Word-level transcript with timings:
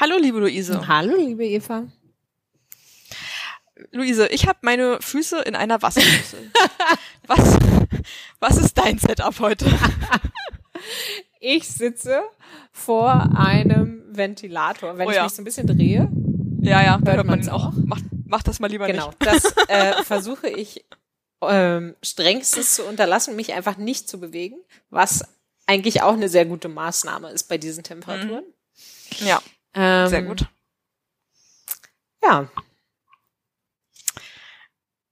Hallo, 0.00 0.16
liebe 0.18 0.38
Luise. 0.38 0.88
Hallo, 0.88 1.14
liebe 1.16 1.44
Eva. 1.44 1.84
Luise, 3.90 4.26
ich 4.28 4.46
habe 4.48 4.58
meine 4.62 4.98
Füße 5.00 5.40
in 5.42 5.54
einer 5.54 5.82
Wasserschüssel. 5.82 6.50
was, 7.26 7.58
was 8.40 8.56
ist 8.56 8.78
dein 8.78 8.98
Setup 8.98 9.38
heute? 9.40 9.66
ich 11.40 11.68
sitze 11.68 12.22
vor 12.72 13.36
einem 13.36 14.02
Ventilator. 14.16 14.96
Wenn 14.96 15.06
Oh 15.08 15.10
ich 15.10 15.16
ja. 15.16 15.24
mich 15.24 15.32
so 15.34 15.42
ein 15.42 15.44
bisschen 15.44 15.66
drehe, 15.66 16.10
Ja, 16.62 16.82
ja, 16.82 16.98
Hört 16.98 17.16
hört 17.16 17.26
man 17.26 17.42
ihn 17.42 17.50
auch. 17.50 17.72
Mach, 17.84 18.00
mach 18.24 18.42
das 18.42 18.60
mal 18.60 18.68
lieber 18.70 18.86
genau, 18.86 19.08
nicht. 19.08 19.26
das 19.26 19.54
äh, 19.68 20.02
versuche 20.04 20.48
ich 20.48 20.86
ähm, 21.42 21.96
strengstens 22.02 22.76
zu 22.76 22.84
unterlassen, 22.84 23.36
mich 23.36 23.52
einfach 23.52 23.76
nicht 23.76 24.08
zu 24.08 24.18
bewegen, 24.18 24.56
was 24.88 25.22
eigentlich 25.66 26.02
auch 26.02 26.14
eine 26.14 26.28
sehr 26.30 26.46
gute 26.46 26.68
Maßnahme 26.68 27.30
ist 27.30 27.44
bei 27.44 27.58
diesen 27.58 27.84
Temperaturen. 27.84 28.44
Ja, 29.20 29.42
Ähm, 29.74 30.08
sehr 30.08 30.22
gut. 30.22 30.46
Ja. 32.22 32.48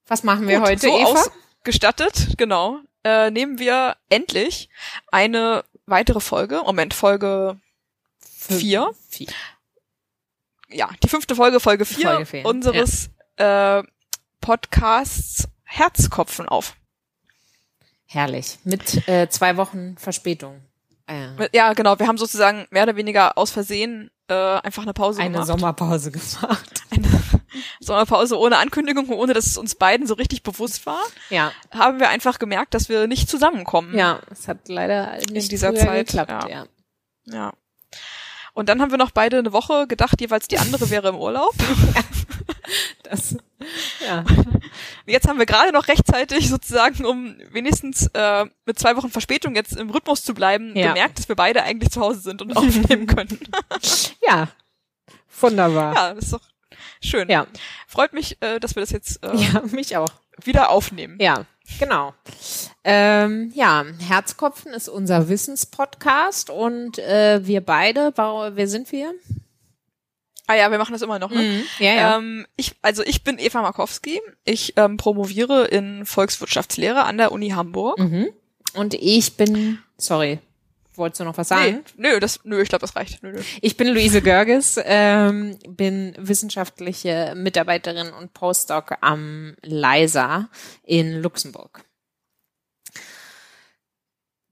Was 0.06 0.22
machen 0.22 0.48
wir 0.48 0.58
Gut, 0.58 0.68
heute, 0.68 0.88
so 0.88 0.98
Eva? 0.98 1.24
ausgestattet, 1.60 2.34
genau, 2.36 2.80
äh, 3.04 3.30
nehmen 3.30 3.58
wir 3.58 3.96
endlich 4.08 4.68
eine 5.10 5.64
weitere 5.86 6.20
Folge. 6.20 6.62
Moment, 6.64 6.94
Folge 6.94 7.60
vier. 8.20 8.90
Vier. 9.08 9.28
Ja, 10.68 10.90
die 11.02 11.08
fünfte 11.08 11.34
Folge, 11.34 11.60
Folge 11.60 11.84
vier 11.84 12.10
Folge 12.10 12.26
vier, 12.26 12.44
unseres 12.46 13.10
äh, 13.36 13.82
Podcasts 14.40 15.48
Herzkopfen 15.64 16.48
auf. 16.48 16.76
Herrlich. 18.06 18.58
Mit 18.64 19.06
äh, 19.08 19.28
zwei 19.28 19.56
Wochen 19.56 19.96
Verspätung. 19.96 20.60
Äh, 21.10 21.48
Ja, 21.52 21.72
genau, 21.72 21.98
wir 21.98 22.06
haben 22.06 22.18
sozusagen 22.18 22.66
mehr 22.70 22.84
oder 22.84 22.96
weniger 22.96 23.36
aus 23.36 23.50
Versehen 23.50 24.10
äh, 24.28 24.34
einfach 24.34 24.82
eine 24.84 24.92
Pause 24.92 25.20
eine 25.20 25.32
gemacht. 25.32 25.46
Sommerpause 25.48 26.10
gemacht. 26.12 26.82
eine 26.90 27.08
Sommerpause 27.80 28.38
ohne 28.38 28.58
Ankündigung, 28.58 29.08
ohne 29.10 29.34
dass 29.34 29.46
es 29.46 29.58
uns 29.58 29.74
beiden 29.74 30.06
so 30.06 30.14
richtig 30.14 30.42
bewusst 30.42 30.86
war, 30.86 31.00
Ja, 31.30 31.52
haben 31.72 31.98
wir 32.00 32.08
einfach 32.08 32.38
gemerkt, 32.38 32.74
dass 32.74 32.88
wir 32.88 33.06
nicht 33.08 33.28
zusammenkommen. 33.28 33.96
ja, 33.96 34.20
es 34.30 34.46
hat 34.48 34.68
leider 34.68 35.18
nicht 35.32 35.50
dieser 35.50 35.70
früher 35.70 35.80
Zeit, 35.80 36.06
geklappt. 36.06 36.30
ja. 36.30 36.48
Ja. 36.48 36.66
Ja. 37.26 37.52
Und 38.52 38.68
dann 38.68 38.80
haben 38.82 38.90
wir 38.90 38.98
noch 38.98 39.12
beide 39.12 39.38
eine 39.38 39.52
Woche 39.52 39.86
gedacht, 39.86 40.20
jeweils 40.20 40.48
die 40.48 40.58
andere 40.58 40.90
wäre 40.90 41.08
im 41.08 41.16
Urlaub. 41.16 41.54
Das, 43.02 43.36
ja. 44.06 44.24
Jetzt 45.06 45.26
haben 45.28 45.38
wir 45.38 45.46
gerade 45.46 45.72
noch 45.72 45.88
rechtzeitig 45.88 46.48
sozusagen, 46.48 47.04
um 47.04 47.36
wenigstens 47.50 48.06
äh, 48.14 48.46
mit 48.64 48.78
zwei 48.78 48.96
Wochen 48.96 49.10
Verspätung 49.10 49.54
jetzt 49.56 49.76
im 49.76 49.90
Rhythmus 49.90 50.22
zu 50.22 50.32
bleiben, 50.34 50.76
Ja. 50.76 50.88
gemerkt, 50.88 51.18
dass 51.18 51.28
wir 51.28 51.34
beide 51.36 51.62
eigentlich 51.64 51.90
zu 51.90 52.00
Hause 52.00 52.20
sind 52.20 52.40
und 52.42 52.56
aufnehmen 52.56 53.06
können. 53.08 53.38
ja, 54.22 54.48
wunderbar. 55.40 55.94
ja, 55.94 56.14
das 56.14 56.24
ist 56.26 56.32
doch 56.34 56.40
schön. 57.02 57.28
Ja, 57.28 57.46
Freut 57.88 58.12
mich, 58.12 58.40
äh, 58.40 58.60
dass 58.60 58.76
wir 58.76 58.80
das 58.82 58.90
jetzt 58.90 59.22
äh, 59.24 59.34
ja, 59.36 59.62
mich 59.72 59.96
auch. 59.96 60.10
wieder 60.44 60.70
aufnehmen. 60.70 61.16
Ja, 61.20 61.44
genau. 61.80 62.14
Ähm, 62.84 63.50
ja, 63.54 63.84
Herzkopfen 64.06 64.72
ist 64.72 64.88
unser 64.88 65.28
Wissenspodcast 65.28 66.50
und 66.50 66.98
äh, 67.00 67.40
wir 67.44 67.60
beide, 67.62 68.12
wer 68.16 68.68
sind 68.68 68.92
wir? 68.92 69.12
Ah 70.50 70.56
ja, 70.56 70.70
wir 70.72 70.78
machen 70.78 70.92
das 70.92 71.02
immer 71.02 71.20
noch. 71.20 71.30
Ne? 71.30 71.62
Ja, 71.78 71.92
ja. 71.92 72.16
Ähm, 72.16 72.44
ich, 72.56 72.72
also 72.82 73.04
ich 73.04 73.22
bin 73.22 73.38
Eva 73.38 73.62
Markowski. 73.62 74.20
Ich 74.44 74.74
ähm, 74.76 74.96
promoviere 74.96 75.66
in 75.66 76.04
Volkswirtschaftslehre 76.04 77.04
an 77.04 77.18
der 77.18 77.30
Uni 77.30 77.50
Hamburg. 77.50 77.98
mhm. 77.98 78.30
Und 78.74 78.94
ich 78.94 79.36
bin, 79.36 79.78
sorry, 79.96 80.38
wolltest 80.94 81.20
du 81.20 81.24
noch 81.24 81.36
was 81.36 81.48
sagen? 81.48 81.84
Nee, 81.96 82.08
nö, 82.08 82.20
das, 82.20 82.40
nö, 82.44 82.60
ich 82.62 82.68
glaube, 82.68 82.82
das 82.82 82.94
reicht. 82.94 83.22
Nö, 83.22 83.32
nö. 83.32 83.40
Ich 83.60 83.76
bin 83.76 83.88
Luise 83.88 84.22
Görges, 84.22 84.78
ähm, 84.84 85.56
bin 85.68 86.14
wissenschaftliche 86.18 87.34
Mitarbeiterin 87.36 88.12
und 88.12 88.32
Postdoc 88.32 88.96
am 89.00 89.56
LISA 89.62 90.48
in 90.84 91.20
Luxemburg. 91.22 91.84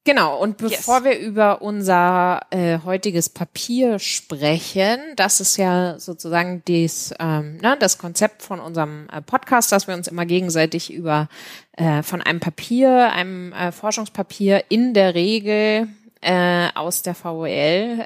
Genau, 0.08 0.38
und 0.38 0.56
bevor 0.56 1.04
Yes. 1.04 1.04
wir 1.04 1.18
über 1.18 1.60
unser 1.60 2.40
äh, 2.48 2.78
heutiges 2.82 3.28
Papier 3.28 3.98
sprechen, 3.98 4.98
das 5.16 5.38
ist 5.38 5.58
ja 5.58 5.98
sozusagen 5.98 6.62
dies, 6.66 7.12
ähm, 7.18 7.58
ne, 7.58 7.76
das 7.78 7.98
Konzept 7.98 8.40
von 8.40 8.58
unserem 8.58 9.06
äh, 9.10 9.20
Podcast, 9.20 9.70
dass 9.70 9.86
wir 9.86 9.94
uns 9.94 10.08
immer 10.08 10.24
gegenseitig 10.24 10.90
über 10.90 11.28
äh, 11.72 12.02
von 12.02 12.22
einem 12.22 12.40
Papier, 12.40 13.12
einem 13.12 13.52
äh, 13.52 13.70
Forschungspapier 13.70 14.64
in 14.70 14.94
der 14.94 15.14
Regel 15.14 15.88
äh, 16.22 16.70
aus 16.74 17.02
der 17.02 17.14
VOL 17.14 17.46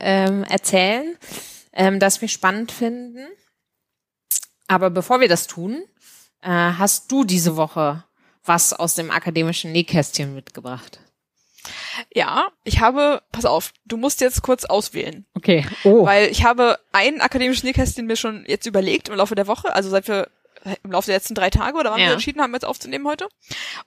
ähm, 0.01 0.43
erzählen, 0.43 1.17
ähm, 1.73 2.01
das 2.01 2.21
wir 2.21 2.27
spannend 2.27 2.73
finden. 2.73 3.29
Aber 4.67 4.91
bevor 4.91 5.21
wir 5.21 5.29
das 5.29 5.47
tun, 5.47 5.85
äh, 6.41 6.49
hast 6.49 7.13
du 7.13 7.23
diese 7.23 7.55
Woche 7.55 8.03
was 8.45 8.73
aus 8.73 8.97
dem 8.97 9.13
akademischen 9.13 9.71
Nähkästchen 9.71 10.35
mitgebracht? 10.35 10.99
Ja, 12.15 12.49
ich 12.65 12.81
habe, 12.81 13.23
pass 13.33 13.45
auf, 13.45 13.73
du 13.85 13.97
musst 13.97 14.21
jetzt 14.21 14.43
kurz 14.43 14.65
auswählen. 14.65 15.25
Okay. 15.35 15.67
Oh. 15.85 16.05
Weil 16.07 16.29
ich 16.29 16.45
habe 16.45 16.79
ein 16.93 17.21
akademisches 17.21 17.65
Nähkästchen 17.65 18.07
mir 18.07 18.17
schon 18.17 18.45
jetzt 18.47 18.67
überlegt 18.67 19.09
im 19.09 19.15
Laufe 19.17 19.35
der 19.35 19.47
Woche, 19.47 19.75
also 19.75 19.89
seit 19.91 20.09
wir 20.09 20.29
im 20.85 20.93
Laufe 20.93 21.07
der 21.07 21.17
letzten 21.17 21.35
drei 21.35 21.51
Tage 21.51 21.77
oder 21.77 21.91
wann 21.91 21.99
Ja. 21.99 22.07
wir 22.07 22.13
entschieden 22.13 22.41
haben, 22.41 22.53
jetzt 22.55 22.65
aufzunehmen 22.65 23.05
heute. 23.09 23.27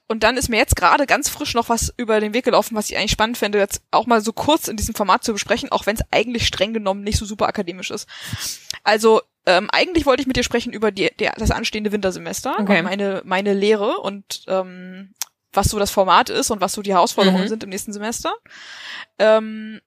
Und 0.08 0.22
dann 0.22 0.36
ist 0.36 0.50
mir 0.50 0.58
jetzt 0.58 0.76
gerade 0.76 1.06
ganz 1.06 1.30
frisch 1.30 1.54
noch 1.54 1.70
was 1.70 1.92
über 1.96 2.20
den 2.20 2.34
Weg 2.34 2.44
gelaufen, 2.44 2.76
was 2.76 2.90
ich 2.90 2.98
eigentlich 2.98 3.12
spannend 3.12 3.38
fände, 3.38 3.56
jetzt 3.58 3.80
auch 3.90 4.04
mal 4.04 4.20
so 4.20 4.34
kurz 4.34 4.68
in 4.68 4.76
diesem 4.76 4.94
Format 4.94 5.24
zu 5.24 5.32
besprechen, 5.32 5.72
auch 5.72 5.86
wenn 5.86 5.96
es 5.96 6.02
eigentlich 6.10 6.46
streng 6.46 6.74
genommen 6.74 7.02
nicht 7.02 7.16
so 7.16 7.24
super 7.24 7.46
akademisch 7.48 7.90
ist. 7.90 8.06
Also 8.84 9.22
ähm, 9.46 9.70
eigentlich 9.72 10.04
wollte 10.04 10.20
ich 10.20 10.26
mit 10.26 10.36
dir 10.36 10.42
sprechen 10.42 10.72
über 10.74 10.90
die, 10.90 11.10
der, 11.18 11.32
das 11.38 11.50
anstehende 11.50 11.92
Wintersemester 11.92 12.56
Okay. 12.60 12.82
meine, 12.82 13.22
meine 13.24 13.54
Lehre 13.54 13.98
und 14.00 14.42
ähm, 14.46 15.14
was 15.56 15.66
so 15.68 15.78
das 15.78 15.90
Format 15.90 16.28
ist 16.30 16.50
und 16.50 16.60
was 16.60 16.72
so 16.72 16.82
die 16.82 16.92
Herausforderungen 16.92 17.44
Mhm. 17.44 17.48
sind 17.48 17.64
im 17.64 17.70
nächsten 17.70 17.92
Semester. 17.92 18.34
Ähm, 19.18 19.80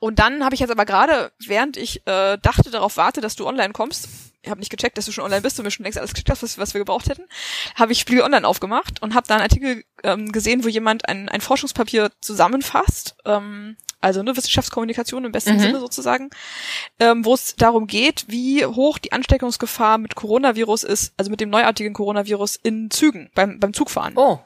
und 0.00 0.18
dann 0.18 0.44
habe 0.44 0.54
ich 0.54 0.60
jetzt 0.60 0.70
aber 0.70 0.84
gerade, 0.84 1.32
während 1.46 1.76
ich 1.76 2.06
äh, 2.06 2.36
dachte, 2.38 2.70
darauf 2.70 2.96
warte, 2.96 3.20
dass 3.20 3.36
du 3.36 3.46
online 3.46 3.72
kommst, 3.72 4.08
ich 4.42 4.50
habe 4.50 4.60
nicht 4.60 4.68
gecheckt, 4.70 4.98
dass 4.98 5.06
du 5.06 5.12
schon 5.12 5.24
online 5.24 5.40
bist 5.40 5.58
und 5.58 5.64
mir 5.64 5.70
schon 5.70 5.84
längst 5.84 5.98
alles 5.98 6.12
gecheckt 6.12 6.28
hast, 6.28 6.42
was, 6.42 6.58
was 6.58 6.74
wir 6.74 6.80
gebraucht 6.80 7.08
hätten, 7.08 7.24
habe 7.76 7.92
ich 7.92 8.00
Spiegel 8.00 8.22
Online 8.22 8.46
aufgemacht 8.46 9.00
und 9.00 9.14
habe 9.14 9.26
da 9.26 9.34
einen 9.34 9.42
Artikel 9.44 9.84
ähm, 10.02 10.32
gesehen, 10.32 10.62
wo 10.64 10.68
jemand 10.68 11.08
ein, 11.08 11.30
ein 11.30 11.40
Forschungspapier 11.40 12.10
zusammenfasst, 12.20 13.16
ähm, 13.24 13.76
also 14.02 14.20
eine 14.20 14.36
Wissenschaftskommunikation 14.36 15.24
im 15.24 15.32
besten 15.32 15.54
Mhm. 15.54 15.60
Sinne 15.60 15.80
sozusagen, 15.80 16.28
ähm, 17.00 17.24
wo 17.24 17.32
es 17.32 17.56
darum 17.56 17.86
geht, 17.86 18.26
wie 18.28 18.66
hoch 18.66 18.98
die 18.98 19.12
Ansteckungsgefahr 19.12 19.96
mit 19.96 20.14
Coronavirus 20.16 20.84
ist, 20.84 21.14
also 21.16 21.30
mit 21.30 21.40
dem 21.40 21.48
neuartigen 21.48 21.94
Coronavirus 21.94 22.56
in 22.56 22.90
Zügen, 22.90 23.30
beim, 23.34 23.58
beim 23.60 23.72
Zugfahren. 23.72 24.12
oh. 24.16 24.40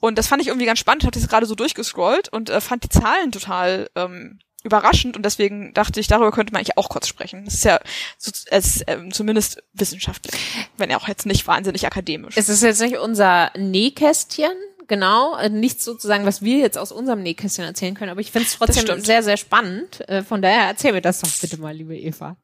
Und 0.00 0.16
das 0.16 0.28
fand 0.28 0.42
ich 0.42 0.48
irgendwie 0.48 0.66
ganz 0.66 0.78
spannend. 0.78 1.02
Ich 1.02 1.06
habe 1.06 1.18
das 1.18 1.28
gerade 1.28 1.46
so 1.46 1.54
durchgescrollt 1.54 2.28
und 2.28 2.50
äh, 2.50 2.60
fand 2.60 2.84
die 2.84 2.88
Zahlen 2.88 3.32
total 3.32 3.88
ähm, 3.96 4.38
überraschend 4.64 5.16
und 5.16 5.24
deswegen 5.24 5.72
dachte 5.74 6.00
ich, 6.00 6.06
darüber 6.08 6.32
könnte 6.32 6.52
man 6.52 6.60
eigentlich 6.60 6.76
auch 6.76 6.88
kurz 6.88 7.06
sprechen. 7.06 7.44
Das 7.44 7.54
ist 7.54 7.64
ja 7.64 7.80
so, 8.16 8.30
es 8.50 8.76
ist, 8.76 8.84
ähm, 8.86 9.12
zumindest 9.12 9.62
wissenschaftlich, 9.72 10.34
wenn 10.76 10.92
auch 10.94 11.08
jetzt 11.08 11.26
nicht 11.26 11.46
wahnsinnig 11.46 11.86
akademisch. 11.86 12.36
Es 12.36 12.48
ist 12.48 12.62
jetzt 12.62 12.80
nicht 12.80 12.98
unser 12.98 13.50
Nähkästchen, 13.56 14.52
genau, 14.88 15.36
äh, 15.36 15.48
nichts 15.48 15.84
sozusagen, 15.84 16.26
was 16.26 16.42
wir 16.42 16.58
jetzt 16.58 16.76
aus 16.78 16.90
unserem 16.92 17.22
Nähkästchen 17.22 17.64
erzählen 17.64 17.94
können, 17.94 18.10
aber 18.10 18.20
ich 18.20 18.32
finde 18.32 18.48
es 18.48 18.56
trotzdem 18.56 19.00
sehr, 19.00 19.22
sehr 19.22 19.36
spannend. 19.36 20.08
Äh, 20.08 20.22
Von 20.22 20.42
daher 20.42 20.66
erzähl 20.66 20.92
mir 20.92 21.02
das 21.02 21.20
doch 21.20 21.30
bitte 21.40 21.60
mal, 21.60 21.74
liebe 21.74 21.96
Eva. 21.96 22.36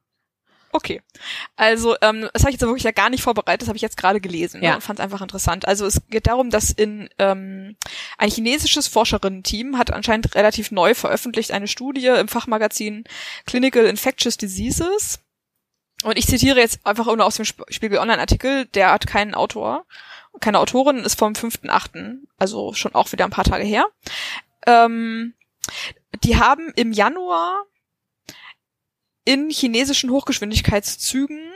Okay. 0.75 1.01
Also, 1.55 1.95
ähm, 2.01 2.27
das 2.33 2.41
habe 2.43 2.49
ich 2.49 2.55
jetzt 2.55 2.61
wirklich 2.61 2.83
ja 2.83 2.91
gar 2.91 3.09
nicht 3.09 3.23
vorbereitet, 3.23 3.61
das 3.61 3.69
habe 3.69 3.77
ich 3.77 3.81
jetzt 3.81 3.95
gerade 3.95 4.19
gelesen 4.19 4.61
Ja. 4.61 4.71
ne, 4.71 4.75
und 4.75 4.81
fand 4.81 4.99
es 4.99 5.03
einfach 5.03 5.21
interessant. 5.21 5.65
Also 5.65 5.85
es 5.85 6.01
geht 6.09 6.27
darum, 6.27 6.49
dass 6.49 6.69
in 6.69 7.07
ähm, 7.17 7.77
ein 8.17 8.29
chinesisches 8.29 8.89
Forscherinnen-Team 8.89 9.77
hat 9.77 9.93
anscheinend 9.93 10.35
relativ 10.35 10.71
neu 10.71 10.93
veröffentlicht 10.93 11.51
eine 11.51 11.69
Studie 11.69 12.07
im 12.07 12.27
Fachmagazin 12.27 13.05
Clinical 13.45 13.85
Infectious 13.85 14.35
Diseases. 14.35 15.19
Und 16.03 16.17
ich 16.17 16.27
zitiere 16.27 16.59
jetzt 16.59 16.85
einfach 16.85 17.05
nur 17.05 17.23
aus 17.25 17.37
dem 17.37 17.43
Sp- 17.47 17.63
Spiegel 17.69 17.99
Online-Artikel, 17.99 18.65
der 18.65 18.91
hat 18.91 19.07
keinen 19.07 19.33
Autor, 19.33 19.85
keine 20.41 20.59
Autorin, 20.59 20.97
ist 20.97 21.17
vom 21.17 21.31
5.8., 21.33 22.17
also 22.37 22.73
schon 22.73 22.93
auch 22.95 23.13
wieder 23.13 23.23
ein 23.23 23.31
paar 23.31 23.45
Tage 23.45 23.63
her. 23.63 23.85
Ähm, 24.67 25.35
die 26.25 26.37
haben 26.37 26.73
im 26.75 26.91
Januar 26.91 27.63
in 29.25 29.49
chinesischen 29.49 30.11
Hochgeschwindigkeitszügen 30.11 31.51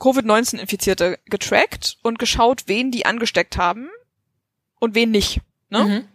Covid-19-Infizierte 0.00 1.18
getrackt 1.26 1.98
und 2.02 2.18
geschaut, 2.18 2.64
wen 2.66 2.90
die 2.90 3.06
angesteckt 3.06 3.56
haben 3.56 3.88
und 4.78 4.94
wen 4.94 5.10
nicht. 5.10 5.40
Ne? 5.70 5.84
Mhm. 5.84 6.08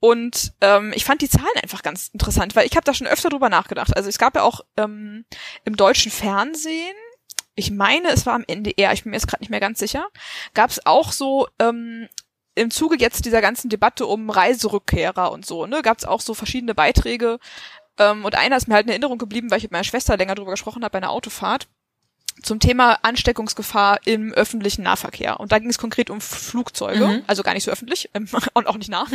Und 0.00 0.52
ähm, 0.60 0.92
ich 0.94 1.04
fand 1.04 1.22
die 1.22 1.30
Zahlen 1.30 1.46
einfach 1.62 1.82
ganz 1.82 2.08
interessant, 2.08 2.54
weil 2.54 2.66
ich 2.66 2.76
habe 2.76 2.84
da 2.84 2.92
schon 2.92 3.06
öfter 3.06 3.30
drüber 3.30 3.48
nachgedacht. 3.48 3.96
Also 3.96 4.10
es 4.10 4.18
gab 4.18 4.34
ja 4.36 4.42
auch 4.42 4.60
ähm, 4.76 5.24
im 5.64 5.76
deutschen 5.76 6.12
Fernsehen, 6.12 6.94
ich 7.54 7.70
meine, 7.70 8.08
es 8.08 8.26
war 8.26 8.34
am 8.34 8.44
NDR, 8.46 8.92
ich 8.92 9.04
bin 9.04 9.10
mir 9.10 9.16
jetzt 9.16 9.28
gerade 9.28 9.42
nicht 9.42 9.48
mehr 9.48 9.60
ganz 9.60 9.78
sicher, 9.78 10.08
gab 10.52 10.68
es 10.68 10.84
auch 10.84 11.10
so 11.10 11.48
ähm, 11.58 12.08
im 12.54 12.70
Zuge 12.70 12.96
jetzt 12.98 13.24
dieser 13.24 13.40
ganzen 13.40 13.70
Debatte 13.70 14.06
um 14.06 14.28
Reiserückkehrer 14.28 15.32
und 15.32 15.46
so, 15.46 15.64
ne, 15.64 15.80
gab 15.80 15.96
es 15.96 16.04
auch 16.04 16.20
so 16.20 16.34
verschiedene 16.34 16.74
Beiträge, 16.74 17.38
Ähm, 17.98 18.24
und 18.24 18.34
einer 18.34 18.56
ist 18.56 18.68
mir 18.68 18.74
halt 18.74 18.86
in 18.86 18.90
Erinnerung 18.90 19.18
geblieben, 19.18 19.50
weil 19.50 19.58
ich 19.58 19.64
mit 19.64 19.72
meiner 19.72 19.84
Schwester 19.84 20.16
länger 20.16 20.34
drüber 20.34 20.50
gesprochen 20.52 20.82
habe 20.84 20.92
bei 20.92 20.98
einer 20.98 21.10
Autofahrt 21.10 21.68
zum 22.42 22.58
Thema 22.58 22.98
Ansteckungsgefahr 23.02 24.00
im 24.06 24.32
öffentlichen 24.32 24.82
Nahverkehr. 24.82 25.38
Und 25.38 25.52
da 25.52 25.60
ging 25.60 25.70
es 25.70 25.78
konkret 25.78 26.10
um 26.10 26.20
Flugzeuge, 26.20 27.06
Mhm. 27.06 27.22
also 27.28 27.42
gar 27.44 27.54
nicht 27.54 27.62
so 27.64 27.70
öffentlich 27.70 28.10
ähm, 28.14 28.28
und 28.54 28.66
auch 28.66 28.76
nicht 28.76 28.90
nah. 28.90 29.06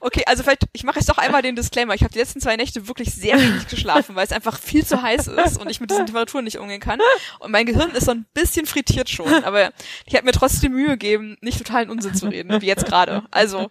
okay, 0.00 0.22
also 0.26 0.42
vielleicht, 0.42 0.64
ich 0.72 0.84
mache 0.84 0.98
jetzt 0.98 1.08
doch 1.08 1.18
einmal 1.18 1.42
den 1.42 1.56
Disclaimer. 1.56 1.94
Ich 1.94 2.02
habe 2.02 2.12
die 2.12 2.18
letzten 2.18 2.40
zwei 2.40 2.56
Nächte 2.56 2.88
wirklich 2.88 3.12
sehr 3.14 3.38
wenig 3.38 3.68
geschlafen, 3.68 4.14
weil 4.14 4.24
es 4.24 4.32
einfach 4.32 4.58
viel 4.58 4.84
zu 4.84 5.02
heiß 5.02 5.28
ist 5.28 5.60
und 5.60 5.70
ich 5.70 5.80
mit 5.80 5.90
diesen 5.90 6.06
Temperaturen 6.06 6.44
nicht 6.44 6.58
umgehen 6.58 6.80
kann. 6.80 7.00
Und 7.38 7.50
mein 7.50 7.66
Gehirn 7.66 7.90
ist 7.92 8.06
so 8.06 8.12
ein 8.12 8.26
bisschen 8.34 8.66
frittiert 8.66 9.08
schon, 9.08 9.44
aber 9.44 9.72
ich 10.06 10.14
habe 10.14 10.24
mir 10.24 10.32
trotzdem 10.32 10.72
Mühe 10.72 10.90
gegeben, 10.90 11.36
nicht 11.40 11.58
totalen 11.58 11.90
Unsinn 11.90 12.14
zu 12.14 12.28
reden, 12.28 12.60
wie 12.60 12.66
jetzt 12.66 12.86
gerade. 12.86 13.24
Also 13.30 13.70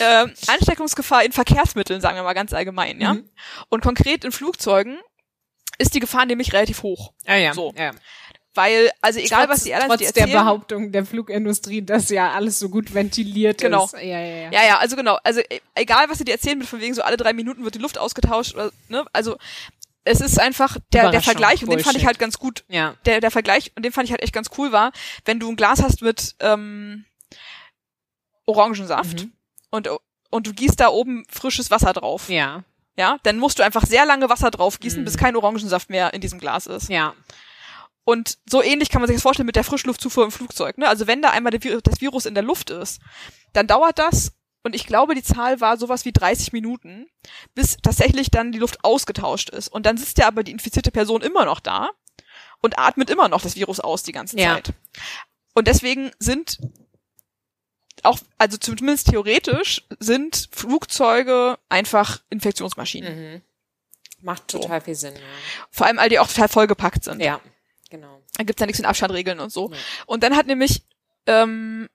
ähm, 0.00 0.32
Ansteckungsgefahr 0.46 1.24
in 1.24 1.32
Verkehrsmitteln, 1.32 2.00
sagen 2.00 2.16
wir 2.16 2.22
mal 2.22 2.34
ganz 2.34 2.52
allgemein, 2.52 3.00
ja. 3.00 3.14
Mhm. 3.14 3.28
Und 3.68 3.82
konkret 3.82 4.24
in 4.24 4.32
Flugzeugen 4.32 4.98
ist 5.78 5.94
die 5.94 6.00
Gefahr 6.00 6.26
nämlich 6.26 6.52
relativ 6.52 6.82
hoch. 6.82 7.12
Ah, 7.26 7.36
ja. 7.36 7.54
So. 7.54 7.72
ja. 7.76 7.92
Weil, 8.54 8.90
also 9.00 9.20
egal 9.20 9.46
trotz, 9.46 9.56
was 9.58 9.62
die 9.64 9.70
Airlines 9.70 9.88
trotz 9.96 9.98
dir 10.08 10.12
der 10.12 10.22
erzählen. 10.22 10.38
Behauptung 10.44 10.92
der 10.92 11.04
Flugindustrie, 11.06 11.82
dass 11.82 12.08
ja 12.10 12.32
alles 12.32 12.58
so 12.58 12.68
gut 12.68 12.92
ventiliert 12.92 13.60
Genau. 13.60 13.84
ist. 13.84 13.92
Ja, 13.94 14.00
ja, 14.00 14.20
ja. 14.20 14.50
Ja, 14.50 14.64
ja, 14.66 14.78
also 14.78 14.96
genau. 14.96 15.18
Also 15.22 15.40
e- 15.40 15.60
egal, 15.76 16.06
was 16.08 16.18
sie 16.18 16.24
dir 16.24 16.32
erzählen, 16.32 16.58
mit 16.58 16.66
von 16.66 16.80
wegen 16.80 16.92
so 16.94 17.02
alle 17.02 17.16
drei 17.16 17.32
Minuten 17.32 17.62
wird 17.64 17.76
die 17.76 17.78
Luft 17.78 17.96
ausgetauscht 17.98 18.54
oder, 18.54 18.72
ne, 18.88 19.04
also 19.12 19.36
es 20.02 20.20
ist 20.20 20.40
einfach 20.40 20.78
der, 20.92 21.10
der 21.12 21.22
Vergleich, 21.22 21.62
und 21.62 21.70
den 21.70 21.78
fand 21.80 21.96
ich 21.96 22.06
halt 22.06 22.18
ganz 22.18 22.38
gut. 22.38 22.64
ja. 22.68 22.94
Der, 23.04 23.20
der 23.20 23.30
Vergleich, 23.30 23.70
und 23.76 23.84
den 23.84 23.92
fand 23.92 24.06
ich 24.06 24.10
halt 24.12 24.22
echt 24.22 24.32
ganz 24.32 24.48
cool 24.58 24.72
war, 24.72 24.90
wenn 25.26 25.38
du 25.38 25.48
ein 25.48 25.56
Glas 25.56 25.80
hast 25.82 26.02
mit 26.02 26.34
ähm, 26.40 27.04
Orangensaft 28.46 29.20
Mhm. 29.24 29.32
und, 29.70 29.88
und 30.30 30.46
du 30.46 30.52
gießt 30.52 30.80
da 30.80 30.88
oben 30.88 31.24
frisches 31.28 31.70
Wasser 31.70 31.92
drauf. 31.92 32.28
Ja. 32.28 32.64
Ja, 32.96 33.18
dann 33.22 33.38
musst 33.38 33.58
du 33.58 33.62
einfach 33.62 33.86
sehr 33.86 34.04
lange 34.04 34.28
Wasser 34.28 34.50
drauf 34.50 34.80
gießen, 34.80 35.00
Mhm. 35.00 35.04
bis 35.04 35.16
kein 35.16 35.36
Orangensaft 35.36 35.88
mehr 35.90 36.12
in 36.14 36.20
diesem 36.20 36.38
Glas 36.40 36.66
ist. 36.66 36.88
Ja. 36.88 37.14
Und 38.10 38.38
so 38.48 38.62
ähnlich 38.62 38.88
kann 38.90 39.00
man 39.00 39.06
sich 39.08 39.16
das 39.16 39.22
vorstellen 39.22 39.46
mit 39.46 39.56
der 39.56 39.64
Frischluftzufuhr 39.64 40.24
im 40.24 40.32
Flugzeug. 40.32 40.78
Ne? 40.78 40.88
Also 40.88 41.06
wenn 41.06 41.22
da 41.22 41.30
einmal 41.30 41.52
das 41.52 42.00
Virus 42.00 42.26
in 42.26 42.34
der 42.34 42.42
Luft 42.42 42.70
ist, 42.70 43.00
dann 43.52 43.66
dauert 43.68 43.98
das, 43.98 44.32
und 44.62 44.74
ich 44.74 44.84
glaube, 44.86 45.14
die 45.14 45.22
Zahl 45.22 45.60
war 45.60 45.76
sowas 45.78 46.04
wie 46.04 46.12
30 46.12 46.52
Minuten, 46.52 47.06
bis 47.54 47.76
tatsächlich 47.82 48.30
dann 48.30 48.52
die 48.52 48.58
Luft 48.58 48.84
ausgetauscht 48.84 49.48
ist. 49.50 49.68
Und 49.68 49.86
dann 49.86 49.96
sitzt 49.96 50.18
ja 50.18 50.26
aber 50.26 50.42
die 50.42 50.50
infizierte 50.52 50.90
Person 50.90 51.22
immer 51.22 51.44
noch 51.44 51.60
da 51.60 51.90
und 52.60 52.78
atmet 52.78 53.08
immer 53.10 53.28
noch 53.28 53.40
das 53.42 53.54
Virus 53.56 53.80
aus 53.80 54.02
die 54.02 54.12
ganze 54.12 54.38
Ja. 54.38 54.54
Zeit. 54.54 54.72
Und 55.54 55.66
deswegen 55.68 56.10
sind 56.18 56.58
auch, 58.02 58.18
also 58.38 58.56
zumindest 58.58 59.08
theoretisch, 59.10 59.82
sind 59.98 60.48
Flugzeuge 60.52 61.58
einfach 61.68 62.20
Infektionsmaschinen. 62.30 63.32
Mhm. 63.34 63.42
Macht 64.22 64.50
So. 64.50 64.58
total 64.58 64.80
viel 64.80 64.94
Sinn. 64.94 65.14
Ja. 65.14 65.20
Vor 65.70 65.86
allem, 65.86 65.96
weil 65.98 66.08
die 66.10 66.18
auch 66.18 66.28
total 66.28 66.48
vollgepackt 66.48 67.04
sind. 67.04 67.20
ja. 67.20 67.40
Genau. 67.90 68.22
Da 68.36 68.44
gibt's 68.44 68.60
ja 68.60 68.66
nichts 68.66 68.78
mit 68.80 68.88
Abstandregeln 68.88 69.40
und 69.40 69.52
so. 69.52 69.68
Nee. 69.68 69.76
Und 70.06 70.22
dann 70.22 70.36
hat 70.36 70.46
nämlich 70.46 70.82
ähm, 71.26 71.88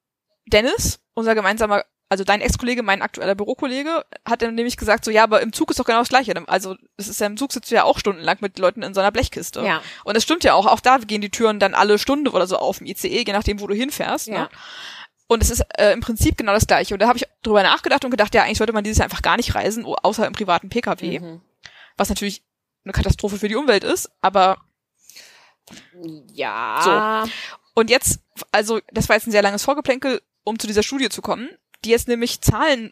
Dennis, 0.45 0.99
unser 1.13 1.33
gemeinsamer, 1.35 1.83
also 2.09 2.23
dein 2.23 2.41
Ex-Kollege, 2.41 2.83
mein 2.83 3.01
aktueller 3.01 3.33
Bürokollege, 3.33 4.05
hat 4.25 4.41
dann 4.41 4.53
nämlich 4.55 4.77
gesagt, 4.77 5.03
so 5.05 5.09
ja, 5.11 5.23
aber 5.23 5.41
im 5.41 5.53
Zug 5.53 5.71
ist 5.71 5.79
doch 5.79 5.85
genau 5.85 5.99
das 5.99 6.09
Gleiche. 6.09 6.33
Also 6.47 6.75
es 6.97 7.07
ist 7.07 7.19
ja 7.19 7.25
im 7.25 7.37
Zug 7.37 7.51
sitzt 7.51 7.71
du 7.71 7.75
ja 7.75 7.83
auch 7.83 7.97
stundenlang 7.97 8.37
mit 8.41 8.59
Leuten 8.59 8.83
in 8.83 8.93
so 8.93 8.99
einer 9.01 9.11
Blechkiste. 9.11 9.61
Ja. 9.61 9.81
Und 10.03 10.15
es 10.15 10.23
stimmt 10.23 10.43
ja 10.43 10.53
auch, 10.53 10.67
auch 10.67 10.81
da 10.81 10.97
gehen 10.99 11.21
die 11.21 11.31
Türen 11.31 11.59
dann 11.59 11.73
alle 11.73 11.97
Stunde 11.97 12.31
oder 12.31 12.45
so 12.45 12.57
auf 12.57 12.79
im 12.81 12.87
ICE, 12.87 13.23
je 13.25 13.33
nachdem, 13.33 13.59
wo 13.59 13.67
du 13.67 13.73
hinfährst. 13.73 14.27
Ja. 14.27 14.43
Ne? 14.43 14.49
Und 15.27 15.41
es 15.41 15.49
ist 15.49 15.63
äh, 15.79 15.91
im 15.93 16.01
Prinzip 16.01 16.37
genau 16.37 16.53
das 16.53 16.67
Gleiche. 16.67 16.93
Und 16.93 16.99
da 17.01 17.07
habe 17.07 17.17
ich 17.17 17.25
drüber 17.41 17.63
nachgedacht 17.63 18.05
und 18.05 18.11
gedacht, 18.11 18.35
ja, 18.35 18.43
eigentlich 18.43 18.59
sollte 18.59 18.73
man 18.73 18.83
dieses 18.83 18.99
Jahr 18.99 19.05
einfach 19.05 19.23
gar 19.23 19.37
nicht 19.37 19.55
reisen, 19.55 19.83
außer 19.85 20.27
im 20.27 20.33
privaten 20.33 20.69
Pkw, 20.69 21.19
Mhm. 21.19 21.41
was 21.97 22.09
natürlich 22.09 22.43
eine 22.83 22.93
Katastrophe 22.93 23.39
für 23.39 23.47
die 23.47 23.55
Umwelt 23.55 23.83
ist, 23.83 24.11
aber 24.21 24.57
Ja. 26.33 27.25
Und 27.73 27.89
jetzt, 27.89 28.19
also 28.51 28.79
das 28.91 29.09
war 29.09 29.15
jetzt 29.15 29.27
ein 29.27 29.31
sehr 29.31 29.41
langes 29.41 29.63
Vorgeplänkel, 29.63 30.21
um 30.43 30.59
zu 30.59 30.67
dieser 30.67 30.83
Studie 30.83 31.09
zu 31.09 31.21
kommen, 31.21 31.49
die 31.83 31.89
jetzt 31.89 32.07
nämlich 32.07 32.41
Zahlen 32.41 32.91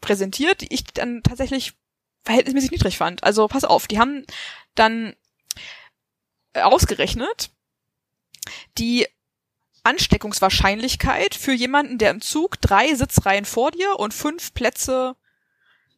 präsentiert, 0.00 0.62
die 0.62 0.72
ich 0.72 0.84
dann 0.84 1.22
tatsächlich 1.22 1.74
verhältnismäßig 2.24 2.70
niedrig 2.70 2.96
fand. 2.96 3.24
Also 3.24 3.48
pass 3.48 3.64
auf, 3.64 3.86
die 3.86 3.98
haben 3.98 4.24
dann 4.74 5.14
ausgerechnet 6.54 7.50
die 8.78 9.06
Ansteckungswahrscheinlichkeit 9.82 11.34
für 11.34 11.52
jemanden, 11.52 11.98
der 11.98 12.10
im 12.10 12.20
Zug 12.20 12.60
drei 12.60 12.94
Sitzreihen 12.94 13.44
vor 13.44 13.70
dir 13.70 13.98
und 13.98 14.12
fünf 14.14 14.52
Plätze 14.52 15.16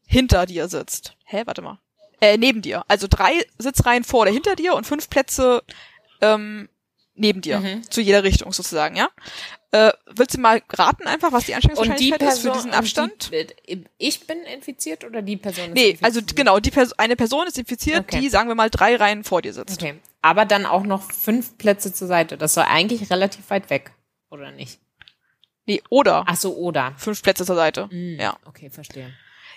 hinter 0.07 0.47
dir 0.47 0.69
sitzt. 0.69 1.17
Hä, 1.25 1.43
warte 1.47 1.63
mal. 1.63 1.81
Äh, 2.23 2.39
neben 2.39 2.63
dir. 2.63 2.85
Also 2.87 3.09
drei 3.11 3.45
Sitzreihen 3.59 4.05
vor 4.05 4.21
oder 4.23 4.31
hinter 4.31 4.55
dir 4.55 4.75
und 4.75 4.87
fünf 4.87 5.11
Plätze 5.11 5.63
ähm, 6.21 6.69
neben 7.15 7.41
dir. 7.41 7.59
Mhm. 7.59 7.83
Zu 7.91 8.01
jeder 8.01 8.23
Richtung 8.23 8.53
sozusagen, 8.53 8.95
ja? 8.97 9.09
Äh, 9.73 9.91
willst 10.07 10.37
du 10.37 10.41
mal 10.41 10.63
raten 10.73 11.07
einfach, 11.09 11.33
was 11.33 11.47
die 11.47 11.55
Und 11.55 11.63
die 11.65 11.69
Ansteckungswahrscheinlichkeit 11.69 12.23
ist 12.23 12.39
für 12.39 12.49
Person, 12.51 12.53
diesen 12.59 12.75
Abstand? 12.75 13.31
Die, 13.33 13.85
ich 13.99 14.27
bin 14.27 14.39
infiziert 14.45 15.03
oder 15.03 15.21
die 15.21 15.37
Person 15.37 15.69
ist 15.69 15.75
Nee, 15.75 15.91
infiziert? 15.91 16.05
also 16.05 16.21
genau, 16.35 16.61
die 16.61 16.71
Pers 16.71 16.93
eine 16.99 17.17
Person 17.17 17.47
ist 17.49 17.59
infiziert, 17.59 18.01
Okay. 18.01 18.21
die, 18.21 18.29
sagen 18.29 18.49
wir 18.49 18.55
mal, 18.55 18.71
drei 18.71 18.95
Reihen 18.97 19.25
vor 19.25 19.43
dir 19.43 19.53
sitzt. 19.53 19.83
Okay. 19.83 19.95
Aber 20.21 20.45
dann 20.45 20.65
auch 20.67 20.85
noch 20.85 21.11
fünf 21.11 21.59
Plätze 21.59 21.93
zur 21.93 22.07
Seite. 22.07 22.37
Das 22.39 22.55
war 22.57 22.69
eigentlich 22.69 23.11
relativ 23.11 23.51
weit 23.51 23.69
weg, 23.71 23.91
oder 24.31 24.53
nicht? 24.53 24.79
Nee, 25.67 25.83
oder 25.89 26.25
Ach 26.27 26.37
so, 26.37 26.55
oder. 26.55 26.95
fünf 26.99 27.23
Plätze 27.23 27.45
zur 27.45 27.57
Seite. 27.57 27.89
Mhm. 27.91 28.21
Ja. 28.21 28.37
Okay, 28.45 28.71
verstehe. 28.71 29.13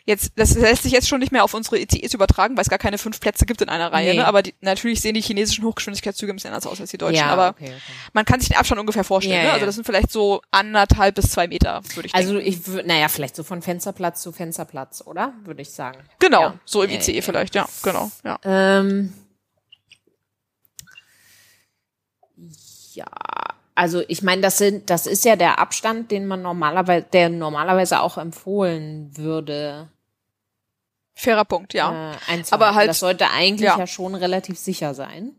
Jetzt, 0.07 0.33
das 0.35 0.53
lässt 0.53 0.83
sich 0.83 0.91
jetzt 0.91 1.07
schon 1.07 1.19
nicht 1.19 1.31
mehr 1.31 1.43
auf 1.43 1.55
unsere 1.55 1.79
ECEs 1.79 2.13
übertragen, 2.13 2.55
weil 2.55 2.61
es 2.61 2.69
gar 2.69 2.77
keine 2.77 2.99
fünf 2.99 3.19
Plätze 3.19 3.47
gibt 3.47 3.61
in 3.63 3.69
einer 3.69 3.91
Reihe. 3.91 4.11
Nee. 4.11 4.17
Ne? 4.17 4.27
Aber 4.27 4.43
die, 4.43 4.53
natürlich 4.61 5.01
sehen 5.01 5.15
die 5.15 5.21
chinesischen 5.21 5.63
Hochgeschwindigkeitszüge 5.65 6.31
ein 6.31 6.35
bisschen 6.35 6.51
anders 6.51 6.67
aus 6.67 6.79
als 6.79 6.91
die 6.91 6.99
deutschen. 6.99 7.15
ja, 7.17 7.25
aber 7.27 7.49
okay, 7.49 7.65
okay. 7.69 7.73
man 8.13 8.23
kann 8.23 8.39
sich 8.39 8.49
den 8.49 8.57
Abstand 8.57 8.79
ungefähr 8.79 9.03
vorstellen. 9.03 9.37
Ja, 9.37 9.43
ne? 9.45 9.53
Also 9.53 9.65
das 9.65 9.73
sind 9.73 9.83
vielleicht 9.85 10.11
so 10.11 10.43
anderthalb 10.51 11.15
bis 11.15 11.31
zwei 11.31 11.47
Meter, 11.47 11.81
würde 11.95 12.05
ich 12.05 12.13
Also 12.13 12.33
denken. 12.33 12.47
ich 12.47 12.67
würde, 12.67 12.87
naja, 12.87 13.07
vielleicht 13.07 13.35
so 13.35 13.43
von 13.43 13.63
Fensterplatz 13.63 14.21
zu 14.21 14.31
Fensterplatz, 14.31 15.01
oder? 15.03 15.33
Würde 15.43 15.63
ich 15.63 15.71
sagen. 15.71 15.97
Genau, 16.19 16.41
Ja. 16.41 16.59
so 16.65 16.83
im 16.83 16.91
ICE 16.91 17.15
ja. 17.15 17.21
vielleicht, 17.23 17.55
ja, 17.55 17.67
genau. 17.81 18.11
Ja. 18.23 18.37
Ähm, 18.43 19.11
ja, 22.93 23.05
also 23.73 24.03
ich 24.07 24.21
meine, 24.21 24.41
das 24.41 24.57
sind, 24.57 24.89
das 24.89 25.07
ist 25.07 25.25
ja 25.25 25.35
der 25.35 25.59
Abstand, 25.59 26.11
den 26.11 26.27
man 26.27 26.41
normalerweise, 26.41 27.05
der 27.11 27.29
normalerweise 27.29 28.01
auch 28.01 28.17
empfohlen 28.17 29.09
würde. 29.17 29.89
Fairer 31.15 31.45
Punkt, 31.45 31.73
ja. 31.73 32.11
Äh, 32.11 32.15
einzuhalten. 32.27 32.53
Aber 32.53 32.75
halt- 32.75 32.89
das 32.89 32.99
sollte 32.99 33.29
eigentlich 33.31 33.67
ja. 33.67 33.79
ja. 33.79 33.87
schon 33.87 34.15
relativ 34.15 34.59
sicher 34.59 34.93
sein. 34.93 35.35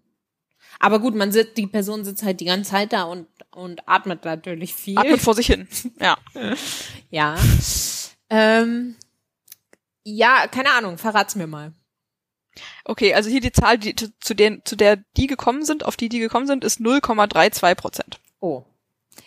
Aber 0.78 0.98
gut, 0.98 1.14
man 1.14 1.32
sitzt, 1.32 1.56
die 1.56 1.66
Person 1.66 2.04
sitzt 2.04 2.22
halt 2.22 2.40
die 2.40 2.44
ganze 2.44 2.70
Zeit 2.70 2.92
da 2.92 3.04
und 3.04 3.26
und 3.56 3.88
atmet 3.88 4.24
natürlich 4.24 4.74
viel. 4.74 4.98
Atmet 4.98 5.20
vor 5.20 5.34
sich 5.34 5.46
hin. 5.46 5.66
Ja. 6.00 6.18
Ja. 7.10 7.36
Ähm, 8.28 8.96
ja, 10.04 10.46
keine 10.46 10.72
Ahnung, 10.72 10.98
verrat's 10.98 11.34
mir 11.36 11.46
mal. 11.46 11.72
Okay, 12.84 13.14
also 13.14 13.30
hier 13.30 13.40
die 13.40 13.52
Zahl, 13.52 13.78
die, 13.78 13.94
zu, 13.94 14.34
den, 14.34 14.62
zu 14.64 14.76
der 14.76 14.98
die 15.16 15.26
gekommen 15.26 15.64
sind, 15.64 15.84
auf 15.84 15.96
die 15.96 16.08
die 16.08 16.18
gekommen 16.18 16.46
sind, 16.46 16.64
ist 16.64 16.80
0,32 16.80 17.74
Prozent. 17.74 18.20
Oh. 18.40 18.64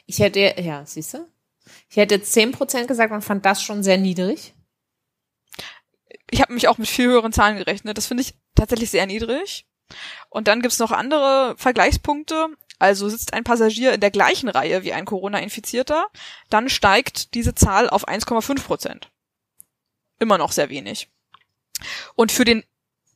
Ich 0.05 0.19
hätte, 0.19 0.39
ja, 0.61 0.85
siehst 0.85 1.15
du? 1.15 1.27
Ich 1.89 1.97
hätte 1.97 2.15
10% 2.15 2.85
gesagt 2.85 3.11
und 3.11 3.23
fand 3.23 3.45
das 3.45 3.61
schon 3.61 3.83
sehr 3.83 3.97
niedrig. 3.97 4.53
Ich 6.31 6.41
habe 6.41 6.53
mich 6.53 6.67
auch 6.67 6.77
mit 6.77 6.87
viel 6.87 7.07
höheren 7.07 7.33
Zahlen 7.33 7.57
gerechnet. 7.57 7.97
Das 7.97 8.07
finde 8.07 8.21
ich 8.23 8.33
tatsächlich 8.55 8.91
sehr 8.91 9.05
niedrig. 9.05 9.65
Und 10.29 10.47
dann 10.47 10.61
gibt's 10.61 10.79
noch 10.79 10.91
andere 10.91 11.55
Vergleichspunkte. 11.57 12.47
Also 12.77 13.09
sitzt 13.09 13.33
ein 13.33 13.43
Passagier 13.43 13.93
in 13.93 13.99
der 13.99 14.11
gleichen 14.11 14.47
Reihe 14.47 14.83
wie 14.83 14.93
ein 14.93 15.03
Corona-Infizierter, 15.03 16.07
dann 16.49 16.69
steigt 16.69 17.33
diese 17.33 17.53
Zahl 17.53 17.89
auf 17.89 18.07
1,5 18.07 18.63
Prozent. 18.63 19.11
Immer 20.17 20.37
noch 20.37 20.53
sehr 20.53 20.69
wenig. 20.69 21.09
Und 22.15 22.31
für 22.31 22.45
den 22.45 22.63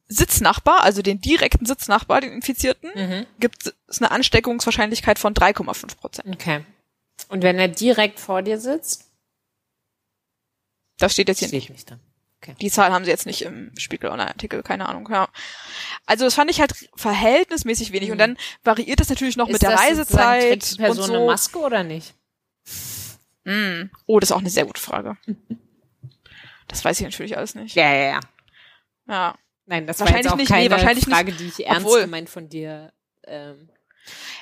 Sitznachbar, 0.10 0.82
also 0.84 1.02
den 1.02 1.22
direkten 1.22 1.66
Sitznachbar, 1.66 2.20
den 2.20 2.34
Infizierten, 2.34 2.92
Mhm. 2.94 3.26
gibt 3.40 3.74
es 3.88 4.02
eine 4.02 4.12
Ansteckungswahrscheinlichkeit 4.12 5.18
von 5.18 5.34
3,5 5.34 5.96
Prozent. 5.96 6.36
Okay. 6.36 6.66
Und 7.30 7.42
wenn 7.42 7.58
er 7.58 7.70
direkt 7.70 8.20
vor 8.20 8.42
dir 8.42 8.60
sitzt, 8.60 9.10
Das 10.98 11.14
steht 11.14 11.30
jetzt 11.30 11.40
hier 11.40 11.48
nicht. 11.50 11.64
steht 11.66 11.76
nicht 11.76 11.92
da. 12.48 12.54
Die 12.54 12.70
Zahl 12.72 12.92
haben 12.92 13.06
sie 13.06 13.12
jetzt 13.12 13.26
nicht 13.26 13.42
im 13.44 13.72
Spiegel 13.78 14.10
Online-Artikel, 14.10 14.64
keine 14.64 14.88
Ahnung, 14.90 15.08
ja. 15.12 15.28
Also 16.06 16.26
das 16.26 16.34
fand 16.36 16.52
ich 16.52 16.60
halt 16.60 16.74
verhältnismäßig 16.96 17.92
wenig. 17.92 18.12
Und 18.12 18.18
dann 18.18 18.38
variiert 18.64 19.00
das 19.00 19.10
natürlich 19.10 19.38
noch 19.38 19.48
mit 19.48 19.62
der 19.62 19.78
Reisezeit 19.78 20.42
trägt 20.50 20.72
die 20.74 20.78
Person 20.78 21.06
und 21.06 21.10
eine 21.12 21.20
so. 21.20 21.26
Maske 21.28 21.60
oder 21.60 21.84
nicht? 21.84 22.14
Mm. 23.46 23.90
Oh, 24.06 24.20
das 24.20 24.30
ist 24.30 24.34
auch 24.36 24.40
eine 24.40 24.50
sehr 24.50 24.66
gute 24.66 24.82
Frage. 24.82 25.18
Das 26.68 26.84
weiß 26.86 27.00
ich 27.00 27.06
natürlich 27.06 27.38
alles 27.38 27.56
nicht. 27.56 27.76
Ja, 27.76 27.94
ja, 27.94 28.04
ja. 28.14 28.20
Ja. 29.08 29.36
Nein, 29.66 29.86
das 29.88 30.00
war 30.00 30.08
Wahrscheinlich 30.08 30.26
jetzt 30.26 30.34
auch 30.34 30.38
nicht, 30.38 30.50
nee, 30.50 30.56
keine 30.56 30.72
wahrscheinlich 30.72 31.06
Frage, 31.06 31.32
die 31.32 31.48
ich 31.48 31.66
ernst 31.66 31.86
Obwohl- 31.86 32.02
gemeint 32.02 32.30
von 32.30 32.50
dir. 32.50 32.92
Ähm, 33.26 33.70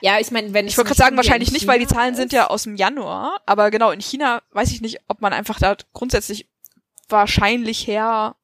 ja, 0.02 0.20
ich 0.20 0.32
meine, 0.32 0.54
wenn 0.54 0.68
Ich 0.68 0.78
wollte 0.78 0.90
gerade 0.90 0.98
sagen, 0.98 1.18
wahrscheinlich 1.18 1.50
in 1.50 1.54
nicht, 1.54 1.68
weil 1.68 1.80
die 1.80 1.86
Zahlen 1.88 2.16
sind 2.16 2.28
ist- 2.28 2.38
ja 2.38 2.48
aus 2.48 2.64
dem 2.64 2.76
Januar. 2.76 3.42
Aber 3.46 3.70
genau, 3.70 3.92
in 3.92 4.02
China 4.02 4.42
weiß 4.52 4.72
ich 4.72 4.82
nicht, 4.82 5.00
ob 5.08 5.22
man 5.22 5.34
einfach 5.34 5.60
da 5.60 5.76
grundsätzlich 5.94 6.48
wahrscheinlich 7.12 7.88
her 7.88 8.36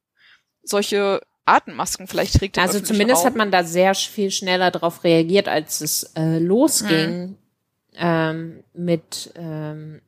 solche 0.63 1.21
Atemmasken 1.45 2.07
vielleicht 2.07 2.37
trägt. 2.37 2.57
Also 2.59 2.79
zumindest 2.79 3.21
Raum. 3.21 3.27
hat 3.27 3.35
man 3.35 3.51
da 3.51 3.63
sehr 3.63 3.95
viel 3.95 4.31
schneller 4.31 4.69
darauf 4.69 5.03
reagiert, 5.03 5.47
als 5.47 5.81
es 5.81 6.11
äh, 6.15 6.39
losging 6.39 7.29
mhm. 7.29 7.37
ähm, 7.95 8.63
mit 8.73 9.31
ähm, 9.35 10.01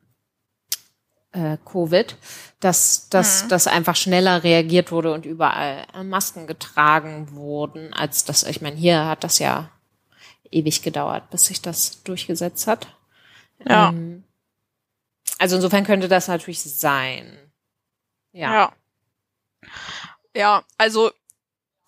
äh, 1.32 1.56
Covid, 1.64 2.16
dass, 2.60 3.08
dass, 3.08 3.44
mhm. 3.44 3.48
dass 3.48 3.66
einfach 3.66 3.96
schneller 3.96 4.42
reagiert 4.44 4.92
wurde 4.92 5.12
und 5.12 5.24
überall 5.24 5.86
Masken 6.04 6.46
getragen 6.46 7.32
wurden, 7.32 7.94
als 7.94 8.24
das, 8.24 8.42
ich 8.42 8.60
meine, 8.60 8.76
hier 8.76 9.06
hat 9.06 9.24
das 9.24 9.38
ja 9.38 9.70
ewig 10.50 10.82
gedauert, 10.82 11.30
bis 11.30 11.46
sich 11.46 11.62
das 11.62 12.02
durchgesetzt 12.02 12.66
hat. 12.66 12.88
Ja. 13.66 13.90
Ähm, 13.90 14.24
also 15.38 15.56
insofern 15.56 15.84
könnte 15.84 16.08
das 16.08 16.28
natürlich 16.28 16.60
sein. 16.60 17.38
Ja. 18.32 18.52
Ja, 18.52 18.72
ja 20.34 20.64
also 20.78 21.10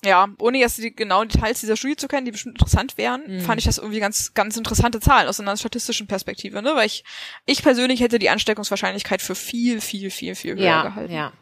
ja, 0.05 0.29
ohne 0.41 0.59
jetzt 0.59 0.79
die 0.79 0.95
genauen 0.95 1.29
Details 1.29 1.61
dieser 1.61 1.77
Studie 1.77 1.97
zu 1.97 2.09
kennen, 2.09 2.25
die 2.25 2.33
bestimmt 2.33 2.57
interessant 2.57 2.99
wären, 2.99 3.23
mhm. 3.27 3.41
fand 3.43 3.61
ich 3.61 3.67
das 3.67 3.79
irgendwie 3.79 4.01
ganz, 4.01 4.35
ganz 4.35 4.57
interessante 4.57 4.99
Zahlen 4.99 5.29
aus 5.29 5.39
einer 5.39 5.57
statistischen 5.57 6.09
Perspektive, 6.09 6.61
ne? 6.61 6.75
Weil 6.75 6.87
ich, 6.87 7.05
ich 7.47 7.63
persönlich 7.63 8.01
hätte 8.01 8.19
die 8.19 8.29
Ansteckungswahrscheinlichkeit 8.29 9.23
für 9.23 9.37
viel, 9.37 9.81
viel, 9.81 10.11
viel, 10.11 10.35
viel 10.35 10.57
höher 10.57 10.65
ja, 10.65 10.83
gehalten. 10.83 11.15
Ja. 11.15 11.33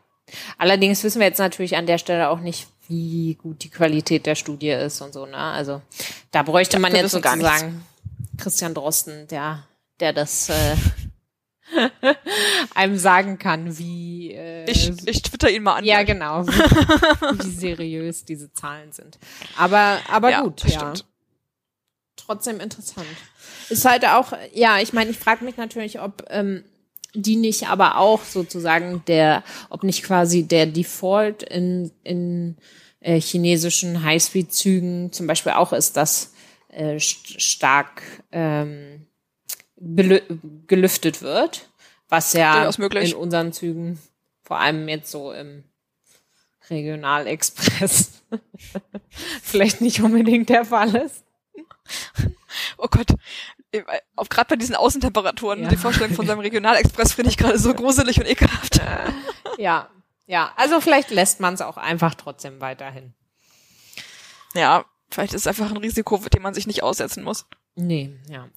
Allerdings 0.59 1.03
wissen 1.03 1.21
wir 1.21 1.27
jetzt 1.27 1.39
natürlich 1.39 1.77
an 1.77 1.87
der 1.87 1.99
Stelle 1.99 2.29
auch 2.29 2.41
nicht, 2.41 2.69
wie 2.89 3.35
gut 3.41 3.65
die 3.65 3.71
Qualität 3.71 4.27
der 4.27 4.35
Studie 4.35 4.71
ist 4.71 5.01
und 5.01 5.15
so, 5.15 5.25
ne? 5.25 5.37
Also 5.37 5.81
da 6.31 6.43
bräuchte 6.43 6.79
man 6.79 6.95
jetzt 6.95 7.13
sozusagen 7.13 7.83
Christian 8.37 8.75
Drosten, 8.75 9.27
der, 9.29 9.65
der 10.01 10.13
das 10.13 10.51
äh, 10.51 10.77
einem 12.75 12.99
sagen 12.99 13.39
kann, 13.39 13.79
wie 13.79 14.33
äh, 14.33 14.71
ich, 14.71 14.93
ich 15.07 15.23
twitter 15.23 15.51
ihn 15.51 15.63
mal 15.63 15.77
an. 15.77 15.85
Ja, 15.85 16.03
genau, 16.03 16.47
wie, 16.47 17.45
wie 17.45 17.51
seriös 17.51 18.25
diese 18.25 18.53
Zahlen 18.53 18.93
sind. 18.93 19.19
Aber 19.57 19.99
aber 20.09 20.31
ja, 20.31 20.43
gut, 20.43 20.65
ja. 20.65 20.79
Stimmt. 20.79 21.05
Trotzdem 22.17 22.61
interessant. 22.61 23.07
Ist 23.71 23.85
halt 23.85 24.05
auch, 24.05 24.33
ja, 24.53 24.79
ich 24.79 24.93
meine, 24.93 25.11
ich 25.11 25.19
frage 25.19 25.45
mich 25.45 25.57
natürlich, 25.57 26.01
ob 26.01 26.25
ähm, 26.29 26.65
die 27.15 27.37
nicht 27.37 27.69
aber 27.69 27.99
auch 27.99 28.23
sozusagen 28.23 29.03
der, 29.07 29.43
ob 29.69 29.83
nicht 29.83 30.03
quasi 30.03 30.45
der 30.45 30.67
Default 30.67 31.43
in, 31.43 31.91
in 32.05 32.57
äh, 33.01 33.21
chinesischen 33.21 34.05
Highspeed-Zügen 34.05 35.13
zum 35.13 35.27
Beispiel 35.27 35.53
auch 35.53 35.73
ist, 35.73 35.97
dass 35.97 36.35
äh, 36.69 37.01
stark 37.01 38.03
ähm, 38.31 39.07
gelüftet 39.81 41.23
wird, 41.23 41.69
was 42.09 42.33
ja 42.35 42.71
in 42.71 43.15
unseren 43.15 43.53
Zügen, 43.53 43.99
vor 44.43 44.59
allem 44.61 44.89
jetzt 44.89 45.11
so 45.11 45.33
im 45.33 45.65
Regionalexpress, 46.69 48.23
vielleicht 49.43 49.81
nicht 49.81 50.03
unbedingt 50.03 50.51
der 50.51 50.67
Fall 50.67 50.95
ist. 50.95 51.25
Oh 52.77 52.89
Gott, 52.91 53.09
auch 54.17 54.29
gerade 54.29 54.49
bei 54.51 54.57
diesen 54.57 54.75
Außentemperaturen, 54.75 55.63
ja. 55.63 55.69
die 55.69 55.77
Vorstellung 55.77 56.15
von 56.15 56.27
seinem 56.27 56.41
Regionalexpress 56.41 57.15
finde 57.15 57.31
ich 57.31 57.39
gerade 57.39 57.59
so 57.59 57.75
gruselig 57.75 58.19
und 58.19 58.27
ekelhaft. 58.27 58.81
Ja, 59.59 59.91
ja, 60.27 60.55
also 60.57 60.81
vielleicht 60.81 61.11
lässt 61.11 61.41
man 61.41 61.53
es 61.53 61.61
auch 61.61 61.77
einfach 61.77 62.15
trotzdem 62.15 62.63
weiterhin. 62.63 63.13
Ja, 64.55 64.87
vielleicht 65.11 65.35
ist 65.35 65.43
es 65.43 65.47
einfach 65.47 65.71
ein 65.71 65.77
Risiko, 65.77 66.17
dem 66.17 66.41
man 66.41 66.55
sich 66.55 66.67
nicht 66.67 66.83
aussetzen 66.83 67.23
muss. 67.23 67.45
Nee, 67.75 68.17
ja 68.27 68.49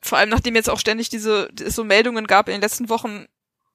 vor 0.00 0.18
allem 0.18 0.30
nachdem 0.30 0.54
jetzt 0.54 0.70
auch 0.70 0.78
ständig 0.78 1.08
diese 1.08 1.48
es 1.60 1.74
so 1.74 1.84
Meldungen 1.84 2.26
gab 2.26 2.48
in 2.48 2.52
den 2.52 2.60
letzten 2.60 2.88
Wochen 2.88 3.26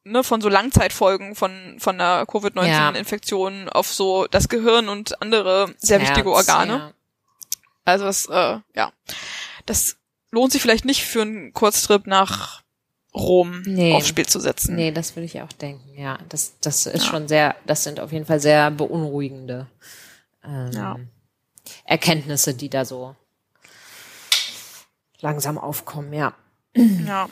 ne, 0.04 0.24
von 0.24 0.42
so 0.42 0.50
Langzeitfolgen 0.50 1.36
von 1.36 1.76
von 1.80 1.98
der 1.98 2.26
Covid-19-Infektion 2.26 3.66
ja. 3.66 3.72
auf 3.72 3.94
so 3.94 4.28
das 4.28 4.50
Gehirn 4.50 4.90
und 4.90 5.22
andere 5.22 5.74
sehr 5.78 6.00
Herz, 6.00 6.10
wichtige 6.10 6.32
Organe. 6.32 6.74
Ja. 6.74 6.94
Also 7.86 8.06
das, 8.06 8.28
äh, 8.28 8.60
ja, 8.76 8.94
das 9.66 9.98
lohnt 10.32 10.52
sich 10.52 10.62
vielleicht 10.62 10.86
nicht 10.86 11.04
für 11.04 11.22
einen 11.22 11.54
Kurztrip 11.54 12.08
nach 12.08 12.64
Rom 13.14 13.62
nee. 13.64 13.94
aufs 13.94 14.08
Spiel 14.08 14.26
zu 14.26 14.40
setzen. 14.40 14.76
Nee, 14.76 14.92
das 14.92 15.16
würde 15.16 15.26
ich 15.26 15.42
auch 15.42 15.52
denken. 15.52 15.94
Ja, 15.96 16.18
das 16.30 16.60
das 16.62 16.86
ist 16.86 17.06
ja. 17.06 17.10
schon 17.10 17.28
sehr, 17.28 17.56
das 17.66 17.84
sind 17.84 18.00
auf 18.00 18.12
jeden 18.12 18.26
Fall 18.26 18.40
sehr 18.40 18.72
beunruhigende 18.72 19.68
ähm. 20.44 21.10
Erkenntnisse, 21.86 22.54
die 22.54 22.70
da 22.70 22.84
so 22.84 23.16
langsam 25.24 25.58
aufkommen, 25.58 26.14
ja. 26.14 26.34
Ja. 26.76 27.30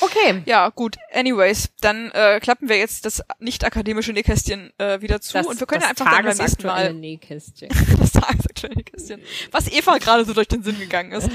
Okay. 0.00 0.42
Ja, 0.44 0.68
gut. 0.68 0.96
Anyways, 1.12 1.70
dann 1.80 2.10
äh, 2.10 2.38
klappen 2.40 2.68
wir 2.68 2.76
jetzt 2.76 3.06
das 3.06 3.22
nicht 3.38 3.64
akademische 3.64 4.12
Nähkästchen 4.12 4.72
äh, 4.78 5.00
wieder 5.00 5.20
zu 5.20 5.32
das, 5.32 5.46
und 5.46 5.58
wir 5.58 5.66
können 5.66 5.82
ja 5.82 5.88
einfach 5.88 6.04
dann 6.04 6.24
beim 6.24 6.36
nächsten 6.36 6.66
Mal 6.66 6.92
Nähkästchen. 6.92 7.70
das 7.98 8.12
tagesaktuelle 8.12 8.76
Nähkästchen. 8.76 9.22
Was 9.52 9.72
Eva 9.72 9.96
gerade 9.98 10.24
so 10.24 10.34
durch 10.34 10.48
den 10.48 10.62
Sinn 10.62 10.78
gegangen 10.78 11.12
ist. 11.12 11.30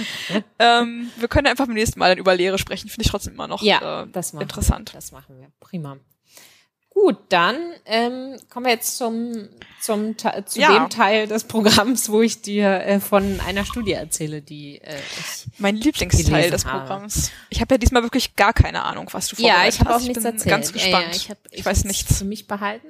ähm, 0.60 1.10
wir 1.18 1.28
können 1.28 1.48
einfach 1.48 1.66
beim 1.66 1.74
nächsten 1.74 2.00
Mal 2.00 2.10
dann 2.10 2.20
über 2.20 2.36
Lehre 2.36 2.60
sprechen. 2.60 2.90
Finde 2.90 3.04
ich 3.04 3.10
trotzdem 3.10 3.34
immer 3.34 3.48
noch 3.48 3.64
ja, 3.64 4.04
äh, 4.04 4.08
das 4.12 4.34
interessant. 4.34 4.92
Wir. 4.92 4.98
Das 4.98 5.12
machen 5.12 5.40
wir. 5.40 5.48
Prima. 5.60 5.98
Gut, 6.94 7.18
dann 7.30 7.56
ähm, 7.86 8.38
kommen 8.50 8.66
wir 8.66 8.74
jetzt 8.74 8.98
zum, 8.98 9.48
zum 9.82 10.18
zu 10.18 10.60
ja. 10.60 10.74
dem 10.78 10.90
Teil 10.90 11.26
des 11.26 11.46
Programms, 11.46 12.10
wo 12.10 12.22
ich 12.22 12.42
dir 12.42 12.68
äh, 12.68 13.00
von 13.00 13.40
einer 13.40 13.66
Studie 13.66 13.94
erzähle, 13.94 14.42
die 14.42 14.80
äh, 14.82 14.98
ich 14.98 15.48
mein 15.58 15.78
Lieblingsteil 15.78 16.52
des 16.52 16.66
Programms. 16.66 17.28
Habe. 17.28 17.34
Ich 17.50 17.62
habe 17.62 17.74
ja 17.76 17.78
diesmal 17.78 18.04
wirklich 18.04 18.36
gar 18.36 18.54
keine 18.54 18.84
Ahnung, 18.84 19.08
was 19.12 19.30
du 19.30 19.38
vorbereitet 19.38 19.58
hast. 19.58 19.64
Ja, 19.64 19.70
ich 19.70 19.80
habe 19.80 19.96
auch 19.96 20.06
nichts 20.06 20.24
erzählt. 20.26 20.50
Ganz 20.50 20.74
gespannt. 20.74 21.06
Ja, 21.06 21.10
ja, 21.10 21.16
ich, 21.16 21.30
hab, 21.30 21.38
ich, 21.50 21.60
ich 21.60 21.66
weiß 21.66 21.86
nichts. 21.86 22.18
Für 22.18 22.26
mich 22.26 22.48
behalten. 22.48 22.88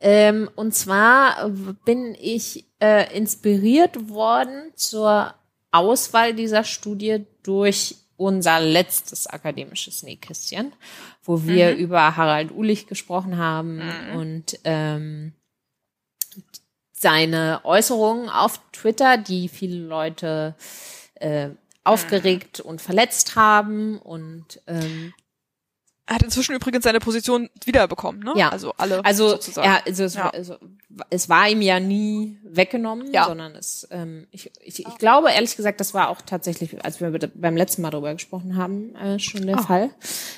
Ähm, 0.00 0.48
und 0.54 0.74
zwar 0.74 1.48
bin 1.84 2.14
ich 2.20 2.66
äh, 2.80 3.16
inspiriert 3.16 4.10
worden 4.10 4.72
zur 4.76 5.34
Auswahl 5.72 6.34
dieser 6.34 6.64
Studie 6.64 7.26
durch 7.42 7.96
unser 8.18 8.60
letztes 8.60 9.26
akademisches 9.26 10.02
Nähkästchen, 10.02 10.72
wo 11.22 11.44
wir 11.44 11.72
mhm. 11.72 11.78
über 11.78 12.16
Harald 12.16 12.50
Ulich 12.52 12.86
gesprochen 12.86 13.38
haben 13.38 13.76
mhm. 13.76 14.16
und 14.16 14.58
ähm, 14.64 15.32
seine 16.92 17.60
Äußerungen 17.64 18.28
auf 18.28 18.60
Twitter, 18.72 19.16
die 19.16 19.48
viele 19.48 19.78
Leute 19.78 20.56
äh, 21.14 21.50
aufgeregt 21.84 22.58
mhm. 22.58 22.70
und 22.70 22.82
verletzt 22.82 23.36
haben 23.36 23.98
und 23.98 24.60
ähm, 24.66 25.14
er 26.08 26.14
hat 26.14 26.22
inzwischen 26.22 26.54
übrigens 26.54 26.84
seine 26.84 27.00
Position 27.00 27.50
wiederbekommen, 27.66 28.22
ne? 28.22 28.32
Ja. 28.34 28.48
Also 28.48 28.72
alle 28.78 29.04
also, 29.04 29.28
sozusagen. 29.28 29.68
Ja, 29.68 29.82
also 29.84 30.04
es, 30.04 30.14
ja. 30.14 30.30
also 30.30 30.56
es 31.10 31.28
war 31.28 31.50
ihm 31.50 31.60
ja 31.60 31.80
nie 31.80 32.38
weggenommen, 32.44 33.12
ja. 33.12 33.26
sondern 33.26 33.54
es, 33.54 33.86
ähm, 33.90 34.26
ich, 34.30 34.50
ich, 34.62 34.86
ich 34.86 34.98
glaube 34.98 35.30
ehrlich 35.30 35.54
gesagt, 35.54 35.80
das 35.80 35.92
war 35.92 36.08
auch 36.08 36.22
tatsächlich, 36.22 36.82
als 36.82 37.02
wir 37.02 37.10
beim 37.34 37.56
letzten 37.58 37.82
Mal 37.82 37.90
darüber 37.90 38.14
gesprochen 38.14 38.56
haben, 38.56 38.94
äh, 38.96 39.18
schon 39.18 39.46
der 39.46 39.58
oh. 39.58 39.62
Fall, 39.62 39.90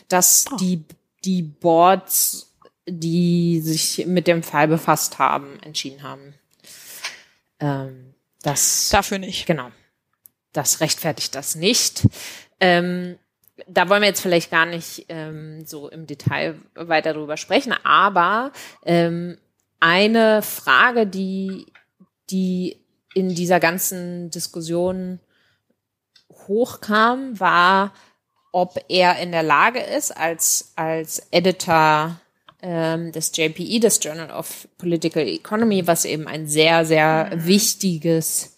dass 0.08 0.46
oh. 0.50 0.56
die, 0.56 0.82
die 1.24 1.42
Boards, 1.42 2.52
die 2.88 3.60
sich 3.60 4.06
mit 4.08 4.26
dem 4.26 4.42
Fall 4.42 4.66
befasst 4.66 5.20
haben, 5.20 5.60
entschieden 5.62 6.02
haben. 6.02 6.34
Ähm, 7.60 8.14
das, 8.42 8.88
Dafür 8.88 9.20
nicht. 9.20 9.46
Genau. 9.46 9.70
Das 10.52 10.80
rechtfertigt 10.80 11.36
das 11.36 11.54
nicht. 11.54 12.08
Ähm, 12.58 13.20
da 13.66 13.88
wollen 13.88 14.02
wir 14.02 14.08
jetzt 14.08 14.20
vielleicht 14.20 14.50
gar 14.50 14.66
nicht 14.66 15.06
ähm, 15.08 15.64
so 15.66 15.88
im 15.88 16.06
Detail 16.06 16.56
weiter 16.74 17.14
darüber 17.14 17.36
sprechen, 17.36 17.74
aber 17.84 18.52
ähm, 18.84 19.38
eine 19.80 20.42
Frage, 20.42 21.06
die, 21.06 21.66
die 22.30 22.76
in 23.14 23.34
dieser 23.34 23.60
ganzen 23.60 24.30
Diskussion 24.30 25.20
hochkam, 26.46 27.38
war, 27.40 27.92
ob 28.52 28.84
er 28.88 29.18
in 29.18 29.32
der 29.32 29.42
Lage 29.42 29.80
ist, 29.80 30.16
als, 30.16 30.72
als 30.76 31.26
Editor 31.30 32.20
ähm, 32.62 33.12
des 33.12 33.32
JPE, 33.34 33.80
des 33.80 34.00
Journal 34.02 34.30
of 34.30 34.68
Political 34.78 35.26
Economy, 35.26 35.86
was 35.86 36.04
eben 36.04 36.26
ein 36.26 36.46
sehr, 36.46 36.84
sehr 36.84 37.30
mhm. 37.32 37.46
wichtiges 37.46 38.56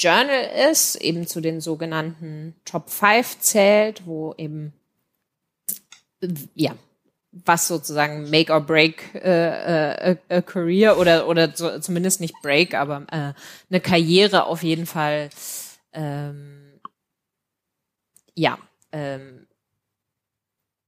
Journal 0.00 0.70
ist, 0.70 0.96
eben 0.96 1.26
zu 1.26 1.40
den 1.40 1.60
sogenannten 1.60 2.54
Top 2.64 2.90
5 2.90 3.38
zählt, 3.40 4.06
wo 4.06 4.34
eben, 4.38 4.72
ja, 6.54 6.74
was 7.32 7.68
sozusagen 7.68 8.28
make 8.30 8.52
or 8.52 8.60
break 8.60 9.14
äh, 9.14 10.12
äh, 10.12 10.16
a 10.28 10.42
career 10.42 10.98
oder 10.98 11.28
oder 11.28 11.54
so, 11.54 11.78
zumindest 11.78 12.20
nicht 12.20 12.34
break, 12.42 12.74
aber 12.74 13.06
äh, 13.12 13.34
eine 13.70 13.80
Karriere 13.80 14.46
auf 14.46 14.62
jeden 14.62 14.86
Fall 14.86 15.30
ähm, 15.92 16.80
ja 18.34 18.58
ähm, 18.92 19.46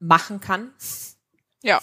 machen 0.01 0.41
kann. 0.41 0.73
Ja. 1.63 1.81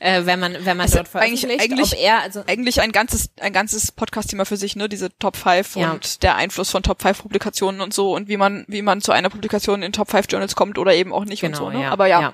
Äh, 0.00 0.26
wenn 0.26 0.38
man, 0.38 0.52
wenn 0.52 0.76
man 0.76 0.80
also 0.80 0.96
dort 0.98 1.08
veröffentlicht, 1.08 1.44
eigentlich, 1.44 1.60
eigentlich, 1.62 1.92
ob 1.92 1.98
er, 1.98 2.20
also 2.20 2.44
eigentlich 2.46 2.80
ein 2.82 2.92
ganzes, 2.92 3.30
ein 3.40 3.52
ganzes 3.52 3.90
Podcast-Thema 3.90 4.44
für 4.44 4.56
sich, 4.56 4.76
ne, 4.76 4.88
diese 4.88 5.16
Top 5.18 5.36
5 5.36 5.76
ja. 5.76 5.92
und 5.92 6.22
der 6.22 6.36
Einfluss 6.36 6.70
von 6.70 6.82
Top 6.82 7.00
5 7.00 7.22
Publikationen 7.22 7.80
und 7.80 7.94
so 7.94 8.14
und 8.14 8.28
wie 8.28 8.36
man, 8.36 8.64
wie 8.68 8.82
man 8.82 9.00
zu 9.00 9.12
einer 9.12 9.30
Publikation 9.30 9.82
in 9.82 9.92
Top 9.92 10.10
5 10.10 10.26
Journals 10.28 10.54
kommt 10.54 10.78
oder 10.78 10.94
eben 10.94 11.12
auch 11.12 11.24
nicht 11.24 11.40
genau, 11.40 11.66
und 11.66 11.72
so, 11.72 11.78
ne? 11.78 11.84
Ja, 11.84 11.90
Aber 11.90 12.06
ja. 12.06 12.20
ja. 12.20 12.32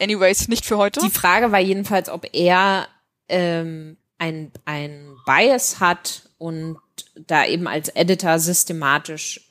Anyways, 0.00 0.48
nicht 0.48 0.66
für 0.66 0.78
heute. 0.78 1.00
Die 1.00 1.10
Frage 1.10 1.52
war 1.52 1.60
jedenfalls, 1.60 2.08
ob 2.08 2.26
er 2.32 2.88
ähm, 3.28 3.96
ein, 4.18 4.52
ein 4.64 5.16
Bias 5.26 5.80
hat 5.80 6.28
und 6.38 6.78
da 7.14 7.46
eben 7.46 7.66
als 7.68 7.88
Editor 7.88 8.38
systematisch 8.38 9.48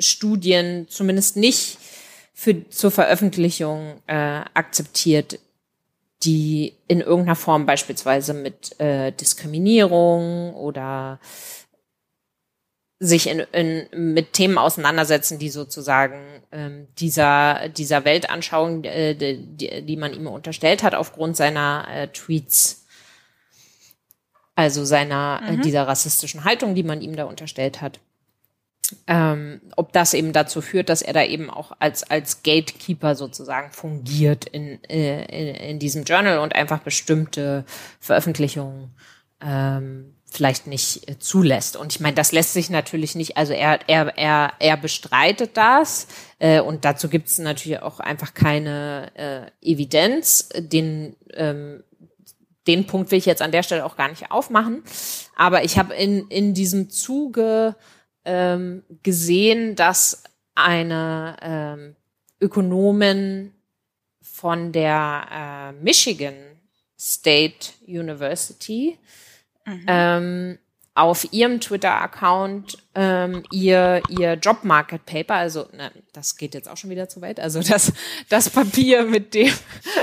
Studien 0.00 0.86
zumindest 0.88 1.36
nicht 1.36 1.78
für, 2.34 2.68
zur 2.70 2.90
Veröffentlichung 2.90 4.00
äh, 4.06 4.42
akzeptiert, 4.54 5.40
die 6.24 6.76
in 6.88 7.00
irgendeiner 7.00 7.36
Form 7.36 7.66
beispielsweise 7.66 8.34
mit 8.34 8.78
äh, 8.80 9.12
Diskriminierung 9.12 10.54
oder 10.54 11.20
sich 13.00 13.28
in, 13.28 13.40
in, 13.52 14.12
mit 14.12 14.32
Themen 14.32 14.58
auseinandersetzen, 14.58 15.38
die 15.38 15.50
sozusagen 15.50 16.42
ähm, 16.50 16.88
dieser, 16.98 17.68
dieser 17.68 18.04
Weltanschauung, 18.04 18.82
äh, 18.84 19.14
die, 19.14 19.84
die 19.84 19.96
man 19.96 20.12
ihm 20.12 20.26
unterstellt 20.26 20.82
hat, 20.82 20.94
aufgrund 20.94 21.36
seiner 21.36 21.86
äh, 21.88 22.08
Tweets, 22.08 22.86
also 24.56 24.84
seiner, 24.84 25.40
äh, 25.44 25.52
mhm. 25.52 25.60
äh, 25.60 25.62
dieser 25.62 25.86
rassistischen 25.86 26.42
Haltung, 26.42 26.74
die 26.74 26.82
man 26.82 27.00
ihm 27.00 27.14
da 27.14 27.24
unterstellt 27.24 27.80
hat. 27.80 28.00
Ähm, 29.06 29.60
ob 29.76 29.92
das 29.92 30.14
eben 30.14 30.32
dazu 30.32 30.62
führt, 30.62 30.88
dass 30.88 31.02
er 31.02 31.12
da 31.12 31.22
eben 31.22 31.50
auch 31.50 31.72
als, 31.78 32.04
als 32.10 32.42
Gatekeeper 32.42 33.14
sozusagen 33.16 33.70
fungiert 33.70 34.46
in, 34.46 34.82
äh, 34.84 35.24
in, 35.24 35.54
in 35.54 35.78
diesem 35.78 36.04
Journal 36.04 36.38
und 36.38 36.54
einfach 36.54 36.80
bestimmte 36.80 37.66
Veröffentlichungen 38.00 38.94
ähm, 39.42 40.14
vielleicht 40.30 40.66
nicht 40.66 41.08
äh, 41.08 41.18
zulässt. 41.18 41.76
Und 41.76 41.92
ich 41.92 42.00
meine, 42.00 42.14
das 42.14 42.32
lässt 42.32 42.52
sich 42.52 42.70
natürlich 42.70 43.14
nicht, 43.14 43.36
also 43.36 43.52
er, 43.52 43.80
er, 43.88 44.16
er, 44.16 44.52
er 44.58 44.76
bestreitet 44.76 45.56
das 45.56 46.06
äh, 46.38 46.60
und 46.60 46.84
dazu 46.84 47.08
gibt 47.08 47.28
es 47.28 47.38
natürlich 47.38 47.80
auch 47.80 48.00
einfach 48.00 48.34
keine 48.34 49.10
äh, 49.14 49.50
Evidenz. 49.60 50.48
Den, 50.56 51.16
ähm, 51.34 51.82
den 52.66 52.86
Punkt 52.86 53.10
will 53.10 53.18
ich 53.18 53.26
jetzt 53.26 53.42
an 53.42 53.52
der 53.52 53.62
Stelle 53.62 53.84
auch 53.84 53.96
gar 53.96 54.08
nicht 54.08 54.30
aufmachen. 54.30 54.82
Aber 55.36 55.64
ich 55.64 55.78
habe 55.78 55.94
in, 55.94 56.28
in 56.28 56.54
diesem 56.54 56.90
Zuge 56.90 57.74
ähm, 58.28 58.82
gesehen, 59.02 59.74
dass 59.74 60.22
eine 60.54 61.36
ähm, 61.40 61.96
Ökonomin 62.40 63.52
von 64.20 64.70
der 64.70 65.72
äh, 65.78 65.82
Michigan 65.82 66.34
State 66.98 67.72
University 67.86 68.98
mhm. 69.64 69.84
ähm, 69.86 70.58
auf 70.98 71.32
ihrem 71.32 71.60
Twitter-Account 71.60 72.78
ähm, 72.96 73.44
ihr 73.52 74.02
ihr 74.08 74.34
Job 74.34 74.64
Market 74.64 75.06
Paper, 75.06 75.34
also 75.34 75.66
ne, 75.72 75.92
das 76.12 76.36
geht 76.36 76.54
jetzt 76.54 76.68
auch 76.68 76.76
schon 76.76 76.90
wieder 76.90 77.08
zu 77.08 77.20
weit, 77.20 77.38
also 77.38 77.62
das 77.62 77.92
das 78.28 78.50
Papier 78.50 79.04
mit 79.04 79.32
dem 79.32 79.52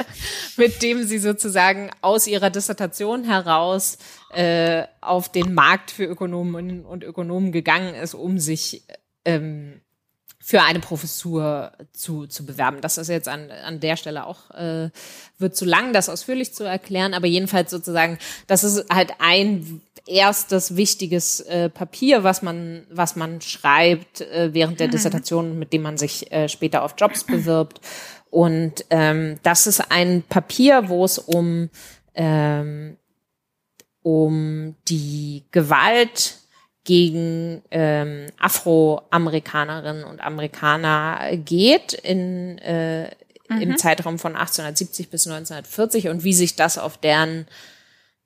mit 0.57 0.81
dem 0.81 1.03
sie 1.03 1.19
sozusagen 1.19 1.91
aus 1.99 2.27
ihrer 2.27 2.49
Dissertation 2.49 3.25
heraus 3.25 3.97
äh, 4.33 4.83
auf 5.01 5.29
den 5.29 5.53
Markt 5.53 5.91
für 5.91 6.05
Ökonomen 6.05 6.85
und 6.85 7.03
Ökonomen 7.03 7.51
gegangen 7.51 7.93
ist, 7.93 8.13
um 8.13 8.39
sich 8.39 8.87
ähm, 9.25 9.81
für 10.45 10.61
eine 10.61 10.79
Professur 10.79 11.71
zu, 11.91 12.27
zu 12.27 12.45
bewerben. 12.45 12.79
Das 12.79 12.99
ist 12.99 13.07
jetzt 13.07 13.27
an, 13.27 13.49
an 13.49 13.79
der 13.79 13.97
Stelle 13.97 14.27
auch, 14.27 14.51
äh, 14.51 14.91
wird 15.39 15.55
zu 15.55 15.65
lang, 15.65 15.91
das 15.91 16.07
ausführlich 16.07 16.53
zu 16.53 16.63
erklären, 16.63 17.15
aber 17.15 17.25
jedenfalls 17.25 17.71
sozusagen, 17.71 18.19
das 18.45 18.63
ist 18.63 18.87
halt 18.93 19.13
ein 19.17 19.81
erstes 20.05 20.75
wichtiges 20.75 21.39
äh, 21.39 21.71
Papier, 21.71 22.23
was 22.23 22.43
man, 22.43 22.85
was 22.91 23.15
man 23.15 23.41
schreibt 23.41 24.21
äh, 24.21 24.53
während 24.53 24.79
der 24.79 24.85
mhm. 24.85 24.91
Dissertation, 24.91 25.57
mit 25.57 25.73
dem 25.73 25.81
man 25.81 25.97
sich 25.97 26.31
äh, 26.31 26.47
später 26.47 26.83
auf 26.83 26.93
Jobs 26.95 27.23
bewirbt. 27.23 27.81
Und 28.29 28.85
ähm, 28.91 29.39
das 29.41 29.65
ist 29.65 29.91
ein 29.91 30.21
Papier, 30.29 30.89
wo 30.89 31.05
es 31.05 31.17
um, 31.17 31.71
ähm, 32.13 32.97
um 34.03 34.75
die 34.87 35.45
Gewalt 35.49 36.35
gegen 36.85 37.61
ähm, 37.71 38.27
Afroamerikanerinnen 38.39 40.05
und 40.05 40.21
Amerikaner 40.21 41.35
geht 41.35 41.91
in, 41.93 42.57
äh, 42.59 43.09
mhm. 43.49 43.61
im 43.61 43.77
Zeitraum 43.77 44.19
von 44.19 44.35
1870 44.35 45.09
bis 45.09 45.27
1940 45.27 46.07
und 46.07 46.23
wie 46.23 46.33
sich 46.33 46.55
das 46.55 46.77
auf 46.77 46.97
deren 46.97 47.47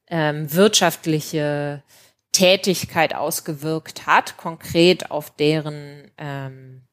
ähm, 0.08 0.54
wirtschaftliche 0.54 1.82
Tätigkeit 2.32 3.16
ausgewirkt 3.16 4.06
hat, 4.06 4.38
konkret 4.38 5.10
auf 5.10 5.36
deren 5.36 6.12
ähm, 6.18 6.84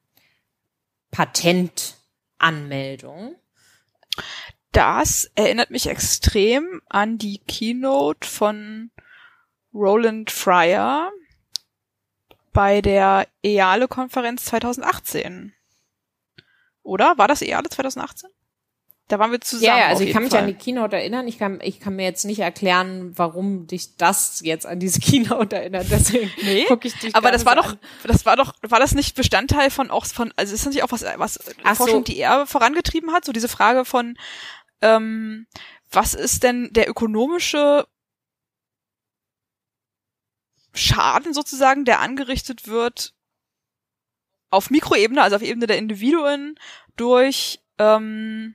Patentanmeldung. 1.11 3.35
Das 4.73 5.31
erinnert 5.35 5.71
mich 5.71 5.89
extrem 5.89 6.81
an 6.89 7.19
die 7.19 7.37
Keynote 7.39 8.27
von 8.29 8.91
Roland 9.75 10.31
Fryer, 10.31 11.11
bei 12.57 12.81
der 12.81 13.29
EALE-Konferenz 13.43 14.47
2018. 14.47 15.53
Oder? 16.83 17.19
War 17.19 17.29
das 17.29 17.43
EALE 17.43 17.69
2018? 17.69 18.31
Da 19.09 19.19
waren 19.19 19.31
wir 19.31 19.43
zusammen. 19.43 19.67
Ja, 19.67 19.79
ja 19.79 19.87
also 19.89 20.05
ich 20.05 20.13
kann 20.13 20.23
mich 20.23 20.33
Fall. 20.33 20.41
an 20.41 20.47
die 20.47 20.55
Keynote 20.55 20.97
erinnern. 20.97 21.29
Ich 21.29 21.39
kann, 21.39 21.61
ich 21.63 21.81
kann 21.81 21.97
mir 21.97 22.05
jetzt 22.05 22.25
nicht 22.25 22.39
erklären, 22.41 23.13
warum 23.15 23.67
dich 23.67 23.97
das 23.99 24.41
jetzt 24.43 24.65
an 24.65 24.81
diese 24.81 25.01
Keynote 25.07 25.55
erinnert. 25.55 25.89
Deswegen 25.91 26.31
nee, 26.43 26.65
gucke 26.65 26.89
ich 26.89 26.95
dich 26.99 27.15
Aber 27.15 27.31
das 27.31 27.45
war 27.45 27.57
doch, 27.57 27.73
an. 27.73 27.79
das 28.05 28.25
war 28.25 28.37
doch, 28.37 28.55
war 28.63 28.81
das 28.81 28.95
nicht 28.95 29.15
Bestandteil 29.15 29.69
von 29.69 29.91
auch 29.91 30.07
von, 30.07 30.33
also 30.37 30.55
ist 30.55 30.65
das 30.65 30.73
nicht 30.73 30.83
auch 30.83 30.93
was, 30.93 31.05
was 31.19 31.39
Ach 31.63 31.77
Forschung, 31.77 31.99
so. 31.99 32.05
die 32.05 32.19
er 32.19 32.47
vorangetrieben 32.47 33.13
hat? 33.13 33.27
So 33.27 33.33
diese 33.33 33.49
Frage 33.49 33.85
von, 33.85 34.17
ähm, 34.81 35.47
was 35.93 36.15
ist 36.15 36.43
denn 36.43 36.71
der 36.73 36.89
ökonomische 36.89 37.87
Schaden 40.77 41.35
sozusagen, 41.35 41.85
der 41.85 42.01
angerichtet 42.01 42.69
wird 42.69 43.15
auf 44.51 44.71
Mikroebene, 44.71 45.23
also 45.23 45.37
auf 45.37 45.43
Ebene 45.43 45.67
der 45.67 45.79
Individuen 45.79 46.59
durch 46.97 47.61
ähm, 47.79 48.55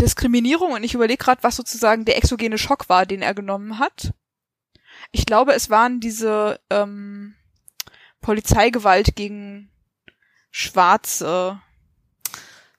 Diskriminierung 0.00 0.72
und 0.72 0.84
ich 0.84 0.94
überlege 0.94 1.22
gerade, 1.22 1.42
was 1.42 1.56
sozusagen 1.56 2.04
der 2.04 2.16
exogene 2.16 2.58
Schock 2.58 2.88
war, 2.88 3.06
den 3.06 3.22
er 3.22 3.34
genommen 3.34 3.78
hat. 3.78 4.12
Ich 5.12 5.26
glaube, 5.26 5.52
es 5.54 5.70
waren 5.70 6.00
diese 6.00 6.60
ähm, 6.70 7.36
Polizeigewalt 8.20 9.14
gegen 9.14 9.70
schwarze 10.50 11.60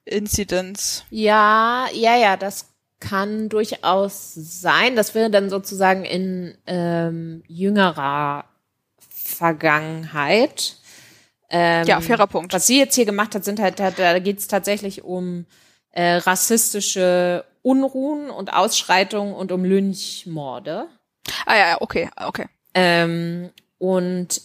Incidents. 0.04 1.06
Ja, 1.10 1.88
ja, 1.94 2.16
ja, 2.16 2.38
das 2.38 2.75
kann 3.00 3.50
durchaus 3.50 4.34
sein. 4.34 4.96
Das 4.96 5.16
wäre 5.16 5.30
dann 5.30 5.50
sozusagen 5.50 6.06
in 6.06 6.58
ähm, 6.66 7.44
jüngerer 7.48 8.46
Vergangenheit. 9.10 10.78
Ähm, 11.50 11.86
ja, 11.86 12.02
fairer 12.02 12.28
Punkt. 12.28 12.54
Was 12.54 12.68
sie 12.68 12.80
jetzt 12.80 12.96
hier 12.96 13.06
gemacht 13.06 13.36
hat, 13.36 13.46
sind 13.46 13.60
halt, 13.60 13.80
da 13.80 14.20
geht 14.20 14.40
es 14.40 14.48
tatsächlich 14.48 15.04
um 15.04 15.46
äh, 15.92 16.16
rassistische 16.16 17.46
Unruhen 17.62 18.30
und 18.30 18.54
Ausschreitungen 18.54 19.34
und 19.34 19.52
um 19.52 19.64
Lynchmorde. 19.64 20.88
Ah 21.46 21.58
ja, 21.58 21.78
okay, 21.82 22.10
okay. 22.18 22.46
Ähm, 22.74 23.50
und 23.78 24.42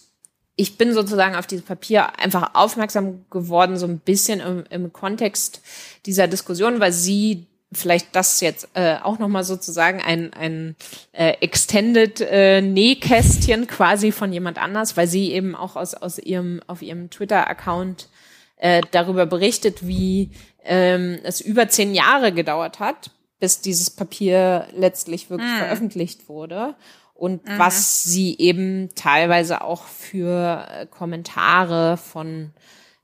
ich 0.56 0.78
bin 0.78 0.92
sozusagen 0.92 1.34
auf 1.36 1.46
dieses 1.46 1.64
Papier 1.64 2.18
einfach 2.18 2.54
aufmerksam 2.54 3.24
geworden, 3.30 3.76
so 3.76 3.86
ein 3.86 3.98
bisschen 3.98 4.40
im, 4.40 4.64
im 4.70 4.92
Kontext 4.92 5.62
dieser 6.06 6.28
Diskussion, 6.28 6.80
weil 6.80 6.92
sie 6.92 7.46
vielleicht 7.72 8.14
das 8.16 8.40
jetzt 8.40 8.68
äh, 8.74 8.96
auch 9.02 9.18
nochmal 9.18 9.44
sozusagen 9.44 10.00
ein, 10.00 10.33
ein 10.33 10.76
äh, 11.12 11.35
Extended 11.40 12.20
äh, 12.20 12.61
Nähkästchen 12.61 13.66
quasi 13.66 14.12
von 14.12 14.33
jemand 14.33 14.59
anders, 14.59 14.96
weil 14.96 15.06
sie 15.06 15.33
eben 15.33 15.54
auch 15.54 15.76
aus, 15.76 15.94
aus 15.94 16.18
ihrem, 16.18 16.61
auf 16.66 16.83
ihrem 16.83 17.11
Twitter-Account 17.11 18.09
äh, 18.56 18.83
darüber 18.90 19.26
berichtet, 19.26 19.87
wie 19.87 20.30
ähm, 20.64 21.18
es 21.22 21.40
über 21.40 21.68
zehn 21.68 21.94
Jahre 21.94 22.33
gedauert 22.33 22.80
hat, 22.80 23.11
bis 23.38 23.61
dieses 23.61 23.90
Papier 23.90 24.66
letztlich 24.76 25.30
wirklich 25.30 25.50
mhm. 25.50 25.59
veröffentlicht 25.59 26.28
wurde 26.28 26.74
und 27.14 27.46
mhm. 27.46 27.59
was 27.59 28.02
sie 28.02 28.37
eben 28.38 28.88
teilweise 28.94 29.62
auch 29.62 29.85
für 29.85 30.66
äh, 30.68 30.87
Kommentare 30.87 31.96
von 31.98 32.52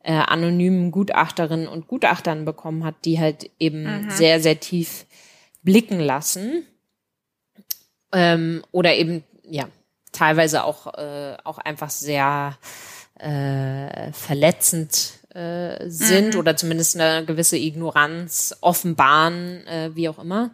äh, 0.06 0.12
anonymen 0.12 0.92
Gutachterinnen 0.92 1.66
und 1.66 1.88
Gutachtern 1.88 2.44
bekommen 2.44 2.84
hat, 2.84 2.94
die 3.04 3.18
halt 3.18 3.50
eben 3.58 4.04
mhm. 4.04 4.10
sehr, 4.10 4.40
sehr 4.40 4.60
tief 4.60 5.04
blicken 5.62 5.98
lassen. 5.98 6.64
Ähm, 8.12 8.62
oder 8.70 8.94
eben, 8.94 9.24
ja, 9.42 9.68
teilweise 10.12 10.62
auch, 10.62 10.94
äh, 10.94 11.36
auch 11.42 11.58
einfach 11.58 11.90
sehr 11.90 12.56
äh, 13.18 14.12
verletzend 14.12 15.14
äh, 15.34 15.90
sind 15.90 16.34
mhm. 16.34 16.40
oder 16.40 16.56
zumindest 16.56 16.98
eine 16.98 17.26
gewisse 17.26 17.56
Ignoranz 17.56 18.56
offenbaren, 18.60 19.66
äh, 19.66 19.90
wie 19.94 20.08
auch 20.08 20.20
immer. 20.20 20.52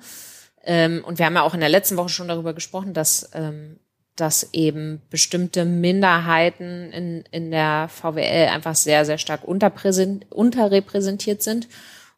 Ähm, 0.65 1.05
und 1.05 1.19
wir 1.19 1.27
haben 1.27 1.35
ja 1.35 1.43
auch 1.43 1.55
in 1.55 1.61
der 1.61 1.69
letzten 1.69 1.99
Woche 1.99 2.09
schon 2.09 2.29
darüber 2.29 2.55
gesprochen, 2.55 2.95
dass 2.95 3.31
ähm, 3.35 3.79
dass 4.17 4.51
eben 4.53 5.01
bestimmte 5.11 5.65
Minderheiten 5.65 6.93
in, 6.93 7.25
in 7.31 7.51
der 7.51 7.89
VWL 7.89 8.49
einfach 8.49 8.75
sehr, 8.75 9.05
sehr 9.05 9.19
stark 9.19 9.43
unterrepräsentiert 9.45 11.43
sind. 11.43 11.69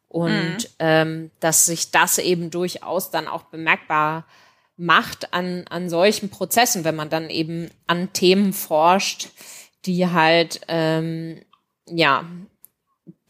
Und 0.07 0.57
mhm. 0.57 0.65
ähm, 0.79 1.31
dass 1.39 1.65
sich 1.65 1.91
das 1.91 2.17
eben 2.17 2.49
durchaus 2.51 3.11
dann 3.11 3.27
auch 3.27 3.43
bemerkbar 3.43 4.25
macht 4.77 5.33
an, 5.33 5.65
an 5.69 5.89
solchen 5.89 6.29
Prozessen, 6.29 6.83
wenn 6.83 6.95
man 6.95 7.09
dann 7.09 7.29
eben 7.29 7.69
an 7.87 8.11
Themen 8.13 8.53
forscht, 8.53 9.29
die 9.85 10.07
halt, 10.07 10.61
ähm, 10.67 11.41
ja, 11.87 12.25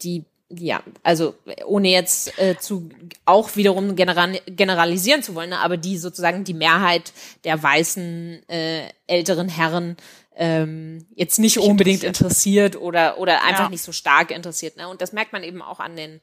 die 0.02 0.24
ja, 0.48 0.82
also 1.02 1.34
ohne 1.64 1.88
jetzt 1.88 2.38
äh, 2.38 2.56
zu 2.58 2.88
auch 3.24 3.56
wiederum 3.56 3.96
general, 3.96 4.40
generalisieren 4.46 5.22
zu 5.22 5.34
wollen, 5.34 5.50
ne, 5.50 5.58
aber 5.58 5.76
die 5.76 5.98
sozusagen 5.98 6.44
die 6.44 6.54
Mehrheit 6.54 7.12
der 7.44 7.60
weißen 7.60 8.48
äh, 8.48 8.88
älteren 9.06 9.48
Herren 9.48 9.96
ähm, 10.36 11.06
jetzt 11.14 11.38
nicht 11.38 11.58
unbedingt 11.58 12.04
interessiert, 12.04 12.74
interessiert 12.74 12.82
oder 12.82 13.18
oder 13.18 13.42
einfach 13.42 13.64
ja. 13.64 13.68
nicht 13.70 13.82
so 13.82 13.92
stark 13.92 14.30
interessiert. 14.30 14.76
Ne? 14.76 14.86
Und 14.88 15.00
das 15.00 15.12
merkt 15.12 15.32
man 15.32 15.42
eben 15.42 15.62
auch 15.62 15.80
an 15.80 15.96
den 15.96 16.20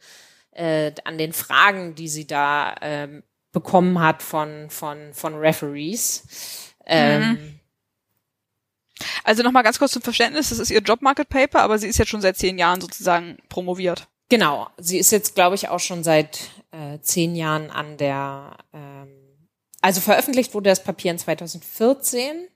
äh, 0.51 0.93
an 1.03 1.17
den 1.17 1.33
Fragen, 1.33 1.95
die 1.95 2.07
sie 2.07 2.25
da 2.25 2.75
ähm, 2.81 3.23
bekommen 3.53 4.01
hat 4.01 4.21
von, 4.21 4.69
von, 4.69 5.13
von 5.13 5.35
Referees. 5.35 6.73
Ähm, 6.85 7.29
mhm. 7.29 7.59
Also 9.23 9.43
nochmal 9.43 9.63
ganz 9.63 9.79
kurz 9.79 9.93
zum 9.93 10.01
Verständnis, 10.01 10.49
das 10.49 10.59
ist 10.59 10.71
ihr 10.71 10.81
Job 10.81 11.01
Market 11.01 11.29
Paper, 11.29 11.61
aber 11.61 11.77
sie 11.77 11.87
ist 11.87 11.97
jetzt 11.97 12.09
schon 12.09 12.21
seit 12.21 12.37
zehn 12.37 12.57
Jahren 12.57 12.81
sozusagen 12.81 13.37
promoviert. 13.49 14.07
Genau, 14.33 14.67
sie 14.77 14.97
ist 14.97 15.11
jetzt, 15.11 15.35
glaube 15.35 15.53
ich, 15.53 15.69
auch 15.69 15.79
schon 15.79 16.03
seit 16.03 16.39
äh, 16.71 16.97
zehn 17.01 17.35
Jahren 17.35 17.69
an 17.69 17.97
der, 17.97 18.57
ähm, 18.73 19.07
also 19.79 20.01
veröffentlicht 20.01 20.55
wurde 20.55 20.71
das 20.71 20.83
Papier 20.83 21.11
in 21.11 21.19
2014. 21.19 22.47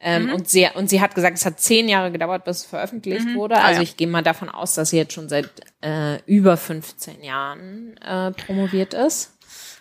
Ähm, 0.00 0.24
mhm. 0.24 0.32
und, 0.32 0.48
sie, 0.48 0.66
und 0.74 0.88
sie 0.88 1.02
hat 1.02 1.14
gesagt, 1.14 1.36
es 1.36 1.44
hat 1.44 1.60
zehn 1.60 1.90
Jahre 1.90 2.10
gedauert, 2.10 2.44
bis 2.46 2.60
es 2.60 2.64
veröffentlicht 2.64 3.26
mhm. 3.26 3.34
wurde. 3.34 3.56
Ah, 3.56 3.66
also 3.66 3.80
ja. 3.80 3.82
ich 3.82 3.98
gehe 3.98 4.06
mal 4.06 4.22
davon 4.22 4.48
aus, 4.48 4.72
dass 4.76 4.88
sie 4.88 4.96
jetzt 4.96 5.12
schon 5.12 5.28
seit 5.28 5.50
äh, 5.82 6.22
über 6.24 6.56
15 6.56 7.22
Jahren 7.22 7.98
äh, 7.98 8.30
promoviert 8.30 8.94
ist. 8.94 9.36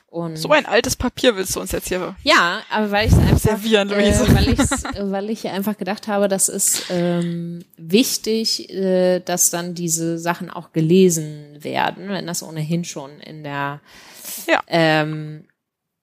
Und 0.09 0.37
so 0.37 0.49
ein 0.49 0.65
altes 0.65 0.95
Papier 0.95 1.35
willst 1.35 1.55
du 1.55 1.59
uns 1.59 1.71
jetzt 1.71 1.87
hier 1.87 2.15
ja, 2.23 2.61
aber 2.71 2.89
weil 2.89 3.07
ich 3.07 3.13
es 3.13 3.19
einfach 3.19 3.37
servieren, 3.37 3.89
Luise. 3.89 4.23
Äh, 4.25 4.35
weil, 4.35 4.49
ich's, 4.49 4.83
weil 4.99 5.29
ich 5.29 5.47
einfach 5.47 5.77
gedacht 5.77 6.07
habe, 6.07 6.27
das 6.27 6.49
ist 6.49 6.85
ähm, 6.89 7.63
wichtig, 7.77 8.71
äh, 8.71 9.19
dass 9.19 9.51
dann 9.51 9.75
diese 9.75 10.17
Sachen 10.17 10.49
auch 10.49 10.71
gelesen 10.73 11.63
werden, 11.63 12.09
wenn 12.09 12.25
das 12.25 12.41
ohnehin 12.41 12.85
schon 12.85 13.19
in 13.19 13.43
der 13.43 13.81
ja. 14.47 14.61
Ähm, 14.67 15.45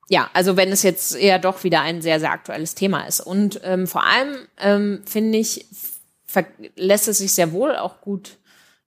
ja, 0.08 0.30
also 0.32 0.56
wenn 0.56 0.70
es 0.70 0.82
jetzt 0.82 1.16
eher 1.16 1.38
doch 1.38 1.64
wieder 1.64 1.80
ein 1.80 2.00
sehr, 2.00 2.20
sehr 2.20 2.30
aktuelles 2.30 2.74
Thema 2.74 3.06
ist. 3.06 3.20
Und 3.20 3.60
ähm, 3.64 3.86
vor 3.86 4.04
allem 4.04 4.46
ähm, 4.58 5.02
finde 5.04 5.38
ich, 5.38 5.66
lässt 6.76 7.08
es 7.08 7.18
sich 7.18 7.32
sehr 7.32 7.52
wohl 7.52 7.76
auch 7.76 8.00
gut 8.00 8.36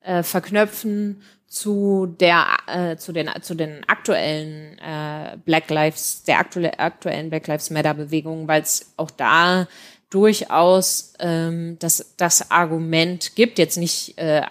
äh, 0.02 0.24
verknöpfen 0.24 1.24
zu 1.50 2.06
der 2.20 2.46
äh, 2.68 2.96
zu 2.98 3.12
den 3.12 3.30
zu 3.42 3.56
den 3.56 3.84
aktuellen 3.88 4.78
äh, 4.78 5.36
Black 5.44 5.70
Lives 5.72 6.24
der 6.24 6.38
aktuelle, 6.38 6.78
aktuellen 6.78 7.32
Black 7.32 7.48
Lives 7.48 7.72
Matter 7.72 7.96
Bewegung, 7.96 8.48
weil 8.48 8.62
es 8.62 8.94
auch 8.98 9.10
da 9.10 9.68
durchaus 10.12 11.14
ähm, 11.20 11.78
das 11.80 12.14
das 12.18 12.52
Argument 12.52 13.36
gibt 13.36 13.58
jetzt 13.58 13.78
nicht 13.78 14.16
äh, 14.20 14.44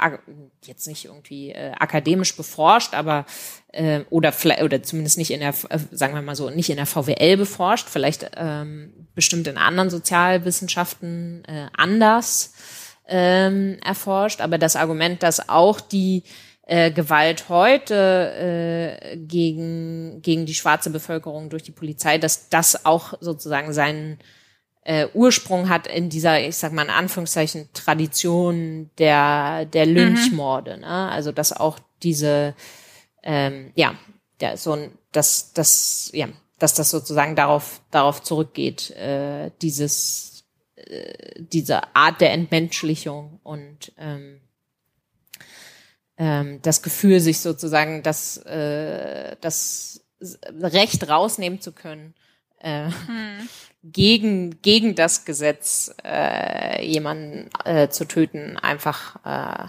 jetzt 0.64 0.88
nicht 0.88 1.04
irgendwie 1.04 1.52
äh, 1.52 1.70
akademisch 1.78 2.36
beforscht, 2.36 2.94
aber 2.94 3.26
äh, 3.72 4.00
oder 4.10 4.32
oder 4.60 4.82
zumindest 4.82 5.18
nicht 5.18 5.30
in 5.30 5.40
der 5.40 5.54
äh, 5.68 5.78
sagen 5.92 6.14
wir 6.14 6.22
mal 6.22 6.34
so 6.34 6.50
nicht 6.50 6.70
in 6.70 6.76
der 6.76 6.86
VWL 6.86 7.36
beforscht, 7.36 7.88
vielleicht 7.88 8.28
ähm, 8.36 8.92
bestimmt 9.14 9.46
in 9.46 9.56
anderen 9.56 9.90
Sozialwissenschaften 9.90 11.44
äh, 11.46 11.66
anders 11.76 12.54
ähm, 13.06 13.78
erforscht, 13.84 14.40
aber 14.40 14.58
das 14.58 14.74
Argument, 14.74 15.22
dass 15.22 15.48
auch 15.48 15.80
die 15.80 16.24
äh, 16.68 16.90
Gewalt 16.90 17.48
heute 17.48 19.00
äh, 19.02 19.16
gegen, 19.16 20.20
gegen 20.20 20.44
die 20.44 20.54
schwarze 20.54 20.90
Bevölkerung 20.90 21.48
durch 21.48 21.62
die 21.62 21.72
Polizei, 21.72 22.18
dass 22.18 22.50
das 22.50 22.84
auch 22.84 23.14
sozusagen 23.20 23.72
seinen 23.72 24.18
äh, 24.82 25.08
Ursprung 25.14 25.70
hat 25.70 25.86
in 25.86 26.10
dieser, 26.10 26.46
ich 26.46 26.56
sag 26.56 26.72
mal 26.72 26.84
in 26.84 26.90
Anführungszeichen, 26.90 27.70
Tradition 27.72 28.90
der, 28.98 29.64
der 29.64 29.86
mhm. 29.86 29.94
Lynchmorde. 29.94 30.76
Mhm. 30.76 30.82
Ne? 30.82 31.10
Also 31.10 31.32
dass 31.32 31.54
auch 31.54 31.78
diese, 32.02 32.54
ähm, 33.22 33.72
ja, 33.74 33.94
der, 34.40 34.58
so 34.58 34.72
ein, 34.72 34.92
dass, 35.12 35.54
das, 35.54 36.10
ja, 36.12 36.28
dass 36.58 36.74
das 36.74 36.90
sozusagen 36.90 37.34
darauf, 37.34 37.80
darauf 37.90 38.22
zurückgeht, 38.22 38.90
äh, 38.90 39.50
dieses, 39.62 40.44
äh, 40.76 41.14
diese 41.38 41.96
Art 41.96 42.20
der 42.20 42.32
Entmenschlichung 42.32 43.40
und 43.42 43.92
ähm, 43.96 44.42
ähm, 46.18 46.60
das 46.62 46.82
Gefühl, 46.82 47.20
sich 47.20 47.40
sozusagen 47.40 48.02
das, 48.02 48.38
äh, 48.38 49.36
das 49.40 50.02
Recht 50.60 51.08
rausnehmen 51.08 51.60
zu 51.60 51.72
können, 51.72 52.14
äh, 52.58 52.86
hm. 52.86 53.48
gegen, 53.84 54.60
gegen 54.62 54.94
das 54.94 55.24
Gesetz 55.24 55.94
äh, 56.04 56.84
jemanden 56.84 57.48
äh, 57.64 57.88
zu 57.88 58.04
töten, 58.04 58.56
einfach 58.56 59.16
äh, 59.24 59.68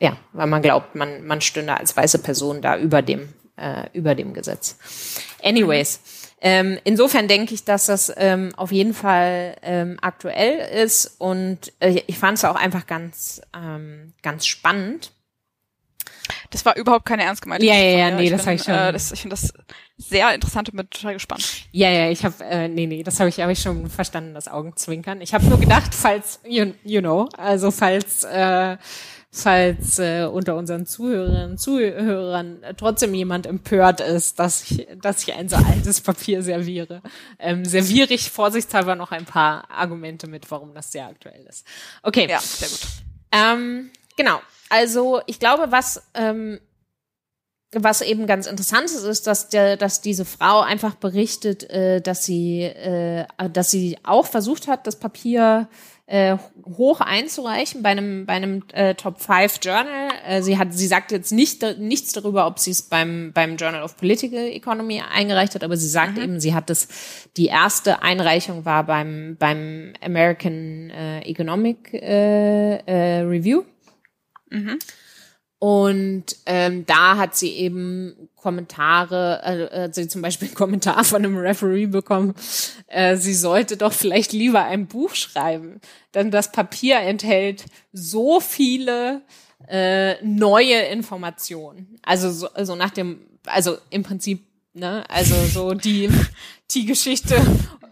ja, 0.00 0.16
weil 0.32 0.46
man 0.46 0.62
glaubt, 0.62 0.94
man, 0.94 1.26
man 1.26 1.40
stünde 1.40 1.76
als 1.76 1.96
weiße 1.96 2.20
Person 2.20 2.62
da 2.62 2.78
über 2.78 3.02
dem, 3.02 3.32
äh, 3.56 3.88
über 3.92 4.14
dem 4.14 4.32
Gesetz. 4.32 4.76
Anyways, 5.42 6.00
ähm, 6.40 6.78
insofern 6.84 7.26
denke 7.26 7.54
ich, 7.54 7.64
dass 7.64 7.86
das 7.86 8.12
ähm, 8.16 8.54
auf 8.56 8.70
jeden 8.70 8.94
Fall 8.94 9.56
ähm, 9.62 9.98
aktuell 10.00 10.84
ist 10.84 11.16
und 11.18 11.72
äh, 11.80 12.02
ich 12.06 12.18
fand 12.18 12.38
es 12.38 12.44
auch 12.44 12.54
einfach 12.54 12.86
ganz, 12.86 13.40
ähm, 13.54 14.12
ganz 14.22 14.46
spannend 14.46 15.12
das 16.50 16.64
war 16.64 16.76
überhaupt 16.76 17.06
keine 17.06 17.24
ernst 17.24 17.42
gemeinte 17.42 17.66
Ja, 17.66 17.74
ja, 17.74 17.98
ja, 17.98 18.10
nee, 18.10 18.24
ich 18.24 18.30
das 18.30 18.46
habe 18.46 18.56
ich 18.56 18.62
schon. 18.62 18.74
Äh, 18.74 18.92
das, 18.92 19.12
ich 19.12 19.20
finde 19.20 19.34
das 19.34 19.52
sehr 19.96 20.32
interessant 20.32 20.68
und 20.70 20.76
bin 20.76 20.88
total 20.90 21.14
gespannt. 21.14 21.44
Ja, 21.72 21.90
ja, 21.90 22.10
ich 22.10 22.24
habe, 22.24 22.44
äh, 22.44 22.68
nee, 22.68 22.86
nee, 22.86 23.02
das 23.02 23.18
habe 23.18 23.28
ich, 23.28 23.40
hab 23.40 23.50
ich 23.50 23.60
schon 23.60 23.90
verstanden, 23.90 24.34
das 24.34 24.48
Augenzwinkern. 24.48 25.20
Ich 25.20 25.34
habe 25.34 25.44
nur 25.46 25.58
gedacht, 25.58 25.94
falls, 25.94 26.40
you, 26.46 26.72
you 26.84 27.00
know, 27.00 27.28
also 27.36 27.72
falls, 27.72 28.22
äh, 28.24 28.76
falls 29.30 29.98
äh, 29.98 30.24
unter 30.24 30.56
unseren 30.56 30.86
Zuhörerinnen 30.86 31.52
und 31.52 31.58
Zuhörern 31.58 32.62
trotzdem 32.76 33.12
jemand 33.12 33.46
empört 33.46 34.00
ist, 34.00 34.38
dass 34.38 34.70
ich, 34.70 34.86
dass 35.02 35.22
ich 35.22 35.34
ein 35.34 35.48
so 35.48 35.56
altes 35.56 36.00
Papier 36.00 36.42
serviere, 36.42 37.02
ähm, 37.38 37.64
serviere 37.64 38.14
ich 38.14 38.30
vorsichtshalber 38.30 38.94
noch 38.94 39.10
ein 39.10 39.24
paar 39.24 39.68
Argumente 39.70 40.28
mit, 40.28 40.50
warum 40.50 40.74
das 40.74 40.92
sehr 40.92 41.06
aktuell 41.06 41.44
ist. 41.48 41.66
Okay. 42.02 42.28
Ja, 42.30 42.38
sehr 42.40 42.68
gut. 42.68 42.80
Ähm, 43.32 43.90
genau. 44.16 44.40
Also 44.68 45.20
ich 45.26 45.38
glaube, 45.38 45.70
was 45.70 46.02
ähm, 46.14 46.60
was 47.72 48.00
eben 48.00 48.26
ganz 48.26 48.46
interessant 48.46 48.86
ist, 48.86 49.04
ist, 49.04 49.26
dass 49.26 49.50
der, 49.50 49.76
dass 49.76 50.00
diese 50.00 50.24
Frau 50.24 50.60
einfach 50.60 50.94
berichtet, 50.94 51.68
äh, 51.68 52.00
dass 52.00 52.24
sie, 52.24 52.62
äh, 52.62 53.26
dass 53.52 53.70
sie 53.70 53.98
auch 54.04 54.26
versucht 54.26 54.68
hat, 54.68 54.86
das 54.86 54.96
Papier 54.96 55.68
äh, 56.06 56.38
hoch 56.78 57.02
einzureichen 57.02 57.82
bei 57.82 57.90
einem 57.90 58.24
bei 58.24 58.32
einem 58.32 58.62
äh, 58.72 58.94
Top 58.94 59.20
5 59.20 59.58
Journal. 59.62 60.08
Äh, 60.26 60.40
sie 60.40 60.56
hat, 60.56 60.72
sie 60.72 60.86
sagt 60.86 61.12
jetzt 61.12 61.32
nicht 61.32 61.62
nichts 61.78 62.12
darüber, 62.12 62.46
ob 62.46 62.58
sie 62.58 62.70
es 62.70 62.80
beim 62.80 63.32
beim 63.34 63.56
Journal 63.56 63.82
of 63.82 63.98
Political 63.98 64.46
Economy 64.46 65.02
eingereicht 65.02 65.54
hat, 65.54 65.62
aber 65.62 65.76
sie 65.76 65.88
sagt 65.88 66.16
mhm. 66.16 66.22
eben, 66.22 66.40
sie 66.40 66.54
hat 66.54 66.70
es. 66.70 66.88
Die 67.36 67.46
erste 67.46 68.00
Einreichung 68.02 68.64
war 68.64 68.84
beim 68.84 69.36
beim 69.38 69.92
American 70.02 70.88
äh, 70.88 71.20
Economic 71.20 71.92
äh, 71.92 72.76
äh, 72.76 73.20
Review. 73.20 73.64
Mhm. 74.50 74.78
Und 75.60 76.36
ähm, 76.46 76.86
da 76.86 77.16
hat 77.16 77.34
sie 77.34 77.50
eben 77.50 78.28
Kommentare, 78.36 79.42
äh, 79.72 79.80
hat 79.82 79.94
sie 79.94 80.06
zum 80.06 80.22
Beispiel 80.22 80.48
einen 80.48 80.54
Kommentar 80.56 81.02
von 81.02 81.24
einem 81.24 81.36
Referee 81.36 81.86
bekommen, 81.86 82.34
äh, 82.86 83.16
sie 83.16 83.34
sollte 83.34 83.76
doch 83.76 83.92
vielleicht 83.92 84.32
lieber 84.32 84.64
ein 84.64 84.86
Buch 84.86 85.14
schreiben, 85.14 85.80
denn 86.14 86.30
das 86.30 86.52
Papier 86.52 87.00
enthält 87.00 87.64
so 87.92 88.38
viele 88.38 89.22
äh, 89.66 90.22
neue 90.24 90.80
Informationen. 90.82 91.98
Also 92.02 92.30
so 92.30 92.48
also 92.52 92.76
nach 92.76 92.90
dem, 92.90 93.20
also 93.44 93.78
im 93.90 94.04
Prinzip, 94.04 94.46
ne, 94.74 95.04
also 95.10 95.34
so 95.46 95.74
die 95.74 96.08
die 96.70 96.86
Geschichte 96.86 97.34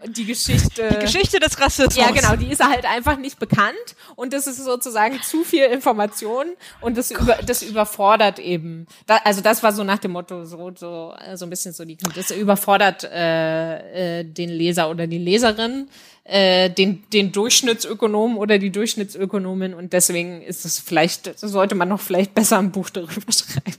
die 0.05 0.25
Geschichte. 0.25 0.89
Die 0.89 0.99
Geschichte 0.99 1.39
des 1.39 1.59
Rassismus. 1.59 1.95
Ja, 1.95 2.11
genau, 2.11 2.35
die 2.35 2.51
ist 2.51 2.63
halt 2.63 2.85
einfach 2.85 3.17
nicht 3.17 3.39
bekannt 3.39 3.95
und 4.15 4.33
das 4.33 4.47
ist 4.47 4.63
sozusagen 4.63 5.21
zu 5.21 5.43
viel 5.43 5.63
Information 5.63 6.45
und 6.81 6.97
das, 6.97 7.11
über, 7.11 7.37
das 7.45 7.61
überfordert 7.61 8.39
eben. 8.39 8.87
Da, 9.05 9.17
also 9.23 9.41
das 9.41 9.63
war 9.63 9.73
so 9.73 9.83
nach 9.83 9.99
dem 9.99 10.11
Motto, 10.11 10.45
so, 10.45 10.71
so, 10.75 11.13
so 11.35 11.45
ein 11.45 11.49
bisschen 11.49 11.73
so 11.73 11.85
die, 11.85 11.97
das 12.15 12.31
überfordert 12.31 13.03
äh, 13.03 14.19
äh, 14.19 14.23
den 14.23 14.49
Leser 14.49 14.89
oder 14.89 15.07
die 15.07 15.17
Leserin, 15.17 15.89
äh, 16.23 16.69
den, 16.69 17.03
den 17.11 17.31
Durchschnittsökonom 17.31 18.37
oder 18.37 18.59
die 18.59 18.71
Durchschnittsökonomin 18.71 19.73
und 19.73 19.93
deswegen 19.93 20.41
ist 20.41 20.65
es 20.65 20.79
vielleicht, 20.79 21.39
sollte 21.39 21.75
man 21.75 21.89
noch 21.89 22.01
vielleicht 22.01 22.33
besser 22.33 22.59
ein 22.59 22.71
Buch 22.71 22.89
darüber 22.89 23.13
schreiben. 23.31 23.77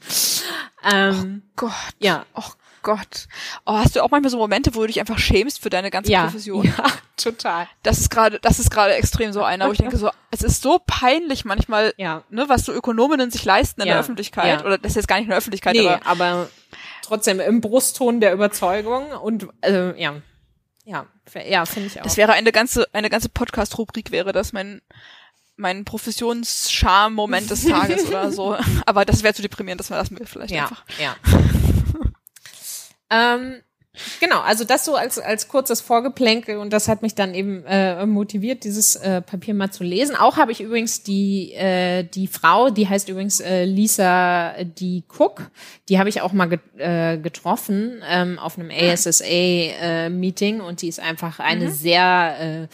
Ähm, 0.90 1.42
oh 1.44 1.52
Gott. 1.56 1.72
Ja. 1.98 2.24
Oh 2.34 2.42
Gott. 2.88 3.28
Oh, 3.66 3.74
hast 3.74 3.94
du 3.96 4.02
auch 4.02 4.10
manchmal 4.10 4.30
so 4.30 4.38
Momente, 4.38 4.74
wo 4.74 4.80
du 4.80 4.86
dich 4.86 4.98
einfach 4.98 5.18
schämst 5.18 5.60
für 5.60 5.68
deine 5.68 5.90
ganze 5.90 6.10
ja, 6.10 6.24
Profession? 6.24 6.64
Ja, 6.64 6.86
total. 7.18 7.68
Das 7.82 7.98
ist 7.98 8.08
gerade, 8.08 8.38
das 8.40 8.58
ist 8.58 8.70
gerade 8.70 8.94
extrem 8.94 9.34
so 9.34 9.42
einer, 9.42 9.68
wo 9.68 9.72
ich 9.72 9.78
denke 9.78 9.98
so, 9.98 10.08
es 10.30 10.40
ist 10.40 10.62
so 10.62 10.80
peinlich 10.86 11.44
manchmal, 11.44 11.92
Ja. 11.98 12.22
ne, 12.30 12.48
was 12.48 12.64
so 12.64 12.72
Ökonominnen 12.72 13.30
sich 13.30 13.44
leisten 13.44 13.82
in 13.82 13.88
Ja, 13.88 13.92
der 13.92 14.00
Öffentlichkeit. 14.00 14.64
Oder 14.64 14.78
das 14.78 14.92
ist 14.92 14.96
jetzt 14.96 15.08
gar 15.08 15.16
nicht 15.16 15.24
in 15.24 15.28
der 15.28 15.36
Öffentlichkeit, 15.38 15.74
Nee, 15.74 15.86
aber 15.86 16.06
aber, 16.06 16.48
trotzdem 17.02 17.40
im 17.40 17.60
Brustton 17.60 18.20
der 18.20 18.32
Überzeugung 18.32 19.10
und 19.12 19.48
äh, 19.60 20.00
ja. 20.00 20.14
Ja, 20.86 21.04
ja, 21.46 21.66
finde 21.66 21.88
ich 21.88 21.98
auch. 21.98 22.04
das 22.04 22.16
wäre 22.16 22.32
eine 22.32 22.52
ganze, 22.52 22.88
eine 22.94 23.10
ganze 23.10 23.28
Podcast-Rubrik 23.28 24.10
wäre 24.12 24.32
das 24.32 24.54
mein, 24.54 24.80
mein 25.56 25.84
Professionscham-Moment 25.84 27.50
des 27.50 27.66
Tages 27.66 28.06
oder 28.06 28.32
so. 28.32 28.56
Aber 28.86 29.04
das 29.04 29.22
wäre 29.22 29.34
zu 29.34 29.42
deprimierend, 29.42 29.80
das 29.80 29.90
lassen 29.90 30.18
wir 30.18 30.26
vielleicht 30.26 30.54
ja, 30.54 30.62
einfach. 30.62 30.84
ja. 30.98 31.14
Ähm, 33.10 33.60
genau, 34.20 34.40
also 34.40 34.64
das 34.64 34.84
so 34.84 34.94
als, 34.94 35.18
als 35.18 35.48
kurzes 35.48 35.80
Vorgeplänkel 35.80 36.58
und 36.58 36.72
das 36.72 36.88
hat 36.88 37.02
mich 37.02 37.14
dann 37.14 37.34
eben 37.34 37.64
äh, 37.64 38.06
motiviert, 38.06 38.64
dieses 38.64 38.96
äh, 38.96 39.20
Papier 39.22 39.54
mal 39.54 39.70
zu 39.70 39.84
lesen. 39.84 40.16
Auch 40.16 40.36
habe 40.36 40.52
ich 40.52 40.60
übrigens 40.60 41.02
die, 41.02 41.52
äh, 41.54 42.04
die 42.04 42.26
Frau, 42.26 42.70
die 42.70 42.88
heißt 42.88 43.08
übrigens 43.08 43.40
äh, 43.40 43.64
Lisa 43.64 44.54
D. 44.62 45.04
Cook, 45.08 45.50
die 45.88 45.98
habe 45.98 46.08
ich 46.08 46.20
auch 46.20 46.32
mal 46.32 46.46
get, 46.46 46.60
äh, 46.76 47.18
getroffen 47.18 48.02
ähm, 48.08 48.38
auf 48.38 48.58
einem 48.58 48.70
ASSA-Meeting 48.70 50.60
und 50.60 50.82
die 50.82 50.88
ist 50.88 51.00
einfach 51.00 51.38
eine 51.38 51.70
sehr 51.70 52.36
äh, 52.40 52.68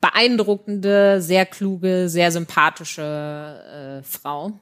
beeindruckende, 0.00 1.20
sehr 1.20 1.44
kluge, 1.46 2.08
sehr 2.08 2.30
sympathische 2.30 4.00
äh, 4.00 4.02
Frau 4.04 4.52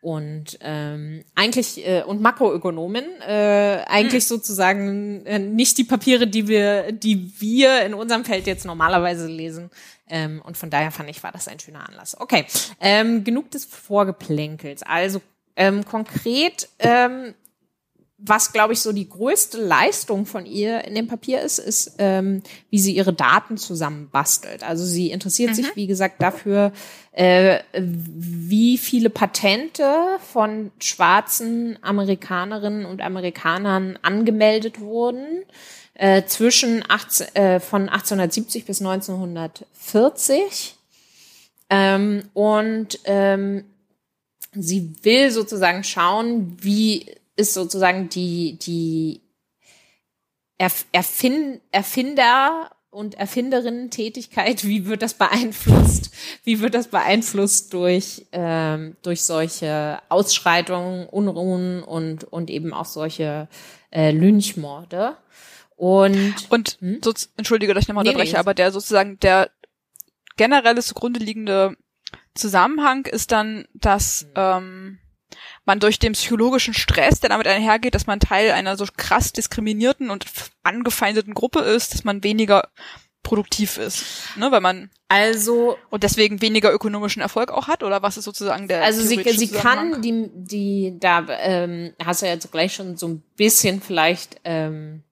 und 0.00 0.58
ähm, 0.62 1.24
eigentlich 1.34 1.86
äh, 1.86 2.02
und 2.02 2.22
Makroökonomin 2.22 3.04
äh, 3.20 3.82
eigentlich 3.86 4.26
sozusagen 4.26 5.26
äh, 5.26 5.38
nicht 5.38 5.76
die 5.76 5.84
Papiere, 5.84 6.26
die 6.26 6.48
wir, 6.48 6.92
die 6.92 7.30
wir 7.38 7.82
in 7.82 7.92
unserem 7.92 8.24
Feld 8.24 8.46
jetzt 8.46 8.64
normalerweise 8.64 9.26
lesen. 9.26 9.70
Ähm, 10.08 10.40
und 10.44 10.56
von 10.56 10.70
daher 10.70 10.90
fand 10.90 11.10
ich, 11.10 11.22
war 11.22 11.32
das 11.32 11.48
ein 11.48 11.60
schöner 11.60 11.86
Anlass. 11.88 12.18
Okay, 12.18 12.46
ähm, 12.80 13.24
genug 13.24 13.50
des 13.50 13.66
Vorgeplänkels. 13.66 14.82
Also 14.82 15.20
ähm, 15.54 15.84
konkret 15.84 16.68
ähm, 16.78 17.34
was, 18.22 18.52
glaube 18.52 18.74
ich, 18.74 18.80
so 18.80 18.92
die 18.92 19.08
größte 19.08 19.58
Leistung 19.58 20.26
von 20.26 20.44
ihr 20.44 20.84
in 20.84 20.94
dem 20.94 21.06
Papier 21.06 21.40
ist, 21.40 21.58
ist, 21.58 21.94
ähm, 21.98 22.42
wie 22.68 22.78
sie 22.78 22.94
ihre 22.94 23.12
Daten 23.12 23.56
zusammenbastelt. 23.56 24.62
Also 24.62 24.84
sie 24.84 25.10
interessiert 25.10 25.54
sich, 25.54 25.74
wie 25.74 25.86
gesagt, 25.86 26.20
dafür, 26.20 26.72
äh, 27.12 27.60
wie 27.72 28.78
viele 28.78 29.10
Patente 29.10 30.18
von 30.32 30.70
schwarzen 30.78 31.78
Amerikanerinnen 31.82 32.84
und 32.84 33.00
Amerikanern 33.00 33.98
angemeldet 34.02 34.80
wurden 34.80 35.44
äh, 35.94 36.24
zwischen 36.24 36.84
18, 36.88 37.34
äh, 37.34 37.60
von 37.60 37.88
1870 37.88 38.66
bis 38.66 38.80
1940. 38.80 40.76
Ähm, 41.70 42.24
und 42.34 42.98
ähm, 43.04 43.64
sie 44.52 44.94
will 45.02 45.30
sozusagen 45.30 45.84
schauen, 45.84 46.56
wie 46.60 47.06
ist 47.40 47.54
sozusagen 47.54 48.08
die, 48.08 48.58
die 48.58 49.22
Erf 50.58 50.84
Erfin 50.92 51.60
Erfinder 51.72 52.70
und 52.90 53.14
Erfinderinnen-Tätigkeit, 53.14 54.64
wie 54.64 54.86
wird 54.86 55.02
das 55.02 55.14
beeinflusst? 55.14 56.10
Wie 56.44 56.60
wird 56.60 56.74
das 56.74 56.88
beeinflusst 56.88 57.72
durch, 57.72 58.26
ähm, 58.32 58.96
durch 59.02 59.22
solche 59.22 60.00
Ausschreitungen, 60.08 61.06
Unruhen 61.06 61.82
und, 61.82 62.24
und 62.24 62.50
eben 62.50 62.74
auch 62.74 62.84
solche 62.84 63.48
äh, 63.90 64.10
Lynchmorde? 64.10 65.16
Und 65.76 66.34
Und 66.50 66.78
so, 67.02 67.14
entschuldige, 67.36 67.72
dass 67.72 67.84
ich 67.84 67.88
nochmal 67.88 68.04
Hm? 68.04 68.08
Nee, 68.08 68.10
unterbreche, 68.10 68.32
nee. 68.34 68.38
aber 68.40 68.52
der 68.52 68.72
sozusagen 68.72 69.18
der 69.20 69.50
generelle 70.36 70.82
zugrunde 70.82 71.20
liegende 71.20 71.76
Zusammenhang 72.34 73.06
ist 73.06 73.30
dann, 73.32 73.66
dass 73.72 74.22
Hm. 74.22 74.30
ähm, 74.34 74.98
man 75.70 75.78
durch 75.78 76.00
den 76.00 76.14
psychologischen 76.14 76.74
Stress, 76.74 77.20
der 77.20 77.30
damit 77.30 77.46
einhergeht, 77.46 77.94
dass 77.94 78.08
man 78.08 78.18
Teil 78.18 78.50
einer 78.50 78.76
so 78.76 78.84
krass 78.96 79.32
diskriminierten 79.32 80.10
und 80.10 80.26
angefeindeten 80.64 81.32
Gruppe 81.32 81.60
ist, 81.60 81.94
dass 81.94 82.02
man 82.02 82.24
weniger 82.24 82.68
produktiv 83.22 83.78
ist, 83.78 84.04
ne, 84.36 84.50
weil 84.50 84.60
man 84.60 84.90
also 85.06 85.76
und 85.90 86.02
deswegen 86.02 86.42
weniger 86.42 86.72
ökonomischen 86.72 87.22
Erfolg 87.22 87.52
auch 87.52 87.68
hat 87.68 87.84
oder 87.84 88.02
was 88.02 88.16
ist 88.16 88.24
sozusagen 88.24 88.66
der 88.66 88.82
Also 88.82 89.02
sie, 89.02 89.22
sie 89.22 89.48
kann 89.48 90.02
die, 90.02 90.28
die, 90.34 90.96
da 90.98 91.24
ähm, 91.38 91.92
hast 92.04 92.22
du 92.22 92.26
ja 92.26 92.32
jetzt 92.32 92.50
gleich 92.50 92.74
schon 92.74 92.96
so 92.96 93.06
ein 93.06 93.22
bisschen 93.36 93.80
vielleicht 93.80 94.40
ähm, 94.42 95.04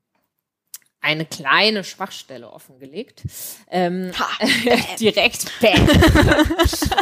eine 1.00 1.24
kleine 1.24 1.84
Schwachstelle 1.84 2.50
offengelegt. 2.50 3.22
Ähm, 3.70 4.12
Ha, 4.18 4.28
direkt 5.00 5.46
bam. 5.60 5.88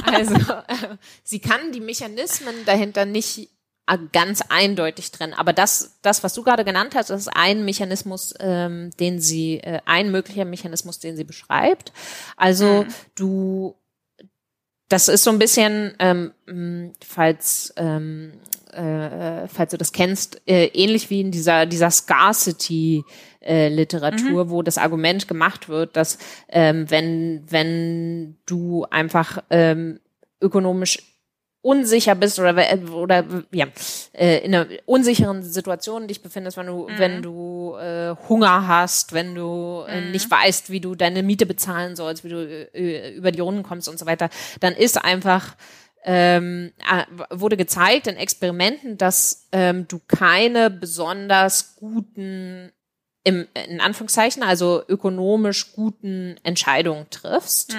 also 0.05 0.35
äh, 0.35 0.97
sie 1.23 1.39
kann 1.39 1.73
die 1.73 1.81
Mechanismen 1.81 2.55
dahinter 2.67 3.05
nicht 3.05 3.49
äh, 3.87 3.99
ganz 4.13 4.43
eindeutig 4.49 5.11
trennen. 5.13 5.35
Aber 5.35 5.53
das, 5.53 5.99
das, 6.03 6.23
was 6.23 6.35
du 6.35 6.43
gerade 6.43 6.65
genannt 6.65 6.95
hast, 6.95 7.11
das 7.11 7.23
ist 7.23 7.37
ein 7.37 7.65
Mechanismus, 7.65 8.35
ähm, 8.41 8.91
den 9.01 9.21
sie, 9.21 9.59
äh, 9.59 9.81
ein 9.87 10.11
möglicher 10.11 10.45
Mechanismus, 10.45 10.99
den 10.99 11.17
sie 11.17 11.25
beschreibt. 11.25 11.93
Also 12.37 12.85
du 13.15 13.77
das 14.89 15.09
ist 15.09 15.25
so 15.25 15.31
ein 15.31 15.39
bisschen, 15.39 15.95
ähm, 15.99 16.93
falls, 17.05 17.75
ähm, 17.77 18.35
äh, 18.73 19.49
falls 19.49 19.73
du 19.73 19.79
das 19.79 19.93
kennst, 19.93 20.41
äh, 20.47 20.67
ähnlich 20.67 21.11
wie 21.11 21.21
in 21.21 21.33
dieser, 21.33 21.67
dieser 21.67 21.91
Scarcity-Literatur, 23.47 24.51
wo 24.51 24.63
das 24.63 24.79
Argument 24.79 25.29
gemacht 25.29 25.69
wird, 25.69 25.97
dass 25.97 26.19
ähm, 26.49 26.91
wenn, 26.91 27.45
wenn 27.49 28.37
du 28.47 28.85
einfach 28.91 29.43
ähm, 29.51 30.01
ökonomisch 30.41 30.99
unsicher 31.63 32.15
bist 32.15 32.39
oder 32.39 32.55
we- 32.55 32.93
oder 32.93 33.25
ja 33.53 33.67
äh, 34.13 34.45
in 34.45 34.55
einer 34.55 34.69
unsicheren 34.85 35.43
Situation 35.43 36.07
dich 36.07 36.23
befindest, 36.23 36.57
wenn 36.57 36.67
du 36.69 36.87
wenn 36.97 37.23
du 37.23 37.75
äh, 37.77 38.15
Hunger 38.29 38.69
hast, 38.69 39.13
wenn 39.13 39.35
du 39.35 39.83
äh, 39.89 40.11
nicht 40.13 40.31
weißt, 40.31 40.71
wie 40.71 40.81
du 40.81 40.95
deine 40.95 41.25
Miete 41.25 41.45
bezahlen 41.45 41.97
sollst, 41.97 42.23
wie 42.23 42.29
du 42.29 42.71
äh, 42.73 43.11
über 43.17 43.33
die 43.33 43.41
Runden 43.41 43.65
kommst 43.65 43.89
und 43.89 43.99
so 43.99 44.07
weiter, 44.07 44.29
dann 44.61 44.75
ist 44.75 45.03
einfach 45.03 45.57
ähm, 46.05 46.71
äh, 46.89 47.05
wurde 47.37 47.57
gezeigt 47.57 48.07
in 48.07 48.17
Experimenten, 48.17 48.97
dass 48.97 49.49
ähm, 49.51 49.89
du 49.89 50.01
keine 50.07 50.71
besonders 50.71 51.75
guten 51.75 52.71
im, 53.27 53.49
in 53.69 53.81
Anführungszeichen, 53.81 54.45
also 54.45 54.85
ökonomisch 54.87 55.73
guten 55.73 56.37
Entscheidungen 56.45 57.11
triffst. 57.11 57.75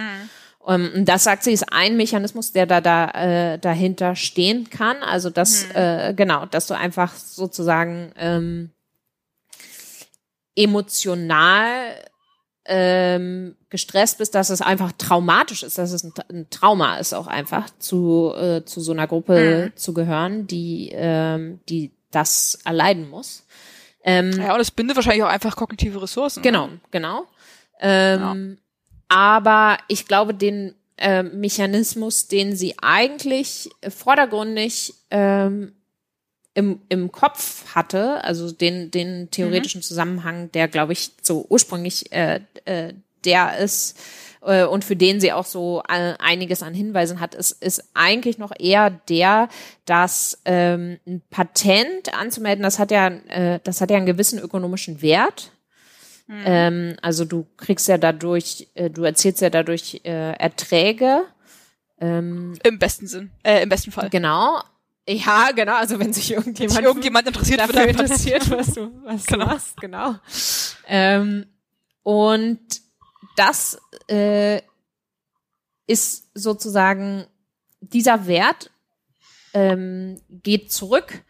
Ähm, 0.68 0.92
und 0.94 1.06
das 1.06 1.24
sagt 1.24 1.44
sie, 1.44 1.54
ist 1.54 1.72
ein 1.72 1.96
Mechanismus, 1.96 2.52
der 2.52 2.66
da, 2.66 2.82
da 2.82 3.12
äh, 3.12 3.58
dahinter 3.58 4.18
stehen 4.18 4.70
kann. 4.70 4.98
Also 4.98 5.30
dass 5.30 5.64
äh, 5.74 6.14
genau, 6.14 6.46
dass 6.48 6.68
du 6.68 6.74
einfach 6.74 7.14
sozusagen 7.16 8.12
ähm, 8.18 8.72
emotional 10.54 11.94
ähm, 12.66 13.56
gestresst 13.70 14.18
bist, 14.18 14.36
dass 14.36 14.50
es 14.50 14.62
einfach 14.62 14.92
traumatisch 14.98 15.64
ist, 15.64 15.78
dass 15.78 15.94
es 15.94 16.04
ein, 16.04 16.12
ein 16.30 16.50
Trauma 16.50 16.98
ist, 16.98 17.14
auch 17.14 17.28
einfach 17.28 17.70
zu 17.80 18.34
äh, 18.36 18.66
zu 18.66 18.82
so 18.82 18.92
einer 18.92 19.08
Gruppe 19.08 19.72
zu 19.76 19.94
gehören, 19.94 20.46
die 20.46 20.92
ähm, 20.94 21.62
die 21.70 21.94
das 22.12 22.60
erleiden 22.66 23.10
muss. 23.10 23.46
Ähm, 24.08 24.32
ja, 24.32 24.54
und 24.56 24.62
es 24.62 24.72
bindet 24.72 24.96
wahrscheinlich 24.96 25.24
auch 25.24 25.28
einfach 25.28 25.58
kognitive 25.58 26.02
Ressourcen. 26.02 26.41
Genau, 26.41 26.70
genau. 26.91 27.26
Ähm, 27.82 28.58
Aber 29.10 29.78
ich 29.89 30.08
glaube, 30.08 30.34
den 30.34 30.74
äh, 30.96 31.24
Mechanismus, 31.24 32.30
den 32.30 32.56
sie 32.56 32.76
eigentlich 32.82 33.70
vordergründig 33.89 34.93
ähm, 35.12 35.74
im, 36.54 36.80
im 36.88 37.12
Kopf 37.12 37.76
hatte, 37.76 38.24
also 38.24 38.50
den, 38.50 38.91
den 38.91 39.30
theoretischen 39.30 39.82
Zusammenhang, 39.82 40.52
der, 40.54 40.70
glaube 40.70 40.93
ich, 40.93 41.12
so 41.22 41.46
ursprünglich 41.50 42.10
äh, 42.13 42.39
äh, 42.63 42.93
der 43.26 43.58
ist 43.58 44.00
äh, 44.48 44.64
und 44.66 44.84
für 44.84 44.96
den 44.96 45.20
sie 45.20 45.32
auch 45.32 45.46
so 45.46 45.84
äh, 45.88 46.14
einiges 46.20 46.64
an 46.64 46.74
Hinweisen 46.74 47.20
hat, 47.20 47.36
ist, 47.36 47.52
ist 47.64 47.84
eigentlich 47.94 48.38
noch 48.38 48.52
eher 48.58 48.90
der, 48.90 49.50
dass 49.86 50.42
ähm, 50.46 51.00
ein 51.06 51.22
Patent 51.30 52.14
anzumelden, 52.18 52.64
das 52.64 52.80
hat 52.80 52.92
ja, 52.92 53.08
äh, 53.08 53.60
das 53.64 53.82
hat 53.82 53.92
ja 53.92 53.98
einen 53.98 54.06
gewissen 54.06 54.40
ökonomischen 54.40 55.02
Wert. 55.02 55.52
Ähm, 56.30 56.98
also 57.02 57.24
du 57.24 57.48
kriegst 57.56 57.88
ja 57.88 57.98
dadurch, 57.98 58.68
äh, 58.76 58.90
du 58.90 59.04
erzielst 59.04 59.40
ja 59.42 59.50
dadurch 59.50 60.02
äh, 60.04 60.34
Erträge. 60.34 61.24
Ähm, 62.02 62.54
Im 62.64 62.80
besten 62.80 63.08
Sinn, 63.08 63.32
äh, 63.44 63.64
im 63.64 63.70
besten 63.70 63.92
Fall. 63.92 64.10
genau. 64.10 64.60
Ja, 65.08 65.52
genau. 65.56 65.76
Also 65.76 66.00
wenn 66.00 66.12
sich 66.12 66.32
irgendjemand, 66.34 66.76
sich 66.76 66.84
irgendjemand 66.86 67.28
interessiert 67.28 67.62
für 67.62 67.72
dafür 67.72 67.88
interessiert, 67.90 68.52
was 68.52 68.74
du, 68.74 68.92
was 69.06 69.26
Genau. 69.26 69.46
du 69.46 69.52
machst, 69.52 69.78
genau. 69.80 70.16
Ähm, 70.88 71.46
und 72.04 72.60
das 73.38 73.80
äh, 74.10 74.62
ist 75.88 76.30
sozusagen 76.34 77.26
dieser 77.82 78.28
Wert 78.28 78.71
ähm, 79.54 80.19
geht 80.30 80.71
zurück 80.71 81.23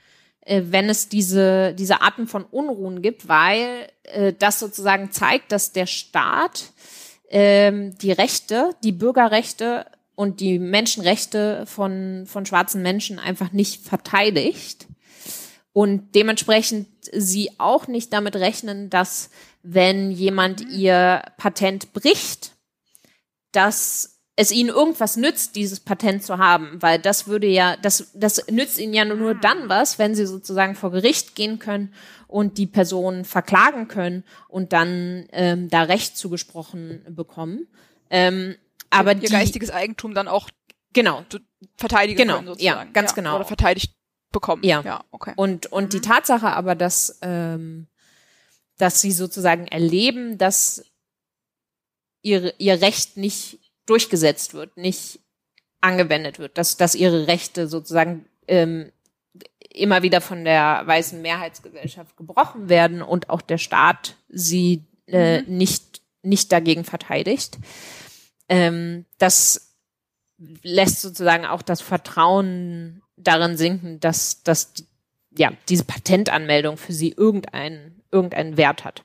äh, 0.47 0.63
wenn 0.69 0.89
es 0.89 1.09
diese, 1.09 1.73
diese 1.73 2.01
Arten 2.01 2.25
von 2.25 2.45
Unruhen 2.45 3.01
gibt, 3.01 3.27
weil 3.27 3.89
äh, 4.03 4.33
das 4.33 4.59
sozusagen 4.59 5.11
zeigt, 5.11 5.51
dass 5.51 5.73
der 5.73 5.85
Staat 5.85 6.71
ähm, 7.29 7.97
die 7.97 8.13
Rechte, 8.13 8.73
die 8.83 8.93
Bürgerrechte 8.93 9.85
und 10.15 10.39
die 10.39 10.57
Menschenrechte 10.57 11.65
von, 11.65 12.25
von 12.25 12.45
schwarzen 12.45 12.81
Menschen 12.81 13.19
einfach 13.19 13.51
nicht 13.51 13.83
verteidigt. 13.83 14.87
Und 15.73 16.15
dementsprechend 16.15 16.87
sie 17.11 17.51
auch 17.59 17.87
nicht 17.87 18.13
damit 18.13 18.37
rechnen, 18.37 18.89
dass 18.89 19.29
wenn 19.69 20.11
jemand 20.11 20.61
ihr 20.61 21.23
Patent 21.37 21.91
bricht, 21.91 22.53
dass 23.51 24.21
es 24.37 24.51
ihnen 24.51 24.69
irgendwas 24.69 25.17
nützt, 25.17 25.55
dieses 25.55 25.79
Patent 25.79 26.23
zu 26.23 26.37
haben, 26.37 26.81
weil 26.81 26.99
das 26.99 27.27
würde 27.27 27.47
ja, 27.47 27.75
das, 27.75 28.11
das 28.13 28.47
nützt 28.49 28.79
ihnen 28.79 28.93
ja 28.93 29.03
nur 29.03 29.33
dann 29.35 29.67
was, 29.67 29.99
wenn 29.99 30.15
sie 30.15 30.25
sozusagen 30.27 30.75
vor 30.75 30.91
Gericht 30.91 31.35
gehen 31.35 31.59
können 31.59 31.93
und 32.27 32.57
die 32.57 32.67
Person 32.67 33.25
verklagen 33.25 33.87
können 33.87 34.23
und 34.47 34.73
dann 34.73 35.27
ähm, 35.31 35.69
da 35.69 35.83
Recht 35.83 36.17
zugesprochen 36.17 37.03
bekommen. 37.09 37.67
Ähm, 38.09 38.55
aber 38.89 39.13
ihr 39.13 39.21
die, 39.21 39.27
geistiges 39.27 39.71
Eigentum 39.71 40.13
dann 40.13 40.27
auch 40.27 40.49
genau 40.93 41.25
verteidigen 41.75 42.17
genau 42.17 42.35
können 42.35 42.47
sozusagen. 42.47 42.87
ja 42.87 42.93
ganz 42.93 43.15
genau 43.15 43.35
Oder 43.35 43.45
verteidigt 43.45 43.95
bekommen. 44.31 44.63
Ja. 44.63 44.81
ja 44.81 45.03
okay. 45.11 45.33
und 45.35 45.65
und 45.67 45.93
die 45.93 46.01
Tatsache 46.01 46.47
aber, 46.47 46.75
dass 46.75 47.17
ähm, 47.21 47.87
dass 48.77 49.01
sie 49.01 49.11
sozusagen 49.11 49.67
erleben, 49.67 50.37
dass 50.37 50.85
ihr 52.21 52.53
ihr 52.59 52.81
Recht 52.81 53.17
nicht 53.17 53.59
durchgesetzt 53.85 54.53
wird, 54.53 54.77
nicht 54.77 55.19
angewendet 55.81 56.39
wird, 56.39 56.57
dass, 56.57 56.77
dass 56.77 56.95
ihre 56.95 57.27
Rechte 57.27 57.67
sozusagen 57.67 58.25
ähm, 58.47 58.91
immer 59.69 60.01
wieder 60.01 60.21
von 60.21 60.43
der 60.43 60.81
weißen 60.85 61.21
Mehrheitsgesellschaft 61.21 62.17
gebrochen 62.17 62.69
werden 62.69 63.01
und 63.01 63.29
auch 63.29 63.41
der 63.41 63.57
Staat 63.57 64.15
sie 64.29 64.83
äh, 65.07 65.41
Mhm. 65.41 65.57
nicht, 65.57 66.01
nicht 66.23 66.51
dagegen 66.51 66.83
verteidigt. 66.83 67.57
Ähm, 68.49 69.05
das 69.17 69.75
lässt 70.63 71.01
sozusagen 71.01 71.45
auch 71.45 71.61
das 71.61 71.81
Vertrauen 71.81 73.01
darin 73.15 73.57
sinken, 73.57 73.99
dass, 73.99 74.43
dass 74.43 74.73
ja, 75.35 75.51
diese 75.69 75.83
Patentanmeldung 75.83 76.77
für 76.77 76.93
sie 76.93 77.11
irgendeinen, 77.11 77.96
irgendeinen 78.11 78.57
Wert 78.57 78.83
hat. 78.85 79.03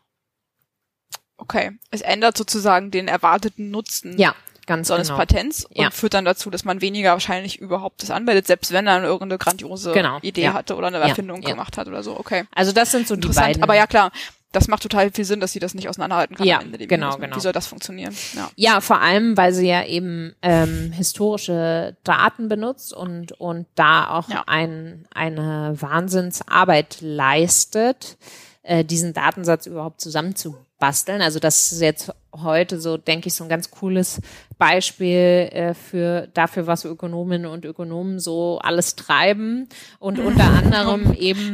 okay. 1.37 1.73
Es 1.91 2.01
ändert 2.03 2.37
sozusagen 2.37 2.91
den 2.91 3.09
erwarteten 3.09 3.71
Nutzen 3.71 4.17
Ja, 4.19 4.35
ganz 4.67 4.89
so 4.89 4.95
eines 4.95 5.09
genau. 5.09 5.19
Patents 5.19 5.65
und 5.65 5.77
Ja. 5.77 5.91
führt 5.91 6.15
dann 6.15 6.25
dazu, 6.25 6.51
dass 6.51 6.65
man 6.65 6.81
weniger 6.81 7.13
wahrscheinlich 7.13 7.59
überhaupt 7.61 8.03
das 8.03 8.11
anmeldet, 8.13 8.47
selbst 8.47 8.73
wenn 8.73 8.87
er 8.87 9.03
irgendeine 9.03 9.39
grandiose 9.39 9.93
Genau, 9.93 10.19
Idee 10.23 10.43
ja. 10.45 10.53
hatte 10.55 10.77
oder 10.77 10.87
eine 10.87 10.99
Erfindung 10.99 11.43
ja. 11.43 11.51
gemacht 11.51 11.77
hat 11.77 11.89
oder 11.89 12.03
so. 12.05 12.17
Okay. 12.19 12.45
Also 12.55 12.71
das 12.73 12.93
sind 12.93 13.09
so 13.09 13.17
die 13.17 13.23
Interessant, 13.23 13.47
beiden. 13.49 13.63
aber 13.65 13.75
ja 13.75 13.87
klar, 13.89 14.13
das 14.53 14.69
macht 14.69 14.83
total 14.83 15.11
viel 15.11 15.25
Sinn, 15.25 15.41
dass 15.41 15.51
sie 15.53 15.59
das 15.61 15.73
nicht 15.75 15.89
auseinanderhalten 15.89 16.37
kann 16.37 16.47
Ja, 16.47 16.59
am 16.59 16.67
Ende. 16.73 16.87
genau, 16.87 17.17
genau. 17.17 17.35
Wie 17.37 17.41
soll 17.41 17.53
das 17.53 17.67
funktionieren? 17.67 18.15
Ja. 18.35 18.51
Ja, 18.55 18.81
vor 18.83 19.01
allem, 19.01 19.35
weil 19.37 19.53
sie 19.55 19.67
ja 19.67 19.83
eben 19.85 20.37
ähm, 20.43 20.93
historische 20.93 21.97
Daten 22.05 22.49
benutzt 22.49 22.93
und, 22.93 23.33
und 23.41 23.67
da 23.75 24.09
auch 24.11 24.29
Ja. 24.29 24.45
ein, 24.47 25.09
eine 25.13 25.75
Wahnsinnsarbeit 25.81 26.99
leistet, 27.01 28.19
äh, 28.63 28.85
diesen 28.85 29.13
Datensatz 29.13 29.67
überhaupt 29.67 30.01
zusammenzubasteln. 30.01 31.21
Also 31.21 31.39
das 31.39 31.73
ist 31.73 31.81
jetzt 31.81 32.13
heute 32.35 32.81
so, 32.81 32.97
denke 32.97 33.29
ich, 33.29 33.35
so 33.35 33.45
ein 33.45 33.51
ganz 33.51 33.71
cooles 33.71 34.21
Beispiel 34.59 35.49
äh, 35.53 35.75
für 35.75 36.29
dafür, 36.35 36.67
was 36.67 36.85
Ökonominnen 36.85 37.51
und 37.51 37.65
Ökonomen 37.65 38.21
so 38.21 38.59
alles 38.59 38.95
treiben 38.97 39.69
und 39.99 40.19
unter 40.19 40.45
anderem 40.65 41.13
eben 41.15 41.53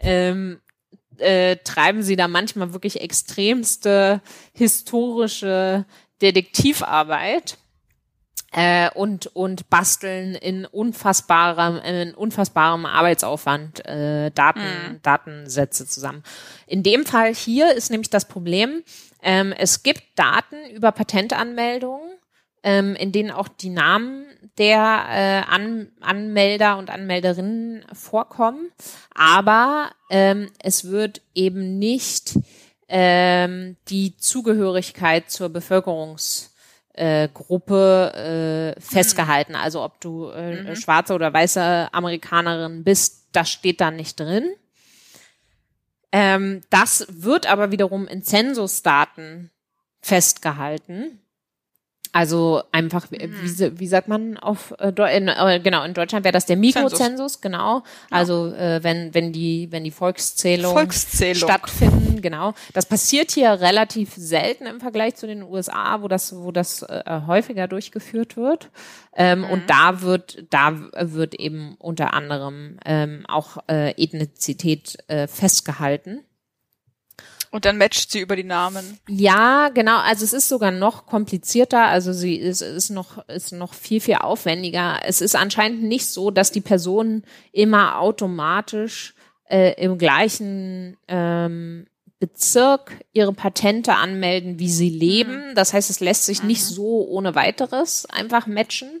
ähm, 0.00 0.60
äh, 1.18 1.56
treiben 1.64 2.02
sie 2.02 2.16
da 2.16 2.28
manchmal 2.28 2.72
wirklich 2.72 3.00
extremste 3.00 4.20
historische 4.52 5.84
Detektivarbeit 6.20 7.56
äh, 8.52 8.90
und 8.94 9.26
und 9.34 9.70
basteln 9.70 10.34
in 10.34 10.64
unfassbarem 10.64 11.76
in 11.78 12.14
unfassbarem 12.14 12.86
Arbeitsaufwand 12.86 13.84
äh, 13.86 14.30
Daten 14.30 15.00
Datensätze 15.02 15.86
zusammen. 15.86 16.24
In 16.66 16.82
dem 16.82 17.06
Fall 17.06 17.34
hier 17.34 17.74
ist 17.74 17.90
nämlich 17.90 18.10
das 18.10 18.26
Problem, 18.26 18.82
ähm, 19.22 19.52
es 19.56 19.82
gibt 19.82 20.02
Daten 20.16 20.56
über 20.74 20.90
Patentanmeldungen, 20.92 22.10
ähm, 22.62 22.96
in 22.96 23.12
denen 23.12 23.30
auch 23.30 23.48
die 23.48 23.70
Namen 23.70 24.26
der 24.58 25.06
äh, 25.08 25.52
An 25.52 25.92
Anmelder 26.00 26.76
und 26.78 26.90
Anmelderinnen 26.90 27.84
vorkommen, 27.92 28.72
aber 29.14 29.92
ähm, 30.10 30.50
es 30.58 30.90
wird 30.90 31.22
eben 31.34 31.78
nicht 31.78 32.36
ähm, 32.88 33.76
die 33.88 34.16
Zugehörigkeit 34.16 35.30
zur 35.30 35.50
Bevölkerungs 35.50 36.49
äh, 37.00 37.28
Gruppe 37.32 38.74
äh, 38.76 38.80
festgehalten. 38.80 39.54
Also 39.54 39.82
ob 39.82 40.00
du 40.00 40.28
äh, 40.28 40.76
schwarze 40.76 41.14
oder 41.14 41.32
weiße 41.32 41.88
Amerikanerin 41.92 42.84
bist, 42.84 43.28
das 43.32 43.50
steht 43.50 43.80
da 43.80 43.90
nicht 43.90 44.20
drin. 44.20 44.50
Ähm, 46.12 46.60
das 46.68 47.06
wird 47.08 47.46
aber 47.46 47.72
wiederum 47.72 48.06
in 48.06 48.22
Zensusdaten 48.22 49.50
festgehalten. 50.02 51.20
Also 52.12 52.62
einfach, 52.72 53.06
wie, 53.10 53.18
wie, 53.20 53.78
wie 53.78 53.86
sagt 53.86 54.08
man 54.08 54.36
auf 54.36 54.74
äh, 54.80 54.88
in, 55.16 55.28
äh, 55.28 55.60
genau 55.62 55.84
in 55.84 55.94
Deutschland 55.94 56.24
wäre 56.24 56.32
das 56.32 56.44
der 56.44 56.56
Mikrozensus, 56.56 57.40
genau. 57.40 57.84
Also 58.10 58.52
äh, 58.52 58.82
wenn 58.82 59.14
wenn 59.14 59.32
die 59.32 59.68
wenn 59.70 59.84
die 59.84 59.92
Volkszählung, 59.92 60.72
Volkszählung. 60.72 61.36
stattfinden, 61.36 62.20
genau. 62.20 62.54
Das 62.72 62.86
passiert 62.86 63.30
hier 63.30 63.52
relativ 63.60 64.14
selten 64.16 64.66
im 64.66 64.80
Vergleich 64.80 65.14
zu 65.14 65.28
den 65.28 65.44
USA, 65.44 66.02
wo 66.02 66.08
das 66.08 66.34
wo 66.34 66.50
das 66.50 66.82
äh, 66.82 67.20
häufiger 67.28 67.68
durchgeführt 67.68 68.36
wird. 68.36 68.70
Ähm, 69.14 69.44
Und 69.44 69.70
da 69.70 70.02
wird 70.02 70.44
da 70.50 70.72
wird 70.98 71.34
eben 71.34 71.76
unter 71.78 72.12
anderem 72.12 72.78
ähm, 72.84 73.24
auch 73.28 73.58
äh, 73.68 73.90
Ethnizität 73.90 74.98
äh, 75.06 75.28
festgehalten. 75.28 76.24
Und 77.50 77.64
dann 77.64 77.78
matcht 77.78 78.12
sie 78.12 78.20
über 78.20 78.36
die 78.36 78.44
Namen. 78.44 78.98
Ja, 79.08 79.70
genau. 79.70 79.98
Also 79.98 80.24
es 80.24 80.32
ist 80.32 80.48
sogar 80.48 80.70
noch 80.70 81.06
komplizierter. 81.06 81.86
Also 81.86 82.12
sie 82.12 82.36
ist, 82.36 82.60
ist 82.62 82.90
noch 82.90 83.26
ist 83.28 83.52
noch 83.52 83.74
viel 83.74 84.00
viel 84.00 84.16
aufwendiger. 84.16 85.00
Es 85.04 85.20
ist 85.20 85.34
anscheinend 85.34 85.82
nicht 85.82 86.06
so, 86.06 86.30
dass 86.30 86.52
die 86.52 86.60
Personen 86.60 87.24
immer 87.52 87.98
automatisch 87.98 89.14
äh, 89.48 89.74
im 89.82 89.98
gleichen 89.98 90.96
ähm, 91.08 91.86
Bezirk 92.20 92.92
ihre 93.14 93.32
Patente 93.32 93.94
anmelden, 93.94 94.58
wie 94.58 94.68
sie 94.68 94.90
leben. 94.90 95.54
Das 95.54 95.72
heißt, 95.72 95.88
es 95.88 96.00
lässt 96.00 96.26
sich 96.26 96.42
nicht 96.42 96.62
so 96.62 97.08
ohne 97.08 97.34
weiteres 97.34 98.04
einfach 98.06 98.46
matchen. 98.46 99.00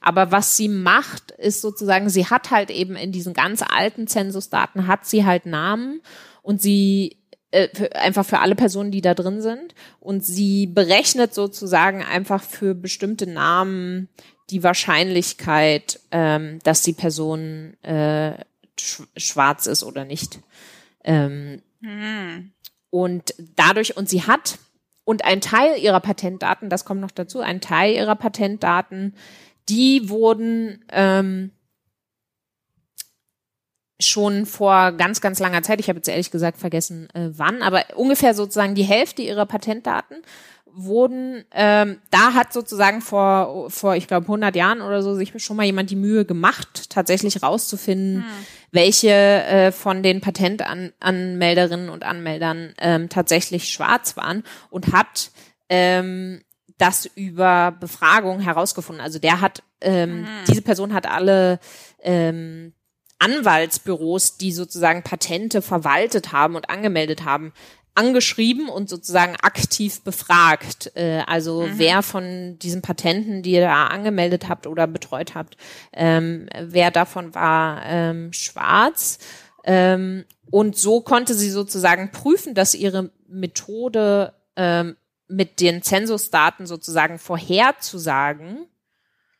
Aber 0.00 0.30
was 0.30 0.56
sie 0.56 0.68
macht, 0.68 1.32
ist 1.32 1.60
sozusagen, 1.60 2.08
sie 2.08 2.26
hat 2.26 2.52
halt 2.52 2.70
eben 2.70 2.94
in 2.94 3.10
diesen 3.10 3.34
ganz 3.34 3.62
alten 3.62 4.06
Zensusdaten 4.06 4.86
hat 4.86 5.04
sie 5.04 5.26
halt 5.26 5.46
Namen 5.46 6.00
und 6.42 6.62
sie 6.62 7.19
äh, 7.50 7.68
für, 7.74 7.94
einfach 7.96 8.24
für 8.24 8.38
alle 8.38 8.54
Personen, 8.54 8.90
die 8.90 9.00
da 9.00 9.14
drin 9.14 9.42
sind. 9.42 9.74
Und 9.98 10.24
sie 10.24 10.66
berechnet 10.66 11.34
sozusagen 11.34 12.02
einfach 12.02 12.42
für 12.42 12.74
bestimmte 12.74 13.26
Namen 13.26 14.08
die 14.50 14.62
Wahrscheinlichkeit, 14.62 16.00
ähm, 16.10 16.58
dass 16.64 16.82
die 16.82 16.92
Person 16.92 17.74
äh, 17.82 18.34
sch 18.78 19.02
schwarz 19.16 19.66
ist 19.66 19.84
oder 19.84 20.04
nicht. 20.04 20.40
Ähm, 21.04 21.62
Und 22.90 23.34
dadurch, 23.56 23.96
und 23.96 24.08
sie 24.08 24.22
hat, 24.24 24.58
und 25.04 25.24
ein 25.24 25.40
Teil 25.40 25.78
ihrer 25.78 26.00
Patentdaten, 26.00 26.68
das 26.68 26.84
kommt 26.84 27.00
noch 27.00 27.10
dazu, 27.10 27.40
ein 27.40 27.60
Teil 27.60 27.94
ihrer 27.94 28.16
Patentdaten, 28.16 29.14
die 29.68 30.08
wurden 30.08 30.84
ähm, 30.90 31.52
schon 34.00 34.46
vor 34.46 34.92
ganz, 34.92 35.20
ganz 35.20 35.38
langer 35.38 35.62
Zeit, 35.62 35.80
ich 35.80 35.88
habe 35.88 35.98
jetzt 35.98 36.08
ehrlich 36.08 36.30
gesagt 36.30 36.58
vergessen, 36.58 37.08
äh, 37.14 37.30
wann, 37.32 37.62
aber 37.62 37.84
ungefähr 37.94 38.34
sozusagen 38.34 38.74
die 38.74 38.82
Hälfte 38.82 39.22
ihrer 39.22 39.46
Patentdaten 39.46 40.22
wurden, 40.72 41.44
ähm, 41.52 41.98
da 42.10 42.34
hat 42.34 42.52
sozusagen 42.52 43.00
vor, 43.00 43.70
vor 43.70 43.96
ich 43.96 44.06
glaube 44.06 44.24
100 44.24 44.54
Jahren 44.54 44.82
oder 44.82 45.02
so 45.02 45.14
sich 45.14 45.32
schon 45.42 45.56
mal 45.56 45.66
jemand 45.66 45.90
die 45.90 45.96
Mühe 45.96 46.24
gemacht, 46.24 46.90
tatsächlich 46.90 47.42
rauszufinden, 47.42 48.24
welche 48.70 49.10
äh, 49.10 49.72
von 49.72 50.02
den 50.02 50.20
Patentanmelderinnen 50.20 51.88
und 51.88 52.04
Anmeldern 52.04 52.74
ähm, 52.78 53.08
tatsächlich 53.08 53.68
schwarz 53.68 54.16
waren 54.16 54.44
und 54.70 54.92
hat 54.92 55.30
ähm, 55.68 56.40
das 56.78 57.06
über 57.06 57.76
Befragung 57.78 58.40
herausgefunden. 58.40 59.04
Also 59.04 59.18
der 59.18 59.40
hat, 59.40 59.62
ähm, 59.80 60.26
diese 60.48 60.62
Person 60.62 60.94
hat 60.94 61.06
alle 61.06 61.58
ähm, 62.02 62.72
Anwaltsbüros, 63.20 64.36
die 64.38 64.50
sozusagen 64.50 65.04
Patente 65.04 65.62
verwaltet 65.62 66.32
haben 66.32 66.56
und 66.56 66.68
angemeldet 66.68 67.24
haben, 67.24 67.52
angeschrieben 67.94 68.68
und 68.68 68.88
sozusagen 68.88 69.36
aktiv 69.42 70.02
befragt. 70.02 70.92
Äh, 70.94 71.22
also 71.26 71.68
wer 71.74 72.02
von 72.02 72.58
diesen 72.58 72.82
Patenten, 72.82 73.42
die 73.42 73.52
ihr 73.52 73.60
da 73.60 73.86
angemeldet 73.86 74.48
habt 74.48 74.66
oder 74.66 74.86
betreut 74.86 75.34
habt, 75.34 75.56
ähm, 75.92 76.48
wer 76.60 76.90
davon 76.90 77.34
war 77.34 77.82
ähm, 77.84 78.32
schwarz. 78.32 79.18
Ähm, 79.64 80.24
und 80.50 80.76
so 80.76 81.00
konnte 81.00 81.34
sie 81.34 81.50
sozusagen 81.50 82.10
prüfen, 82.10 82.54
dass 82.54 82.74
ihre 82.74 83.10
Methode 83.28 84.34
ähm, 84.56 84.96
mit 85.28 85.60
den 85.60 85.82
Zensusdaten 85.82 86.66
sozusagen 86.66 87.18
vorherzusagen, 87.18 88.66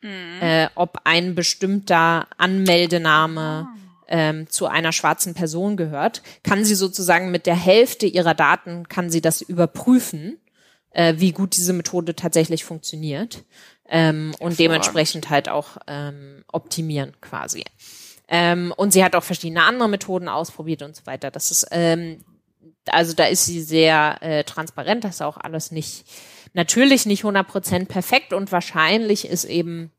mhm. 0.02 0.40
äh, 0.40 0.68
ob 0.74 0.98
ein 1.04 1.34
bestimmter 1.34 2.26
Anmeldename 2.36 3.68
ah. 3.68 3.76
ähm, 4.08 4.48
zu 4.48 4.66
einer 4.66 4.92
schwarzen 4.92 5.34
Person 5.34 5.76
gehört, 5.76 6.22
kann 6.42 6.64
sie 6.64 6.74
sozusagen 6.74 7.30
mit 7.30 7.46
der 7.46 7.56
Hälfte 7.56 8.06
ihrer 8.06 8.34
Daten 8.34 8.88
kann 8.88 9.10
sie 9.10 9.20
das 9.20 9.42
überprüfen, 9.42 10.38
äh, 10.90 11.14
wie 11.18 11.32
gut 11.32 11.56
diese 11.56 11.72
Methode 11.72 12.14
tatsächlich 12.14 12.64
funktioniert 12.64 13.44
ähm, 13.88 14.34
und 14.38 14.58
dementsprechend 14.58 15.30
halt 15.30 15.48
auch 15.48 15.76
ähm, 15.86 16.44
optimieren 16.52 17.12
quasi. 17.20 17.64
Ähm, 18.28 18.72
und 18.76 18.92
sie 18.92 19.02
hat 19.02 19.16
auch 19.16 19.24
verschiedene 19.24 19.64
andere 19.64 19.88
Methoden 19.88 20.28
ausprobiert 20.28 20.82
und 20.82 20.94
so 20.94 21.04
weiter. 21.06 21.32
Das 21.32 21.50
ist 21.50 21.66
ähm, 21.72 22.24
also 22.88 23.12
da 23.14 23.26
ist 23.26 23.44
sie 23.44 23.60
sehr 23.60 24.18
äh, 24.20 24.44
transparent, 24.44 25.04
das 25.04 25.16
ist 25.16 25.22
auch 25.22 25.36
alles 25.36 25.70
nicht, 25.70 26.04
natürlich 26.52 27.06
nicht 27.06 27.24
100% 27.24 27.86
perfekt 27.86 28.32
und 28.32 28.52
wahrscheinlich 28.52 29.28
ist 29.28 29.44
eben, 29.44 29.90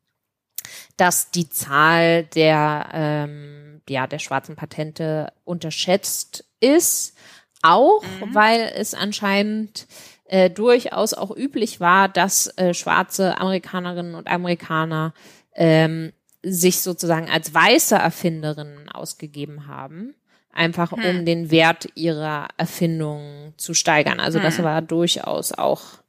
dass 0.97 1.32
die 1.32 1.49
Zahl 1.49 2.24
der, 2.24 2.89
ähm, 2.93 3.82
ja, 3.89 4.08
der 4.08 4.20
schwarzen 4.20 4.56
Patente 4.56 5.34
unterschätzt 5.43 6.45
ist, 6.60 7.16
auch 7.62 8.04
mhm. 8.04 8.34
weil 8.34 8.72
es 8.76 8.93
anscheinend 8.93 9.88
äh, 10.26 10.49
durchaus 10.49 11.14
auch 11.14 11.36
üblich 11.36 11.80
war, 11.80 12.10
dass 12.10 12.47
äh, 12.58 12.74
schwarze 12.74 13.39
Amerikanerinnen 13.39 14.16
und 14.16 14.28
Amerikaner 14.28 15.14
ähm, 15.56 16.14
sich 16.43 16.82
sozusagen 16.82 17.30
als 17.30 17.54
weiße 17.54 17.95
Erfinderinnen 17.95 18.89
ausgegeben 18.89 19.68
haben 19.68 20.16
einfach 20.54 20.91
hm. 20.91 21.06
um 21.06 21.26
den 21.26 21.52
Wert 21.52 21.88
ihrer 21.95 22.47
Erfindung 22.58 23.54
zu 23.58 23.74
steigern. 23.74 24.20
Also 24.20 24.39
hm. 24.39 24.43
das 24.43 24.62
war 24.64 24.82
durchaus 24.82 25.52
auch 25.52 26.01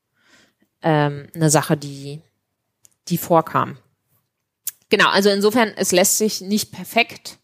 ähm, 0.83 1.29
eine 1.35 1.51
Sache, 1.51 1.77
die, 1.77 2.21
die 3.09 3.19
vorkam. 3.19 3.79
Genau, 4.89 5.09
also 5.09 5.31
insofern, 5.31 5.73
es 5.77 5.93
lässt 5.93 6.19
sich 6.19 6.41
nicht 6.41 6.73
perfekt, 6.73 7.39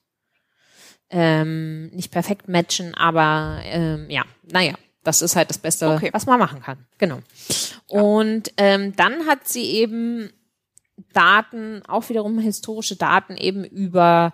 ähm, 1.10 1.88
nicht 1.88 2.10
perfekt 2.10 2.48
matchen, 2.48 2.94
aber 2.94 3.60
ähm, 3.64 4.10
ja, 4.10 4.24
naja, 4.42 4.74
das 5.02 5.22
ist 5.22 5.36
halt 5.36 5.48
das 5.48 5.58
Beste, 5.58 5.88
okay. 5.88 6.10
was 6.12 6.26
man 6.26 6.38
machen 6.38 6.60
kann. 6.60 6.84
Genau. 6.98 7.20
Ja. 7.88 8.00
Und 8.00 8.52
ähm, 8.58 8.94
dann 8.96 9.26
hat 9.26 9.48
sie 9.48 9.64
eben 9.64 10.30
Daten, 11.14 11.82
auch 11.86 12.08
wiederum 12.10 12.38
historische 12.38 12.96
Daten 12.96 13.36
eben 13.36 13.64
über 13.64 14.32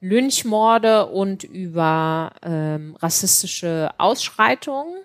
Lynchmorde 0.00 1.06
und 1.06 1.44
über 1.44 2.32
ähm, 2.42 2.96
rassistische 3.00 3.90
Ausschreitungen 3.98 5.02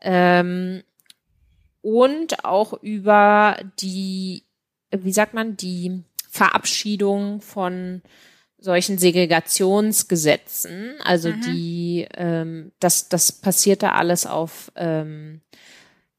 ähm, 0.00 0.82
und 1.82 2.44
auch 2.44 2.72
über 2.82 3.58
die, 3.80 4.44
wie 4.90 5.12
sagt 5.12 5.34
man, 5.34 5.56
die 5.56 6.02
Verabschiedung 6.30 7.42
von 7.42 8.00
solchen 8.58 8.96
Segregationsgesetzen. 8.96 10.94
Also 11.04 11.30
mhm. 11.30 11.40
die, 11.42 12.06
ähm, 12.14 12.72
das, 12.80 13.08
das 13.08 13.32
passierte 13.32 13.92
alles 13.92 14.24
auf 14.26 14.72
ähm, 14.76 15.40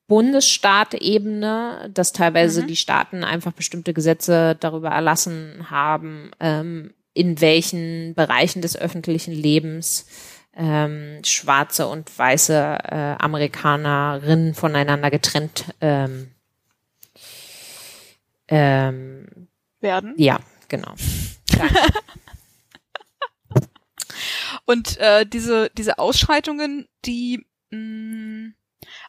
Bundesstaatebene, 0.07 1.89
dass 1.93 2.11
teilweise 2.11 2.63
mhm. 2.63 2.67
die 2.67 2.75
Staaten 2.75 3.23
einfach 3.23 3.53
bestimmte 3.53 3.93
Gesetze 3.93 4.57
darüber 4.59 4.89
erlassen 4.89 5.71
haben, 5.71 6.31
ähm, 6.39 6.93
in 7.13 7.39
welchen 7.41 8.13
Bereichen 8.15 8.61
des 8.61 8.75
öffentlichen 8.75 9.33
Lebens 9.33 10.05
ähm, 10.55 11.21
schwarze 11.23 11.87
und 11.87 12.17
weiße 12.17 12.53
äh, 12.53 13.15
Amerikanerinnen 13.19 14.53
voneinander 14.53 15.09
getrennt 15.09 15.65
ähm, 15.81 16.31
ähm, 18.47 19.47
werden. 19.79 20.13
Ja, 20.17 20.39
genau. 20.67 20.93
und 24.65 24.97
äh, 24.97 25.25
diese 25.25 25.69
diese 25.71 25.97
Ausschreitungen, 25.97 26.87
die 27.05 27.45
mh, 27.71 27.77
mm, 27.77 28.53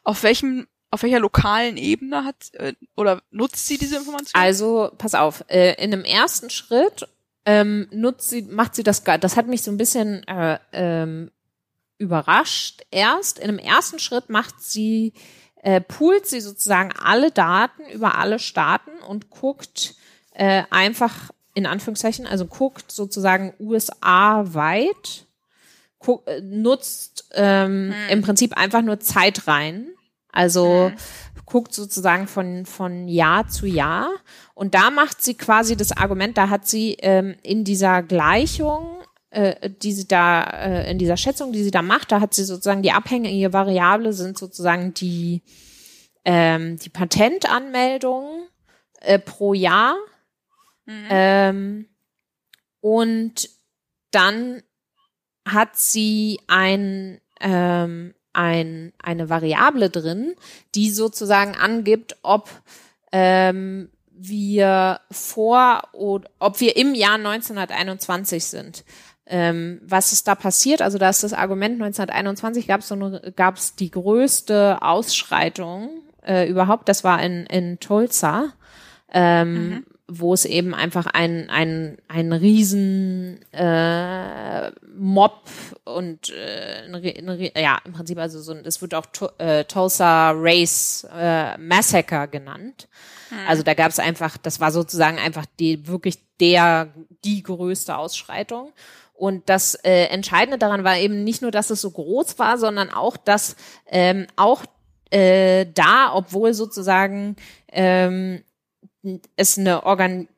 auf 0.05 0.23
welchem 0.23 0.67
auf 0.91 1.03
welcher 1.03 1.19
lokalen 1.19 1.77
Ebene 1.77 2.25
hat 2.25 2.55
äh, 2.55 2.75
oder 2.97 3.21
nutzt 3.31 3.67
sie 3.67 3.79
diese 3.79 3.97
Information? 3.97 4.31
Also 4.41 4.93
pass 4.97 5.15
auf, 5.15 5.45
äh, 5.49 5.75
in 5.83 5.93
einem 5.93 6.05
ersten 6.05 6.51
Schritt 6.51 7.09
ähm, 7.47 7.89
nutzt 7.91 8.31
sie, 8.31 8.43
macht 8.43 8.75
sie 8.75 8.83
das, 8.83 9.03
das 9.03 9.37
hat 9.37 9.47
mich 9.47 9.63
so 9.63 9.71
ein 9.71 9.77
bisschen 9.77 10.27
äh, 10.27 10.59
ähm, 10.73 11.31
überrascht. 11.99 12.83
Erst 12.91 13.39
in 13.39 13.49
einem 13.49 13.59
ersten 13.59 13.99
Schritt 13.99 14.31
macht 14.31 14.63
sie, 14.63 15.13
äh, 15.63 15.81
poolt 15.81 16.27
sie 16.27 16.41
sozusagen 16.41 16.93
alle 16.93 17.31
Daten 17.31 17.83
über 17.93 18.19
alle 18.19 18.39
Staaten 18.39 18.93
und 19.09 19.31
guckt 19.31 19.95
äh, 20.33 20.63
einfach 20.71 21.31
in 21.55 21.67
Anführungszeichen, 21.67 22.27
also 22.27 22.47
guckt 22.47 22.91
sozusagen 22.91 23.55
USA 23.61 24.43
weit, 24.55 25.27
guck, 25.99 26.27
äh, 26.27 26.41
nutzt 26.41 27.29
ähm, 27.33 27.95
hm. 27.95 28.09
im 28.11 28.23
Prinzip 28.23 28.57
einfach 28.57 28.83
nur 28.83 28.99
Zeit 29.01 29.47
rein. 29.47 29.89
Also 30.33 30.91
hm 30.91 30.97
guckt 31.47 31.75
sozusagen 31.75 32.27
von, 32.27 32.67
von 32.67 33.09
Jahr 33.09 33.49
zu 33.49 33.67
Jahr. 33.67 34.11
Und 34.55 34.75
da 34.75 34.91
macht 34.91 35.23
sie 35.23 35.35
quasi 35.35 35.77
das 35.77 35.93
Argument, 35.93 36.37
da 36.37 36.49
hat 36.49 36.67
sie 36.67 36.97
ähm, 37.01 37.37
in 37.43 37.65
dieser 37.65 38.03
Gleichung, 38.03 39.03
äh, 39.31 39.71
die 39.71 39.93
sie 39.93 40.07
da, 40.07 40.43
äh, 40.43 40.91
in 40.91 40.99
dieser 40.99 41.17
Schätzung, 41.17 41.53
die 41.53 41.63
sie 41.63 41.71
da 41.71 41.83
macht, 41.83 42.13
da 42.13 42.21
hat 42.21 42.35
sie 42.35 42.45
sozusagen 42.45 42.83
die 42.83 42.93
abhängige 42.93 43.53
Variable 43.53 44.13
sind 44.13 44.39
sozusagen 44.39 44.95
die, 44.95 45.43
ähm, 46.25 46.79
die 46.79 46.91
Patentanmeldungen 46.91 48.49
äh, 49.01 49.19
pro 49.19 49.55
Jahr. 49.55 49.97
Mhm. 50.87 51.07
Ähm, 51.11 51.89
und 52.81 53.49
dann 54.11 54.63
hat 55.47 55.77
sie 55.77 56.41
ein, 56.47 57.21
ähm, 57.41 58.15
ein, 58.35 58.93
eine 59.03 59.31
Variable 59.31 59.91
drin, 59.91 60.35
die 60.75 60.91
sozusagen 60.91 61.55
angibt, 61.55 62.17
ob 62.23 62.51
ähm, 63.13 63.89
wir 64.11 65.01
vor 65.11 65.83
oder 65.93 66.29
ob 66.39 66.61
wir 66.61 66.77
im 66.77 66.95
Jahr 66.95 67.15
1921 67.15 68.45
sind. 68.45 68.85
Ähm, 69.27 69.81
was 69.83 70.13
ist 70.13 70.29
da 70.29 70.35
passiert? 70.35 70.83
Also 70.83 70.99
da 70.99 71.09
ist 71.09 71.25
das 71.25 71.33
Argument 71.33 71.81
1921 71.81 72.67
gab 72.67 72.81
es 72.81 72.89
so 72.89 73.21
gab 73.37 73.57
es 73.57 73.75
die 73.75 73.91
größte 73.91 74.83
Ausschreitung 74.83 76.03
äh, 76.27 76.49
überhaupt. 76.49 76.89
Das 76.89 77.05
war 77.05 77.23
in 77.23 77.47
in 77.47 77.81
Tulsa. 77.81 78.53
Ähm, 79.11 79.69
mhm 79.69 79.85
wo 80.07 80.35
es 80.35 80.45
eben 80.45 80.75
einfach 80.75 81.07
ein, 81.07 81.49
ein, 81.49 81.97
ein 82.09 82.33
riesen 82.33 83.41
äh, 83.53 84.71
Mob 84.95 85.49
und 85.85 86.31
äh, 86.31 86.83
eine, 86.85 86.99
eine, 86.99 87.61
ja, 87.61 87.79
im 87.85 87.93
Prinzip 87.93 88.19
also 88.19 88.41
so, 88.41 88.53
das 88.55 88.83
wird 88.83 88.95
auch 88.95 89.07
to, 89.07 89.31
äh, 89.39 89.65
Tulsa 89.65 90.33
Race 90.35 91.07
äh, 91.11 91.57
Massacre 91.57 92.29
genannt. 92.29 92.89
Hm. 93.31 93.39
Also 93.49 93.63
da 93.63 93.73
gab 93.73 93.91
es 93.91 93.99
einfach, 93.99 94.37
das 94.37 94.61
war 94.61 94.73
sozusagen 94.73 95.19
einfach 95.19 95.47
die 95.59 95.87
wirklich 95.87 96.19
der, 96.39 96.93
die 97.25 97.43
größte 97.43 97.97
Ausschreitung. 97.97 98.73
Und 99.15 99.49
das 99.49 99.75
äh, 99.77 100.07
Entscheidende 100.07 100.59
daran 100.59 100.85
war 100.85 100.99
eben 100.99 101.25
nicht 101.25 101.41
nur, 101.41 101.51
dass 101.51 101.71
es 101.71 101.81
so 101.81 101.91
groß 101.91 102.39
war, 102.39 102.59
sondern 102.59 102.91
auch, 102.91 103.17
dass 103.17 103.57
ähm, 103.87 104.27
auch 104.37 104.65
äh, 105.11 105.67
da, 105.73 106.13
obwohl 106.13 106.53
sozusagen 106.53 107.37
ähm, 107.73 108.43
es 109.37 109.59
eine 109.59 109.85
Organ 109.85 110.29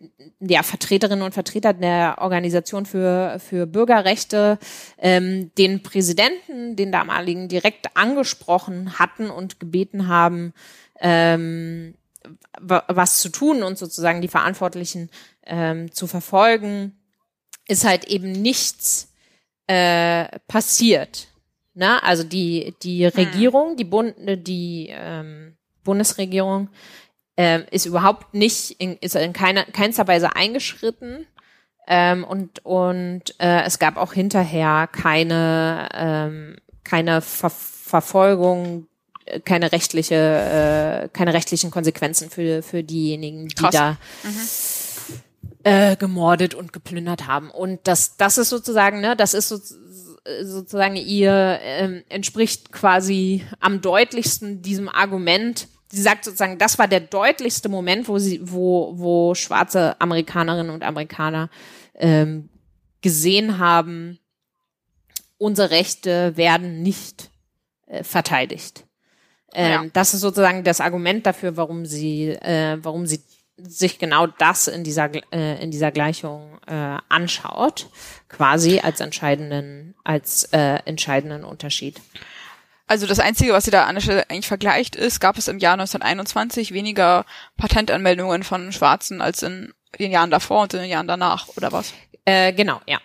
ja, 0.40 0.62
Vertreterinnen 0.62 1.24
und 1.24 1.34
Vertreter 1.34 1.72
der 1.72 2.16
Organisation 2.18 2.86
für, 2.86 3.38
für 3.38 3.66
Bürgerrechte 3.66 4.58
ähm, 4.98 5.50
den 5.56 5.82
Präsidenten, 5.82 6.76
den 6.76 6.92
damaligen, 6.92 7.48
direkt 7.48 7.96
angesprochen 7.96 8.98
hatten 8.98 9.30
und 9.30 9.60
gebeten 9.60 10.08
haben, 10.08 10.52
ähm, 11.00 11.94
was 12.58 13.20
zu 13.20 13.28
tun 13.28 13.62
und 13.62 13.78
sozusagen 13.78 14.20
die 14.20 14.28
Verantwortlichen 14.28 15.10
ähm, 15.44 15.92
zu 15.92 16.06
verfolgen, 16.06 16.96
ist 17.68 17.84
halt 17.84 18.06
eben 18.06 18.32
nichts 18.32 19.12
äh, 19.66 20.26
passiert. 20.48 21.28
Na, 21.74 21.98
also 21.98 22.24
die 22.24 22.74
die 22.82 23.04
hm. 23.04 23.12
Regierung, 23.14 23.76
die 23.76 23.84
Bund, 23.84 24.14
die 24.18 24.88
ähm, 24.90 25.56
Bundesregierung 25.84 26.68
äh, 27.37 27.61
ist 27.70 27.87
überhaupt 27.87 28.34
nicht, 28.34 28.72
in, 28.80 28.97
ist 28.99 29.16
in 29.16 29.32
keiner, 29.32 29.64
keinster 29.64 30.09
Weise 30.09 30.34
eingeschritten. 30.34 31.26
Ähm, 31.89 32.24
und 32.24 32.64
und 32.64 33.34
äh, 33.39 33.62
es 33.62 33.78
gab 33.78 33.97
auch 33.97 34.12
hinterher 34.12 34.89
keine, 34.91 35.89
ähm, 35.95 36.57
keine 36.84 37.20
Ver 37.20 37.51
Verfolgung, 37.51 38.89
keine 39.45 39.70
rechtliche, 39.70 40.14
äh, 40.14 41.09
keine 41.12 41.34
rechtlichen 41.34 41.70
Konsequenzen 41.70 42.30
für, 42.30 42.64
für 42.64 42.82
diejenigen, 42.82 43.47
die 43.47 43.55
Krass. 43.55 43.72
da 43.72 43.97
mhm. 44.24 44.41
äh, 45.62 45.97
gemordet 45.97 46.55
und 46.55 46.72
geplündert 46.72 47.28
haben. 47.28 47.51
Und 47.51 47.80
das, 47.84 48.16
das 48.16 48.39
ist 48.39 48.49
sozusagen, 48.49 49.01
ne, 49.01 49.14
das 49.14 49.34
ist 49.34 49.49
so, 49.49 49.57
äh, 50.24 50.45
sozusagen 50.45 50.97
ihr 50.97 51.61
ähm, 51.62 52.03
entspricht 52.09 52.72
quasi 52.72 53.45
am 53.61 53.80
deutlichsten 53.80 54.62
diesem 54.62 54.89
Argument. 54.89 55.68
Sie 55.89 56.03
sagt 56.03 56.24
sozusagen, 56.24 56.59
das 56.59 56.78
war 56.78 56.89
der 56.89 57.01
deutlichste 57.01 57.68
Moment, 57.68 58.09
wo 58.09 58.18
sie, 58.18 58.41
wo, 58.43 58.93
wo 58.97 59.34
schwarze 59.34 60.01
Amerikanerinnen 60.01 60.74
und 60.74 60.82
Amerikaner 60.82 61.49
ähm, 61.95 62.49
gesehen 63.03 63.59
haben, 63.59 64.18
unsere 65.39 65.70
Rechte 65.70 66.37
werden 66.37 66.82
nicht 66.82 67.30
äh, 67.87 68.03
verteidigt. 68.03 68.84
Ähm, 69.55 69.70
ja. 69.70 69.84
Das 69.93 70.12
ist 70.12 70.20
sozusagen 70.20 70.64
das 70.64 70.80
Argument 70.80 71.24
dafür, 71.24 71.57
warum 71.57 71.87
sie, 71.87 72.30
äh, 72.30 72.78
warum 72.82 73.07
sie 73.07 73.22
sich 73.57 73.99
genau 73.99 74.26
das 74.26 74.68
in 74.68 74.84
dieser 74.84 75.11
äh, 75.32 75.62
in 75.62 75.70
dieser 75.70 75.91
Gleichung 75.91 76.59
äh, 76.66 76.99
anschaut, 77.09 77.89
quasi 78.28 78.80
als 78.80 79.01
entscheidenden 79.01 79.95
als 80.05 80.45
äh, 80.53 80.80
entscheidenden 80.84 81.45
Unterschied. 81.45 82.01
Also 82.87 83.07
das 83.07 83.18
Einzige, 83.18 83.53
was 83.53 83.64
sie 83.64 83.70
da 83.70 83.84
an 83.84 83.97
der 83.97 84.03
Stelle 84.03 84.30
eigentlich 84.30 84.47
vergleicht 84.47 84.95
ist, 84.95 85.20
gab 85.20 85.39
es 85.39 85.49
im 85.49 85.59
Jahr 85.59 85.74
1921 85.74 86.72
weniger 86.72 87.24
Patentanmeldungen 87.57 88.45
von 88.45 88.72
Schwarzen 88.72 89.20
als 89.20 89.43
in 89.43 89.72
den 89.99 90.12
Jahren 90.12 90.30
davor 90.30 90.62
und 90.62 90.74
in 90.74 90.80
den 90.80 90.91
Jahren 90.91 91.09
danach, 91.09 91.49
oder 91.57 91.72
was? 91.72 91.93
Äh, 92.24 92.53
genau, 92.53 92.80
ja. 92.87 92.99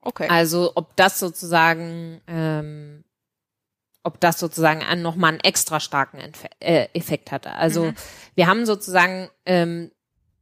Okay. 0.00 0.28
Also 0.28 0.72
ob 0.74 0.94
das 0.96 1.18
sozusagen 1.18 2.20
ähm, 2.28 3.04
ob 4.04 4.20
das 4.20 4.38
sozusagen 4.38 4.82
einen, 4.82 5.02
nochmal 5.02 5.30
einen 5.30 5.40
extra 5.40 5.80
starken 5.80 6.18
Entfe 6.18 6.48
äh, 6.60 6.88
Effekt 6.92 7.32
hatte. 7.32 7.52
Also 7.52 7.86
mhm. 7.86 7.94
wir 8.34 8.46
haben 8.46 8.66
sozusagen, 8.66 9.30
ähm, 9.46 9.90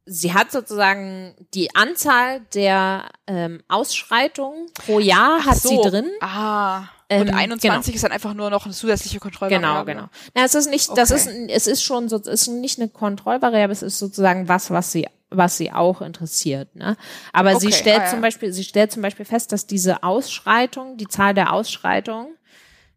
sie 0.05 0.33
hat 0.33 0.51
sozusagen 0.51 1.33
die 1.53 1.73
Anzahl 1.73 2.41
der 2.53 3.09
ähm, 3.25 3.63
Ausschreitungen 3.69 4.67
pro 4.73 4.99
Jahr 4.99 5.39
Ach 5.41 5.45
hat 5.47 5.57
so. 5.57 5.69
sie 5.69 5.89
drin. 5.89 6.11
Ah. 6.19 6.89
Und 7.21 7.29
ähm, 7.29 7.35
21 7.35 7.61
genau. 7.61 7.95
ist 7.95 8.03
dann 8.03 8.11
einfach 8.11 8.33
nur 8.33 8.49
noch 8.49 8.65
eine 8.65 8.73
zusätzliche 8.73 9.19
Kontrollvariable. 9.19 9.85
Genau, 9.85 10.07
genau. 10.07 10.09
Na, 10.33 10.43
es 10.43 10.55
ist 10.55 10.69
nicht, 10.69 10.89
okay. 10.89 10.99
das 10.99 11.11
ist, 11.11 11.27
es 11.27 11.67
ist 11.67 11.83
schon 11.83 12.09
so, 12.09 12.17
es 12.17 12.27
ist 12.27 12.47
nicht 12.47 12.79
eine 12.79 12.89
Kontrollvariable, 12.89 13.71
es 13.71 13.81
ist 13.81 13.99
sozusagen 13.99 14.47
was, 14.47 14.71
was 14.71 14.91
sie 14.91 15.07
was 15.35 15.57
sie 15.57 15.71
auch 15.71 16.03
interessiert. 16.03 16.75
Ne? 16.75 16.95
Aber 17.31 17.55
okay, 17.55 17.61
sie 17.61 17.71
stellt 17.71 18.01
ah, 18.01 18.03
ja. 18.03 18.09
zum 18.11 18.21
Beispiel, 18.21 18.53
sie 18.53 18.63
stellt 18.63 18.91
zum 18.91 19.01
Beispiel 19.01 19.25
fest, 19.25 19.51
dass 19.51 19.65
diese 19.65 20.03
Ausschreitung, 20.03 20.95
die 20.97 21.07
Zahl 21.07 21.33
der 21.33 21.53
Ausschreitungen 21.53 22.37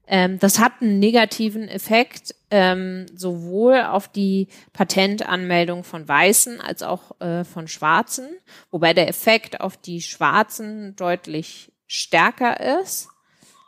ähm, 0.06 0.38
das 0.38 0.58
hat 0.58 0.74
einen 0.80 0.98
negativen 0.98 1.68
Effekt 1.68 2.34
ähm, 2.50 3.06
sowohl 3.14 3.82
auf 3.82 4.08
die 4.08 4.48
Patentanmeldung 4.72 5.82
von 5.82 6.06
Weißen 6.06 6.60
als 6.60 6.82
auch 6.82 7.20
äh, 7.20 7.44
von 7.44 7.66
Schwarzen, 7.66 8.28
wobei 8.70 8.94
der 8.94 9.08
Effekt 9.08 9.60
auf 9.60 9.76
die 9.76 10.00
Schwarzen 10.00 10.94
deutlich 10.94 11.72
stärker 11.88 12.80
ist. 12.80 13.08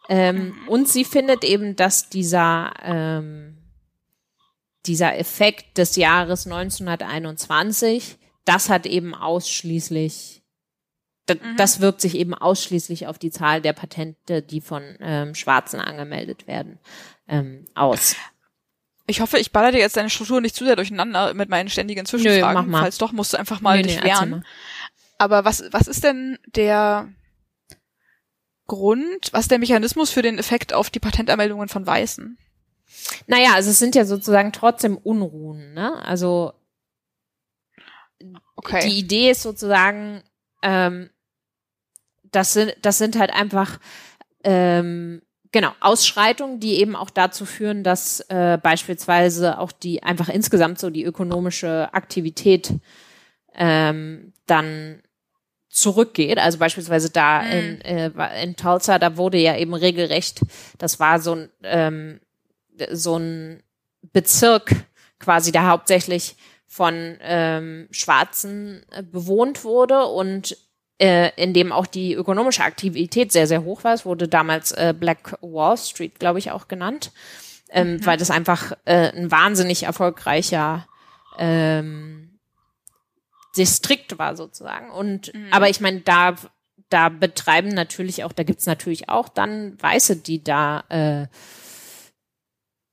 Ähm, 0.08 0.36
mhm. 0.46 0.68
und 0.68 0.88
sie 0.88 1.04
findet 1.04 1.44
eben, 1.44 1.76
dass 1.76 2.08
dieser 2.08 2.72
ähm, 2.82 3.58
dieser 4.86 5.18
Effekt 5.18 5.76
des 5.76 5.96
Jahres 5.96 6.46
1921, 6.46 8.16
das 8.46 8.70
hat 8.70 8.86
eben 8.86 9.14
ausschließlich 9.14 10.38
Mhm. 11.34 11.56
das 11.56 11.80
wirkt 11.80 12.00
sich 12.00 12.14
eben 12.16 12.34
ausschließlich 12.34 13.06
auf 13.06 13.18
die 13.18 13.30
Zahl 13.30 13.60
der 13.60 13.72
Patente, 13.72 14.42
die 14.42 14.60
von 14.60 14.82
ähm, 15.00 15.34
Schwarzen 15.34 15.80
angemeldet 15.80 16.46
werden, 16.46 16.78
ähm, 17.28 17.64
aus. 17.74 18.16
Ich 19.06 19.20
hoffe, 19.20 19.38
ich 19.38 19.52
baller 19.52 19.72
dir 19.72 19.78
jetzt 19.78 19.96
deine 19.96 20.10
Struktur 20.10 20.40
nicht 20.40 20.54
zu 20.54 20.64
sehr 20.64 20.76
durcheinander 20.76 21.32
mit 21.34 21.48
meinen 21.48 21.70
ständigen 21.70 22.04
Zwischenfragen. 22.04 22.48
Nö, 22.48 22.54
mach 22.54 22.66
mal. 22.66 22.80
Falls 22.82 22.98
doch, 22.98 23.12
musst 23.12 23.32
du 23.32 23.38
einfach 23.38 23.60
mal 23.60 23.78
nö, 23.78 23.84
dich 23.84 24.02
wehren. 24.02 24.44
Aber 25.16 25.44
was, 25.44 25.64
was 25.70 25.88
ist 25.88 26.04
denn 26.04 26.38
der 26.46 27.08
Grund, 28.68 29.32
was 29.32 29.42
ist 29.42 29.50
der 29.50 29.58
Mechanismus 29.58 30.10
für 30.10 30.22
den 30.22 30.38
Effekt 30.38 30.72
auf 30.72 30.90
die 30.90 31.00
Patentanmeldungen 31.00 31.68
von 31.68 31.86
Weißen? 31.86 32.38
Naja, 33.26 33.54
also 33.54 33.70
es 33.70 33.78
sind 33.78 33.94
ja 33.94 34.04
sozusagen 34.04 34.52
trotzdem 34.52 34.96
Unruhen, 34.96 35.74
ne? 35.74 36.00
Also 36.04 36.52
okay. 38.56 38.86
die 38.86 38.98
Idee 38.98 39.30
ist 39.30 39.42
sozusagen, 39.42 40.22
ähm, 40.62 41.10
das 42.30 42.52
sind, 42.52 42.76
das 42.82 42.98
sind 42.98 43.18
halt 43.18 43.32
einfach 43.32 43.80
ähm, 44.44 45.22
genau 45.50 45.72
Ausschreitungen, 45.80 46.60
die 46.60 46.74
eben 46.74 46.94
auch 46.94 47.10
dazu 47.10 47.46
führen, 47.46 47.82
dass 47.82 48.20
äh, 48.28 48.58
beispielsweise 48.62 49.58
auch 49.58 49.72
die 49.72 50.02
einfach 50.02 50.28
insgesamt 50.28 50.78
so 50.78 50.90
die 50.90 51.04
ökonomische 51.04 51.88
Aktivität 51.92 52.74
ähm, 53.54 54.34
dann 54.46 55.02
zurückgeht. 55.68 56.38
Also 56.38 56.58
beispielsweise 56.58 57.10
da 57.10 57.42
mhm. 57.42 57.52
in, 57.52 57.80
äh, 57.82 58.42
in 58.42 58.56
Tulsa, 58.56 58.98
da 58.98 59.16
wurde 59.16 59.38
ja 59.38 59.56
eben 59.56 59.74
regelrecht, 59.74 60.40
das 60.78 60.98
war 60.98 61.20
so 61.20 61.34
ein 61.34 61.48
ähm, 61.62 62.20
so 62.92 63.16
ein 63.16 63.62
Bezirk 64.12 64.74
quasi, 65.18 65.52
der 65.52 65.68
hauptsächlich 65.68 66.36
von 66.66 67.16
ähm, 67.22 67.88
Schwarzen 67.90 68.84
äh, 68.90 69.02
bewohnt 69.02 69.64
wurde 69.64 70.04
und 70.04 70.56
äh, 70.98 71.30
in 71.36 71.54
dem 71.54 71.72
auch 71.72 71.86
die 71.86 72.12
ökonomische 72.14 72.62
Aktivität 72.62 73.32
sehr, 73.32 73.46
sehr 73.46 73.64
hoch 73.64 73.84
war. 73.84 73.94
Es 73.94 74.04
wurde 74.04 74.28
damals 74.28 74.72
äh, 74.72 74.94
Black 74.98 75.38
Wall 75.40 75.76
Street, 75.76 76.18
glaube 76.18 76.38
ich, 76.38 76.50
auch 76.50 76.68
genannt, 76.68 77.12
ähm, 77.70 77.94
mhm. 77.94 78.06
weil 78.06 78.18
das 78.18 78.30
einfach 78.30 78.72
äh, 78.84 79.10
ein 79.10 79.30
wahnsinnig 79.30 79.84
erfolgreicher 79.84 80.86
ähm, 81.38 82.27
Distrikt 83.58 84.18
war 84.18 84.36
sozusagen. 84.36 84.90
Und 84.90 85.34
mhm. 85.34 85.52
aber 85.52 85.68
ich 85.68 85.80
meine, 85.80 86.00
da 86.00 86.36
da 86.90 87.08
betreiben 87.10 87.68
natürlich 87.68 88.24
auch, 88.24 88.32
da 88.32 88.44
gibt's 88.44 88.66
natürlich 88.66 89.08
auch 89.08 89.28
dann 89.28 89.80
Weiße, 89.80 90.16
die 90.16 90.42
da 90.42 90.84
äh, 90.88 91.26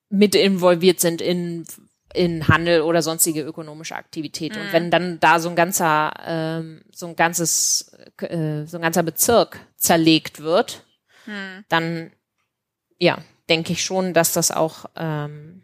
mit 0.09 0.35
involviert 0.35 0.99
sind 0.99 1.21
in 1.21 1.65
in 2.13 2.47
Handel 2.47 2.81
oder 2.81 3.01
sonstige 3.01 3.41
ökonomische 3.41 3.95
Aktivität. 3.95 4.55
Mhm. 4.55 4.61
Und 4.61 4.73
wenn 4.73 4.91
dann 4.91 5.19
da 5.19 5.39
so 5.39 5.49
ein 5.49 5.55
ganzer, 5.55 6.13
ähm, 6.25 6.83
so 6.93 7.07
ein 7.07 7.15
ganzes, 7.15 7.91
äh, 8.21 8.65
so 8.65 8.77
ein 8.77 8.81
ganzer 8.81 9.03
Bezirk 9.03 9.59
zerlegt 9.75 10.39
wird, 10.39 10.85
mhm. 11.25 11.65
dann 11.67 12.11
ja, 12.97 13.17
denke 13.49 13.73
ich 13.73 13.83
schon, 13.83 14.13
dass 14.13 14.31
das 14.31 14.51
auch, 14.51 14.85
ähm, 14.95 15.61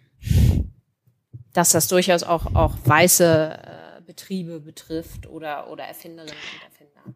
dass 1.53 1.71
das 1.71 1.87
durchaus 1.87 2.23
auch 2.23 2.53
auch 2.55 2.75
weiße 2.83 3.59
äh, 3.63 3.80
Betriebe 4.13 4.59
betrifft 4.59 5.27
oder 5.27 5.69
oder 5.69 5.85
Erfinderinnen 5.85 6.35
und 6.35 6.63
Erfinder 6.63 7.15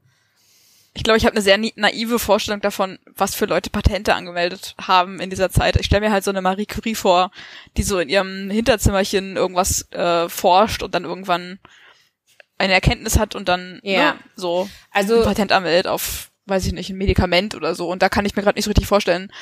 ich 0.95 1.03
glaube, 1.03 1.17
ich 1.17 1.25
habe 1.25 1.35
eine 1.35 1.41
sehr 1.41 1.59
naive 1.75 2.19
Vorstellung 2.19 2.61
davon, 2.61 2.99
was 3.05 3.35
für 3.35 3.45
Leute 3.45 3.69
Patente 3.69 4.15
angemeldet 4.15 4.75
haben 4.79 5.19
in 5.19 5.29
dieser 5.29 5.49
Zeit. 5.49 5.75
Ich 5.75 5.87
stelle 5.87 6.07
mir 6.07 6.13
halt 6.13 6.23
so 6.23 6.31
eine 6.31 6.41
Marie 6.41 6.65
Curie 6.65 6.95
vor, 6.95 7.31
die 7.75 7.83
so 7.83 7.99
in 7.99 8.07
ihrem 8.07 8.49
Hinterzimmerchen 8.49 9.35
irgendwas 9.35 9.91
äh, 9.91 10.29
forscht 10.29 10.83
und 10.83 10.95
dann 10.95 11.03
irgendwann 11.03 11.59
eine 12.57 12.71
Erkenntnis 12.71 13.19
hat 13.19 13.35
und 13.35 13.49
dann 13.49 13.81
ja. 13.83 14.13
ne, 14.13 14.19
so 14.37 14.69
also, 14.89 15.17
ein 15.17 15.23
Patent 15.25 15.51
anmeldet 15.51 15.87
auf, 15.87 16.31
weiß 16.45 16.65
ich 16.65 16.71
nicht, 16.71 16.89
ein 16.89 16.97
Medikament 16.97 17.55
oder 17.55 17.75
so. 17.75 17.89
Und 17.89 18.01
da 18.01 18.07
kann 18.07 18.25
ich 18.25 18.37
mir 18.37 18.43
gerade 18.43 18.57
nicht 18.57 18.63
so 18.63 18.71
richtig 18.71 18.87
vorstellen, 18.87 19.33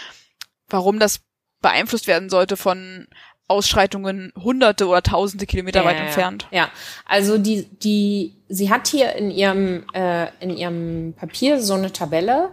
warum 0.70 0.98
das 0.98 1.22
beeinflusst 1.62 2.08
werden 2.08 2.32
sollte 2.32 2.58
von 2.58 3.08
Ausschreitungen 3.54 4.34
hunderte 4.36 4.88
oder 4.88 5.04
tausende 5.04 5.46
Kilometer 5.46 5.82
ja, 5.82 5.86
weit 5.86 5.98
ja, 5.98 6.04
entfernt. 6.04 6.48
Ja, 6.52 6.70
also 7.06 7.38
die, 7.38 7.66
die, 7.66 8.34
sie 8.50 8.72
hat 8.72 8.88
hier 8.88 9.14
in 9.14 9.32
ihrem, 9.32 9.86
äh, 9.94 10.28
in 10.40 10.58
ihrem 10.58 11.14
Papier 11.16 11.62
so 11.62 11.76
eine 11.76 11.94
Tabelle, 11.94 12.50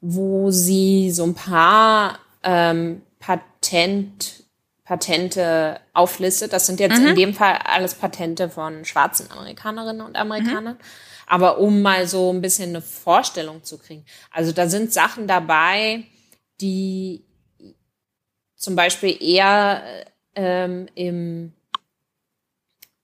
wo 0.00 0.50
sie 0.50 1.10
so 1.10 1.24
ein 1.24 1.34
paar 1.34 2.18
ähm, 2.42 3.00
Patent, 3.18 4.44
Patente 4.84 5.80
auflistet. 5.94 6.52
Das 6.52 6.66
sind 6.66 6.80
jetzt 6.80 7.00
mhm. 7.00 7.08
in 7.08 7.16
dem 7.16 7.34
Fall 7.34 7.58
alles 7.64 7.94
Patente 7.94 8.50
von 8.50 8.84
schwarzen 8.84 9.30
Amerikanerinnen 9.30 10.04
und 10.04 10.16
Amerikanern. 10.16 10.74
Mhm. 10.74 11.26
Aber 11.26 11.58
um 11.58 11.80
mal 11.80 12.06
so 12.06 12.30
ein 12.30 12.42
bisschen 12.42 12.70
eine 12.70 12.82
Vorstellung 12.82 13.64
zu 13.64 13.78
kriegen. 13.78 14.04
Also 14.30 14.52
da 14.52 14.68
sind 14.68 14.92
Sachen 14.92 15.26
dabei, 15.26 16.04
die 16.60 17.24
zum 18.62 18.76
Beispiel 18.76 19.16
eher 19.20 19.82
ähm, 20.34 20.86
im 20.94 21.52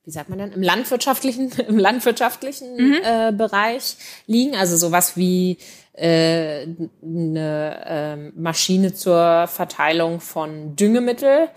wie 0.08 0.12
sagt 0.12 0.30
man 0.30 0.38
denn, 0.38 0.52
im 0.52 0.62
landwirtschaftlichen, 0.62 1.52
im 1.68 1.76
landwirtschaftlichen 1.76 2.76
mhm. 2.76 2.96
äh, 3.04 3.30
Bereich 3.30 3.96
liegen. 4.26 4.56
Also 4.56 4.74
sowas 4.78 5.18
wie 5.18 5.58
äh, 5.92 6.66
eine 7.02 7.84
äh, 7.84 8.16
Maschine 8.34 8.94
zur 8.94 9.46
Verteilung 9.48 10.20
von 10.20 10.74
Düngemittel. 10.76 11.50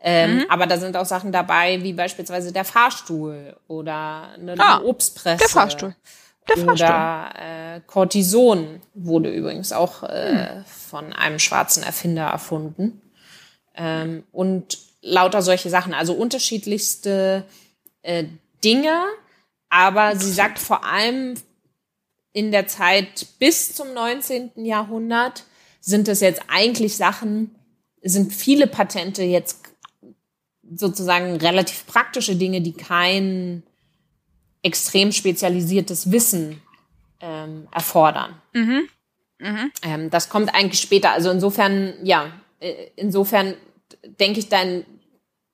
Ähm, 0.00 0.36
mhm. 0.36 0.44
Aber 0.48 0.66
da 0.66 0.78
sind 0.78 0.96
auch 0.96 1.04
Sachen 1.04 1.32
dabei, 1.32 1.82
wie 1.82 1.94
beispielsweise 1.94 2.52
der 2.52 2.64
Fahrstuhl 2.64 3.56
oder 3.66 4.28
eine, 4.34 4.54
ah, 4.56 4.82
Obstpresse. 4.84 5.38
Der 5.38 5.48
Fahrstuhl. 5.48 5.96
Der 6.48 6.56
Fahrstuhl. 6.58 6.86
Oder 6.86 7.30
äh, 7.34 7.80
Cortison 7.88 8.82
wurde 8.94 9.30
übrigens 9.32 9.72
auch 9.72 10.04
äh, 10.04 10.32
mhm. 10.58 10.64
von 10.64 11.12
einem 11.12 11.40
schwarzen 11.40 11.82
Erfinder 11.82 12.28
erfunden. 12.28 13.02
Ähm, 13.74 14.22
und 14.30 14.85
lauter 15.06 15.42
solche 15.42 15.70
Sachen, 15.70 15.94
also 15.94 16.12
unterschiedlichste 16.12 17.44
äh, 18.02 18.24
Dinge, 18.64 19.04
aber 19.68 20.16
sie 20.16 20.32
sagt 20.32 20.58
vor 20.58 20.84
allem 20.84 21.34
in 22.32 22.50
der 22.52 22.66
Zeit 22.66 23.26
bis 23.38 23.74
zum 23.74 23.94
19. 23.94 24.50
Jahrhundert 24.64 25.44
sind 25.80 26.08
es 26.08 26.20
jetzt 26.20 26.42
eigentlich 26.48 26.96
Sachen, 26.96 27.54
sind 28.02 28.32
viele 28.32 28.66
Patente 28.66 29.22
jetzt 29.22 29.60
sozusagen 30.74 31.36
relativ 31.36 31.86
praktische 31.86 32.36
Dinge, 32.36 32.60
die 32.60 32.72
kein 32.72 33.62
extrem 34.62 35.12
spezialisiertes 35.12 36.10
Wissen 36.10 36.60
ähm, 37.20 37.68
erfordern. 37.72 38.34
Mhm. 38.52 38.88
Mhm. 39.38 39.72
Ähm, 39.82 40.10
das 40.10 40.28
kommt 40.28 40.54
eigentlich 40.54 40.80
später. 40.80 41.12
Also 41.12 41.30
insofern, 41.30 41.94
ja, 42.02 42.32
äh, 42.58 42.88
insofern 42.96 43.54
denke 44.20 44.40
ich, 44.40 44.48
dein, 44.48 44.84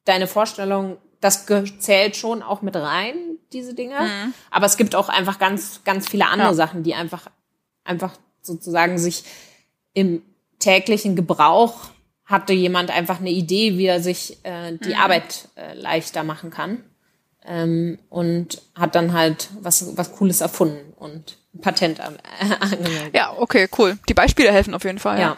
deine 0.04 0.26
Vorstellung, 0.26 0.98
das 1.20 1.46
zählt 1.78 2.16
schon 2.16 2.42
auch 2.42 2.62
mit 2.62 2.76
rein, 2.76 3.14
diese 3.52 3.74
Dinge. 3.74 4.00
Mhm. 4.00 4.34
Aber 4.50 4.66
es 4.66 4.76
gibt 4.76 4.94
auch 4.94 5.08
einfach 5.08 5.38
ganz, 5.38 5.82
ganz 5.84 6.08
viele 6.08 6.26
andere 6.26 6.48
ja. 6.48 6.54
Sachen, 6.54 6.82
die 6.82 6.94
einfach, 6.94 7.30
einfach 7.84 8.12
sozusagen 8.40 8.98
sich 8.98 9.24
im 9.94 10.22
täglichen 10.58 11.16
Gebrauch 11.16 11.90
hatte 12.24 12.52
jemand 12.52 12.90
einfach 12.90 13.20
eine 13.20 13.30
Idee, 13.30 13.76
wie 13.78 13.86
er 13.86 14.00
sich 14.00 14.38
äh, 14.44 14.76
die 14.78 14.94
mhm. 14.94 15.00
Arbeit 15.00 15.48
äh, 15.56 15.74
leichter 15.74 16.22
machen 16.24 16.50
kann. 16.50 16.82
Ähm, 17.44 17.98
und 18.08 18.62
hat 18.76 18.94
dann 18.94 19.12
halt 19.12 19.48
was, 19.60 19.96
was 19.96 20.12
Cooles 20.12 20.40
erfunden 20.40 20.92
und 20.94 21.38
ein 21.52 21.60
Patent 21.60 21.98
an, 21.98 22.16
äh, 22.40 22.54
angemeldet. 22.60 23.14
Ja, 23.14 23.36
okay, 23.36 23.68
cool. 23.76 23.98
Die 24.08 24.14
Beispiele 24.14 24.52
helfen 24.52 24.74
auf 24.74 24.84
jeden 24.84 25.00
Fall. 25.00 25.18
Ja. 25.18 25.22
ja. 25.22 25.36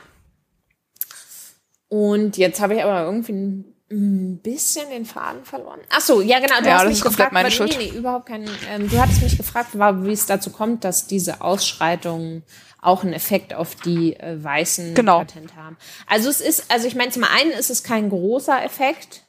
Und 1.89 2.37
jetzt 2.37 2.61
habe 2.61 2.75
ich 2.75 2.83
aber 2.83 3.05
irgendwie 3.05 3.65
ein 3.91 4.39
bisschen 4.39 4.89
den 4.91 5.05
Faden 5.05 5.45
verloren. 5.45 5.81
Ach 5.91 6.01
so, 6.01 6.23
ja 6.23 6.41
genau. 6.41 6.61
Du 6.61 6.67
ja, 6.67 6.79
hast 6.79 6.87
mich 6.87 7.03
gefragt, 7.03 7.33
meine 7.33 7.51
weil, 7.51 7.67
Nee, 7.67 7.91
nee, 7.91 7.99
überhaupt 7.99 8.27
kein. 8.27 8.49
Ähm, 8.71 8.89
du 8.89 8.99
hattest 8.99 9.23
mich 9.23 9.37
gefragt, 9.37 9.71
wie 9.75 10.13
es 10.13 10.27
dazu 10.27 10.51
kommt, 10.51 10.85
dass 10.85 11.07
diese 11.07 11.43
Ausschreitungen 11.43 12.43
auch 12.81 13.03
einen 13.03 13.13
Effekt 13.13 13.55
auf 13.55 13.75
die 13.75 14.15
äh, 14.17 14.43
weißen 14.43 14.95
genau. 14.95 15.19
Patent 15.19 15.57
haben. 15.57 15.77
Also 16.07 16.29
es 16.29 16.41
ist, 16.41 16.71
also 16.71 16.87
ich 16.87 16.95
meine, 16.95 17.11
zum 17.11 17.25
einen 17.25 17.51
ist 17.51 17.71
es 17.71 17.83
kein 17.83 18.11
großer 18.11 18.63
Effekt. 18.65 19.23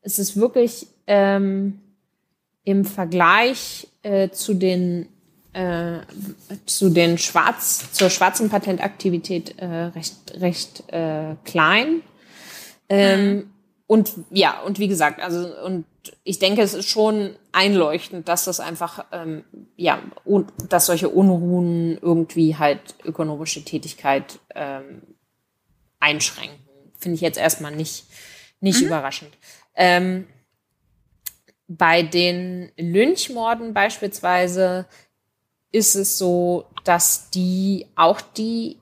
Es 0.00 0.18
ist 0.18 0.36
wirklich 0.36 0.86
ähm, 1.06 1.80
im 2.64 2.84
Vergleich 2.84 3.88
äh, 4.02 4.30
zu 4.30 4.54
den 4.54 5.08
äh, 5.52 6.00
zu 6.66 6.90
den 6.90 7.18
schwarz 7.18 7.92
zur 7.92 8.10
schwarzen 8.10 8.48
Patentaktivität 8.48 9.58
äh, 9.58 9.66
recht 9.66 10.14
recht 10.34 10.84
äh, 10.92 11.34
klein. 11.44 12.02
Ähm, 12.88 13.34
mhm. 13.34 13.50
Und 13.88 14.12
ja, 14.30 14.60
und 14.60 14.78
wie 14.78 14.86
gesagt, 14.86 15.18
also 15.20 15.48
und 15.64 15.86
ich 16.22 16.38
denke, 16.38 16.60
es 16.60 16.74
ist 16.74 16.90
schon 16.90 17.34
einleuchtend, 17.52 18.28
dass 18.28 18.44
das 18.44 18.60
einfach, 18.60 19.06
ähm, 19.12 19.44
ja, 19.76 20.02
und 20.26 20.52
dass 20.68 20.86
solche 20.86 21.08
Unruhen 21.08 21.96
irgendwie 21.96 22.56
halt 22.56 22.96
ökonomische 23.02 23.64
Tätigkeit 23.64 24.40
ähm, 24.54 25.02
einschränken. 26.00 26.58
Finde 26.98 27.14
ich 27.14 27.22
jetzt 27.22 27.38
erstmal 27.38 27.74
nicht, 27.74 28.04
nicht 28.60 28.82
mhm. 28.82 28.88
überraschend. 28.88 29.32
Ähm, 29.74 30.26
bei 31.66 32.02
den 32.02 32.70
Lynchmorden 32.76 33.72
beispielsweise 33.72 34.86
ist 35.72 35.94
es 35.94 36.18
so, 36.18 36.66
dass 36.84 37.30
die 37.30 37.86
auch 37.96 38.20
die 38.20 38.76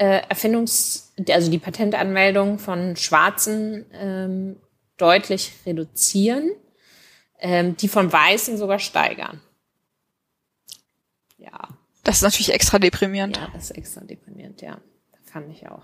äh, 0.00 0.22
Erfindungs-, 0.30 1.12
also 1.28 1.50
die 1.50 1.58
Patentanmeldung 1.58 2.58
von 2.58 2.96
Schwarzen 2.96 3.84
ähm, 3.92 4.56
deutlich 4.96 5.52
reduzieren, 5.66 6.50
ähm, 7.38 7.76
die 7.76 7.88
von 7.88 8.10
Weißen 8.10 8.56
sogar 8.56 8.78
steigern. 8.78 9.42
Ja. 11.36 11.68
Das 12.02 12.16
ist 12.16 12.22
natürlich 12.22 12.52
extra 12.54 12.78
deprimierend. 12.78 13.36
Ja, 13.36 13.48
das 13.52 13.64
ist 13.64 13.76
extra 13.76 14.00
deprimierend, 14.00 14.62
ja. 14.62 14.78
Fand 15.26 15.52
ich 15.52 15.68
auch. 15.68 15.82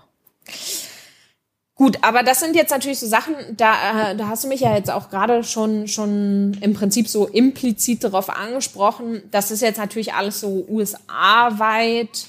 Gut, 1.75 1.99
aber 2.01 2.23
das 2.23 2.39
sind 2.39 2.55
jetzt 2.55 2.71
natürlich 2.71 2.97
so 2.97 3.05
Sachen, 3.05 3.35
da, 3.55 4.11
äh, 4.11 4.15
da 4.15 4.29
hast 4.29 4.43
du 4.43 4.47
mich 4.47 4.61
ja 4.61 4.75
jetzt 4.75 4.89
auch 4.89 5.11
gerade 5.11 5.43
schon, 5.43 5.87
schon 5.87 6.57
im 6.61 6.73
Prinzip 6.73 7.07
so 7.07 7.27
implizit 7.27 8.03
darauf 8.03 8.31
angesprochen. 8.31 9.21
Das 9.29 9.51
ist 9.51 9.61
jetzt 9.61 9.77
natürlich 9.77 10.15
alles 10.15 10.39
so 10.39 10.65
USA-weit. 10.67 12.25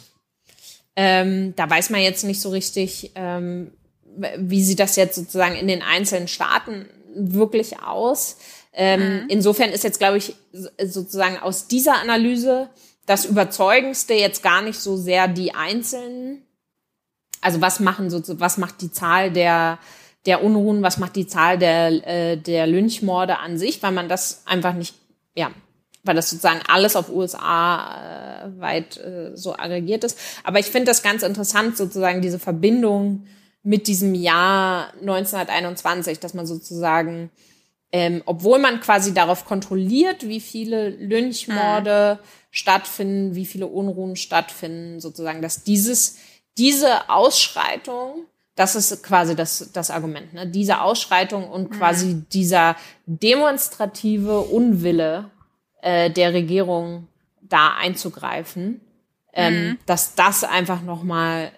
Ähm, 1.00 1.54
da 1.54 1.70
weiß 1.70 1.90
man 1.90 2.00
jetzt 2.00 2.24
nicht 2.24 2.40
so 2.40 2.50
richtig, 2.50 3.12
ähm, 3.14 3.70
wie 4.36 4.64
sieht 4.64 4.80
das 4.80 4.96
jetzt 4.96 5.14
sozusagen 5.14 5.54
in 5.54 5.68
den 5.68 5.80
einzelnen 5.80 6.26
Staaten 6.26 6.88
wirklich 7.14 7.80
aus. 7.80 8.38
Ähm, 8.72 9.00
mhm. 9.00 9.24
Insofern 9.28 9.70
ist 9.70 9.84
jetzt, 9.84 10.00
glaube 10.00 10.18
ich, 10.18 10.34
sozusagen 10.52 11.38
aus 11.38 11.68
dieser 11.68 12.00
Analyse 12.00 12.68
das 13.06 13.26
Überzeugendste 13.26 14.14
jetzt 14.14 14.42
gar 14.42 14.60
nicht 14.60 14.80
so 14.80 14.96
sehr 14.96 15.28
die 15.28 15.54
einzelnen. 15.54 16.42
Also 17.42 17.60
was 17.60 17.78
machen 17.78 18.10
so, 18.10 18.20
was 18.40 18.58
macht 18.58 18.80
die 18.80 18.90
Zahl 18.90 19.30
der 19.30 19.78
der 20.26 20.42
Unruhen, 20.42 20.82
was 20.82 20.98
macht 20.98 21.14
die 21.14 21.28
Zahl 21.28 21.58
der 21.58 22.06
äh, 22.08 22.36
der 22.36 22.66
Lynchmorde 22.66 23.38
an 23.38 23.56
sich, 23.56 23.84
weil 23.84 23.92
man 23.92 24.08
das 24.08 24.42
einfach 24.46 24.74
nicht, 24.74 24.96
ja, 25.36 25.52
weil 26.04 26.14
das 26.14 26.30
sozusagen 26.30 26.60
alles 26.68 26.96
auf 26.96 27.10
USA 27.10 28.44
äh, 28.44 28.60
weit 28.60 28.96
äh, 28.98 29.32
so 29.34 29.54
aggregiert 29.54 30.04
ist. 30.04 30.18
Aber 30.44 30.58
ich 30.58 30.66
finde 30.66 30.86
das 30.86 31.02
ganz 31.02 31.22
interessant, 31.22 31.76
sozusagen 31.76 32.22
diese 32.22 32.38
Verbindung 32.38 33.26
mit 33.62 33.86
diesem 33.86 34.14
Jahr 34.14 34.92
1921, 35.00 36.20
dass 36.20 36.34
man 36.34 36.46
sozusagen, 36.46 37.30
ähm, 37.92 38.22
obwohl 38.24 38.58
man 38.58 38.80
quasi 38.80 39.12
darauf 39.12 39.44
kontrolliert, 39.44 40.26
wie 40.28 40.40
viele 40.40 40.90
Lynchmorde 40.90 42.18
mhm. 42.20 42.26
stattfinden, 42.50 43.34
wie 43.34 43.46
viele 43.46 43.66
Unruhen 43.66 44.16
stattfinden, 44.16 45.00
sozusagen, 45.00 45.42
dass 45.42 45.64
dieses, 45.64 46.16
diese 46.56 47.10
Ausschreitung, 47.10 48.24
das 48.54 48.74
ist 48.74 49.02
quasi 49.02 49.36
das, 49.36 49.70
das 49.72 49.90
Argument, 49.90 50.32
ne? 50.32 50.46
diese 50.46 50.80
Ausschreitung 50.80 51.48
und 51.48 51.70
quasi 51.70 52.06
mhm. 52.06 52.26
dieser 52.32 52.76
demonstrative 53.06 54.40
Unwille 54.40 55.30
äh, 55.82 56.10
der 56.10 56.34
Regierung 56.34 57.08
da 57.40 57.74
einzugreifen, 57.76 58.80
ähm, 59.32 59.54
mhm. 59.54 59.78
dass 59.86 60.14
das 60.14 60.44
einfach 60.44 60.82
nochmal 60.82 61.52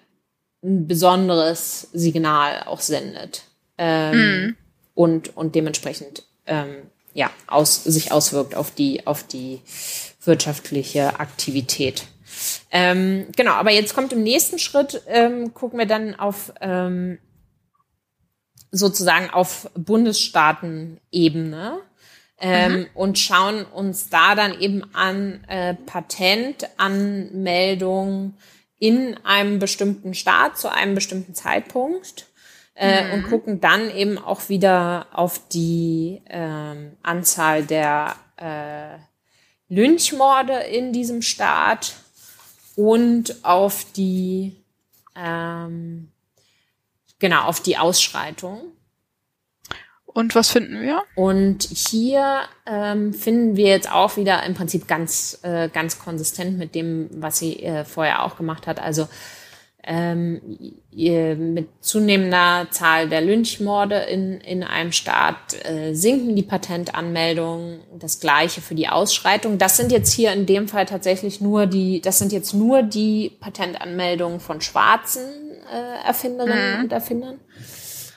ein 0.63 0.87
besonderes 0.87 1.89
Signal 1.91 2.63
auch 2.65 2.81
sendet 2.81 3.43
ähm, 3.77 4.15
mhm. 4.15 4.57
und 4.93 5.35
und 5.35 5.55
dementsprechend 5.55 6.23
ähm, 6.45 6.83
ja 7.13 7.31
aus, 7.47 7.83
sich 7.83 8.11
auswirkt 8.11 8.55
auf 8.55 8.71
die 8.71 9.07
auf 9.07 9.23
die 9.23 9.61
wirtschaftliche 10.23 11.19
Aktivität. 11.19 12.03
Ähm, 12.71 13.27
genau, 13.35 13.53
aber 13.53 13.71
jetzt 13.71 13.95
kommt 13.95 14.13
im 14.13 14.21
nächsten 14.23 14.59
Schritt 14.59 15.01
ähm, 15.07 15.53
gucken 15.53 15.79
wir 15.79 15.87
dann 15.87 16.15
auf 16.15 16.53
ähm, 16.61 17.17
sozusagen 18.71 19.29
auf 19.29 19.69
Bundesstaatenebene 19.75 21.79
ähm, 22.41 22.73
mhm. 22.73 22.87
und 22.95 23.17
schauen 23.19 23.63
uns 23.65 24.09
da 24.09 24.35
dann 24.35 24.59
eben 24.59 24.83
an 24.93 25.43
äh, 25.47 25.73
Patentanmeldungen 25.73 28.35
in 28.79 29.15
einem 29.23 29.59
bestimmten 29.59 30.15
Staat 30.15 30.57
zu 30.57 30.71
einem 30.71 30.95
bestimmten 30.95 31.35
Zeitpunkt 31.35 32.25
äh, 32.75 33.03
mhm. 33.03 33.13
und 33.13 33.29
gucken 33.29 33.61
dann 33.61 33.95
eben 33.95 34.17
auch 34.17 34.49
wieder 34.49 35.05
auf 35.13 35.47
die 35.49 36.23
ähm, 36.29 36.97
Anzahl 37.03 37.63
der 37.63 38.15
äh, 38.37 38.97
Lynchmorde 39.69 40.63
in 40.63 40.93
diesem 40.93 41.21
Staat 41.21 41.93
und 42.75 43.45
auf 43.45 43.85
die 43.95 44.55
ähm, 45.15 46.11
genau 47.19 47.43
auf 47.43 47.59
die 47.59 47.77
Ausschreitung. 47.77 48.61
Und 50.13 50.35
was 50.35 50.49
finden 50.49 50.81
wir? 50.81 51.01
Und 51.15 51.63
hier 51.63 52.41
ähm, 52.65 53.13
finden 53.13 53.55
wir 53.55 53.67
jetzt 53.67 53.91
auch 53.91 54.17
wieder 54.17 54.43
im 54.43 54.53
Prinzip 54.53 54.87
ganz, 54.87 55.39
äh, 55.43 55.69
ganz 55.69 55.99
konsistent 55.99 56.57
mit 56.57 56.75
dem, 56.75 57.09
was 57.13 57.39
sie 57.39 57.63
äh, 57.63 57.85
vorher 57.85 58.23
auch 58.23 58.35
gemacht 58.35 58.67
hat. 58.67 58.81
Also 58.81 59.07
ähm, 59.83 60.41
mit 60.91 61.69
zunehmender 61.79 62.67
Zahl 62.69 63.09
der 63.09 63.21
Lynchmorde 63.21 63.95
in, 63.95 64.39
in 64.41 64.63
einem 64.63 64.91
Staat 64.91 65.65
äh, 65.65 65.93
sinken 65.93 66.35
die 66.35 66.43
Patentanmeldungen. 66.43 67.79
Das 67.97 68.19
gleiche 68.19 68.61
für 68.61 68.75
die 68.75 68.89
Ausschreitung. 68.89 69.57
Das 69.57 69.77
sind 69.77 69.91
jetzt 69.91 70.13
hier 70.13 70.33
in 70.33 70.45
dem 70.45 70.67
Fall 70.67 70.85
tatsächlich 70.85 71.41
nur 71.41 71.65
die, 71.65 72.01
das 72.01 72.19
sind 72.19 72.31
jetzt 72.31 72.53
nur 72.53 72.83
die 72.83 73.31
Patentanmeldungen 73.39 74.39
von 74.39 74.61
schwarzen 74.61 75.23
äh, 75.71 76.07
Erfinderinnen 76.07 76.77
mhm. 76.77 76.83
und 76.83 76.91
Erfindern. 76.91 77.39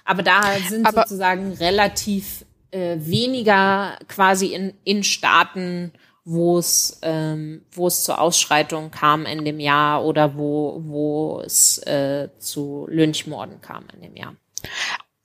Aber 0.05 0.23
da 0.23 0.43
sind 0.69 0.87
Aber 0.87 1.03
sozusagen 1.03 1.53
relativ 1.55 2.45
äh, 2.71 2.97
weniger 2.99 3.99
quasi 4.09 4.49
in, 4.49 4.75
in 4.85 5.03
Staaten, 5.03 5.93
wo 6.25 6.59
es 6.59 6.99
ähm, 7.03 7.63
wo 7.71 7.87
es 7.87 8.05
zur 8.05 8.21
Ausschreitung 8.21 8.91
kam 8.91 9.27
in 9.27 9.45
dem 9.45 9.61
Jahr 9.61 10.05
oder 10.05 10.37
wo 10.37 10.81
wo 10.85 11.43
es 11.45 11.79
äh, 11.87 12.29
zu 12.39 12.87
Lynchmorden 12.91 13.61
kam 13.61 13.85
in 13.95 14.03
dem 14.03 14.17
Jahr. 14.17 14.35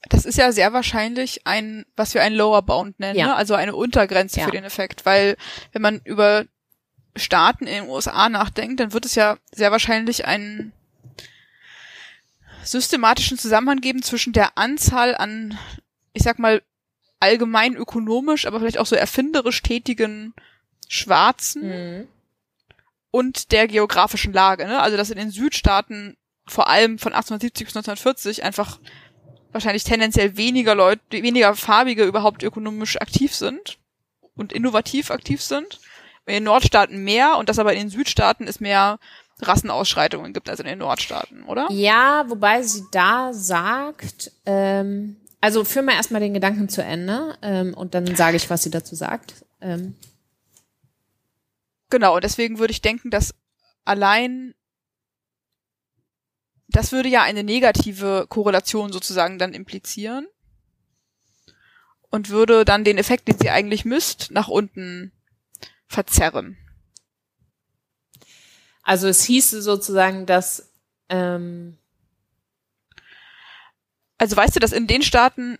Das 0.09 0.25
ist 0.25 0.37
ja 0.37 0.51
sehr 0.51 0.73
wahrscheinlich 0.73 1.45
ein, 1.45 1.85
was 1.95 2.13
wir 2.13 2.21
ein 2.21 2.33
Lower 2.33 2.61
Bound 2.61 2.99
nennen, 2.99 3.17
ja. 3.17 3.27
ne? 3.27 3.35
also 3.35 3.53
eine 3.53 3.75
Untergrenze 3.75 4.39
ja. 4.39 4.45
für 4.45 4.51
den 4.51 4.63
Effekt, 4.63 5.05
weil 5.05 5.35
wenn 5.71 5.81
man 5.81 6.01
über 6.03 6.45
Staaten 7.15 7.67
in 7.67 7.83
den 7.83 7.89
USA 7.89 8.29
nachdenkt, 8.29 8.79
dann 8.79 8.93
wird 8.93 9.05
es 9.05 9.15
ja 9.15 9.37
sehr 9.51 9.71
wahrscheinlich 9.71 10.25
ein 10.25 10.71
systematischen 12.63 13.37
Zusammenhang 13.37 13.81
geben 13.81 14.03
zwischen 14.03 14.33
der 14.33 14.57
Anzahl 14.57 15.15
an, 15.15 15.57
ich 16.13 16.23
sag 16.23 16.39
mal, 16.39 16.61
allgemein 17.19 17.75
ökonomisch, 17.75 18.45
aber 18.45 18.59
vielleicht 18.59 18.77
auch 18.77 18.85
so 18.85 18.95
erfinderisch 18.95 19.61
tätigen 19.61 20.33
Schwarzen 20.87 21.67
Mhm. 21.67 22.07
und 23.11 23.51
der 23.51 23.67
geografischen 23.67 24.33
Lage. 24.33 24.65
Ne? 24.65 24.79
Also 24.79 24.97
dass 24.97 25.09
in 25.09 25.17
den 25.17 25.31
Südstaaten 25.31 26.15
vor 26.47 26.67
allem 26.67 26.97
von 26.97 27.13
1870 27.13 27.67
bis 27.67 27.75
1940 27.75 28.43
einfach 28.43 28.79
wahrscheinlich 29.51 29.83
tendenziell 29.83 30.37
weniger 30.37 30.75
Leute, 30.75 31.01
weniger 31.11 31.55
Farbige 31.55 32.05
überhaupt 32.05 32.43
ökonomisch 32.43 32.99
aktiv 33.01 33.35
sind 33.35 33.77
und 34.35 34.53
innovativ 34.53 35.11
aktiv 35.11 35.41
sind. 35.41 35.79
In 36.25 36.33
den 36.35 36.43
Nordstaaten 36.43 37.03
mehr 37.03 37.37
und 37.37 37.49
dass 37.49 37.59
aber 37.59 37.73
in 37.73 37.79
den 37.79 37.89
Südstaaten 37.89 38.47
es 38.47 38.59
mehr 38.59 38.99
Rassenausschreitungen 39.41 40.33
gibt 40.33 40.49
als 40.49 40.59
in 40.59 40.65
den 40.65 40.79
Nordstaaten, 40.79 41.43
oder? 41.43 41.67
Ja, 41.71 42.25
wobei 42.27 42.61
sie 42.63 42.83
da 42.91 43.33
sagt, 43.33 44.31
ähm, 44.45 45.15
also 45.41 45.63
führen 45.63 45.85
wir 45.85 45.93
erstmal 45.93 46.21
den 46.21 46.33
Gedanken 46.33 46.69
zu 46.69 46.83
Ende 46.83 47.37
ähm, 47.41 47.73
und 47.73 47.93
dann 47.93 48.15
sage 48.15 48.37
ich, 48.37 48.49
was 48.49 48.63
sie 48.63 48.71
dazu 48.71 48.95
sagt. 48.95 49.45
Ähm, 49.61 49.95
Genau, 51.89 52.15
und 52.15 52.23
deswegen 52.23 52.59
würde 52.59 52.71
ich 52.71 52.81
denken, 52.81 53.09
dass 53.09 53.33
allein 53.83 54.53
das 56.67 56.91
würde 56.91 57.09
ja 57.09 57.23
eine 57.23 57.43
negative 57.43 58.27
Korrelation 58.29 58.93
sozusagen 58.93 59.39
dann 59.39 59.53
implizieren 59.55 60.27
und 62.11 62.29
würde 62.29 62.63
dann 62.63 62.83
den 62.83 62.99
Effekt, 62.99 63.27
den 63.27 63.39
sie 63.39 63.49
eigentlich 63.49 63.85
misst, 63.85 64.29
nach 64.29 64.47
unten 64.47 65.11
verzerren. 65.87 66.57
Also 68.89 69.07
es 69.07 69.23
hieße 69.23 69.61
sozusagen, 69.61 70.25
dass 70.25 70.71
ähm, 71.09 71.77
Also 74.17 74.35
weißt 74.35 74.55
du, 74.55 74.59
dass 74.59 74.71
in 74.71 74.87
den 74.87 75.03
Staaten, 75.03 75.57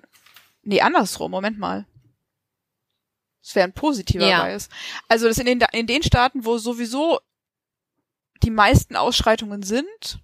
nee, 0.63 0.82
andersrum, 0.82 1.30
Moment 1.30 1.59
mal. 1.59 1.86
Das 3.41 3.53
wäre 3.53 3.67
ein 3.67 3.73
positiver 3.73 4.27
Ja. 4.27 4.43
Bias. 4.43 4.69
Also, 5.07 5.27
dass 5.27 5.38
in 5.38 5.45
den, 5.45 5.63
in 5.71 5.86
den 5.86 6.01
Staaten, 6.01 6.43
wo 6.43 6.57
sowieso 6.57 7.19
die 8.41 8.49
meisten 8.51 8.95
Ausschreitungen 8.95 9.61
sind, 9.61 10.19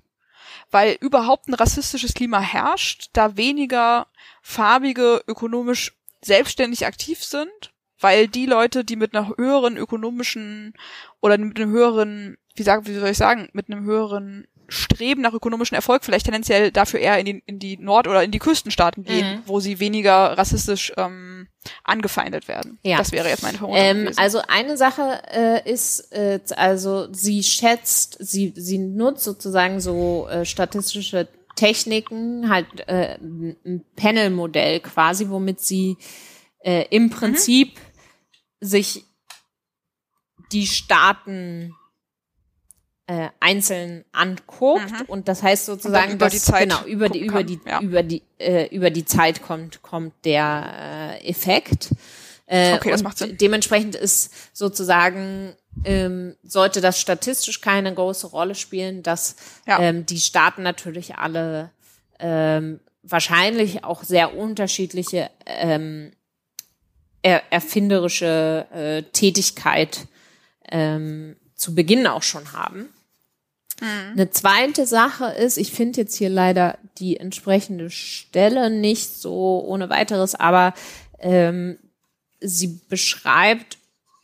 weil 0.72 0.97
überhaupt 0.99 1.47
ein 1.47 1.53
rassistisches 1.53 2.16
Klima 2.16 2.39
herrscht, 2.39 3.10
da 3.14 3.38
weniger 3.38 4.08
farbige 4.41 5.24
ökonomisch 5.28 5.93
selbstständig 6.22 6.88
aktiv 6.88 7.24
sind, 7.24 7.72
weil 7.99 8.28
die 8.28 8.47
Leute, 8.47 8.84
die 8.84 8.95
mit 8.95 9.16
einer 9.16 9.38
höheren 9.38 9.78
ökonomischen 9.78 10.74
oder 11.22 11.38
mit 11.38 11.60
einem 11.60 11.72
höheren, 11.72 12.38
wie 12.56 12.64
sag, 12.64 12.88
wie 12.88 12.93
soll 12.95 13.10
ich 13.10 13.18
sagen, 13.18 13.49
mit 13.53 13.70
einem 13.70 13.86
höheren 13.86 14.47
Streben 14.68 15.22
nach 15.22 15.34
ökonomischem 15.34 15.76
Erfolg 15.76 16.03
vielleicht 16.03 16.26
tendenziell 16.26 16.72
dafür 16.72 16.99
eher 16.99 17.20
in 17.20 17.26
die, 17.26 17.43
in 17.45 17.60
die 17.60 17.78
Nord- 17.78 18.08
oder 18.08 18.24
in 18.24 18.32
die 18.32 18.39
Küstenstaaten 18.39 19.03
gehen, 19.03 19.36
Mhm. 19.38 19.41
wo 19.45 19.60
sie 19.60 19.80
weniger 19.80 20.36
rassistisch 20.38 20.91
ähm, 20.97 21.47
angefeindet 21.84 22.47
werden. 22.47 22.80
Ja. 22.84 22.97
Das 22.97 23.12
wäre 23.12 23.30
jetzt 23.30 23.43
meine 23.43 23.60
Vermutung. 23.60 23.84
Ähm, 23.84 24.10
also 24.18 24.41
eine 24.47 24.76
Sache 24.76 25.22
äh, 25.32 25.72
ist, 25.72 26.12
äh, 26.14 26.39
also 26.56 27.14
sie 27.14 27.43
schätzt, 27.43 28.18
sie, 28.20 28.53
sie 28.56 28.80
nutzt 28.80 29.24
sozusagen 29.24 29.80
so 29.80 30.28
äh, 30.30 30.45
statistische 30.45 31.28
Techniken, 31.56 32.49
halt 32.49 32.66
äh, 32.88 33.20
ein 33.22 33.86
Panel-Modell 33.95 34.80
quasi, 34.80 35.30
womit 35.30 35.60
sie 35.62 35.97
äh, 36.64 36.86
im 36.89 37.12
Prinzip 37.12 37.80
sich 38.60 39.06
die 40.51 40.66
Staaten 40.68 41.76
äh, 43.08 43.30
einzeln 43.39 44.03
anguckt 44.12 44.91
und 45.08 45.28
das 45.28 45.43
heißt 45.43 45.66
sozusagen 45.66 46.14
über 46.14 46.26
dass, 46.26 46.34
die 46.34 46.39
Zeit 46.39 46.70
genau 46.70 46.84
über 46.86 47.10
die 47.10 47.20
über 47.20 47.38
kann, 47.38 47.47
die 47.47 47.60
ja. 47.66 47.80
über 47.82 48.03
die 48.03 48.24
äh, 48.39 48.68
über 48.76 48.89
die 48.89 49.06
Zeit 49.06 49.41
kommt 49.43 49.82
kommt 49.84 50.14
der 50.24 51.20
äh, 51.22 51.30
Effekt 51.30 51.89
äh, 52.47 52.74
Okay, 52.74 52.91
das 52.91 53.03
macht 53.03 53.18
Sinn. 53.18 53.38
dementsprechend 53.38 53.95
ist 53.95 54.58
sozusagen 54.58 55.56
ähm, 55.84 56.36
sollte 56.43 56.82
das 56.82 56.99
statistisch 56.99 57.62
keine 57.62 57.93
große 57.93 58.28
Rolle 58.28 58.56
spielen, 58.56 59.03
dass 59.03 59.36
Ja. 59.68 59.80
ähm, 59.80 60.06
die 60.06 60.20
Staaten 60.20 60.64
natürlich 60.64 61.16
alle 61.16 61.72
ähm, 62.20 62.80
wahrscheinlich 63.03 63.84
auch 63.84 64.03
sehr 64.03 64.36
unterschiedliche 64.36 65.30
ähm, 65.45 66.12
er 67.22 67.41
erfinderische 67.51 68.68
äh, 68.72 69.03
Tätigkeit 69.12 70.08
ähm, 70.70 71.36
zu 71.56 71.74
Beginn 71.74 72.06
auch 72.06 72.24
schon 72.24 72.53
haben. 72.53 72.89
Eine 73.82 74.30
zweite 74.30 74.86
Sache 74.86 75.26
ist, 75.26 75.58
ich 75.58 75.72
finde 75.72 76.02
jetzt 76.02 76.16
hier 76.16 76.30
leider 76.30 76.78
die 76.98 77.18
entsprechende 77.18 77.90
Stelle 77.90 78.70
nicht 78.70 79.10
so 79.10 79.64
ohne 79.68 79.90
weiteres, 79.90 80.34
aber 80.34 80.74
ähm, 81.20 81.78
sie 82.40 82.80
beschreibt 82.88 83.78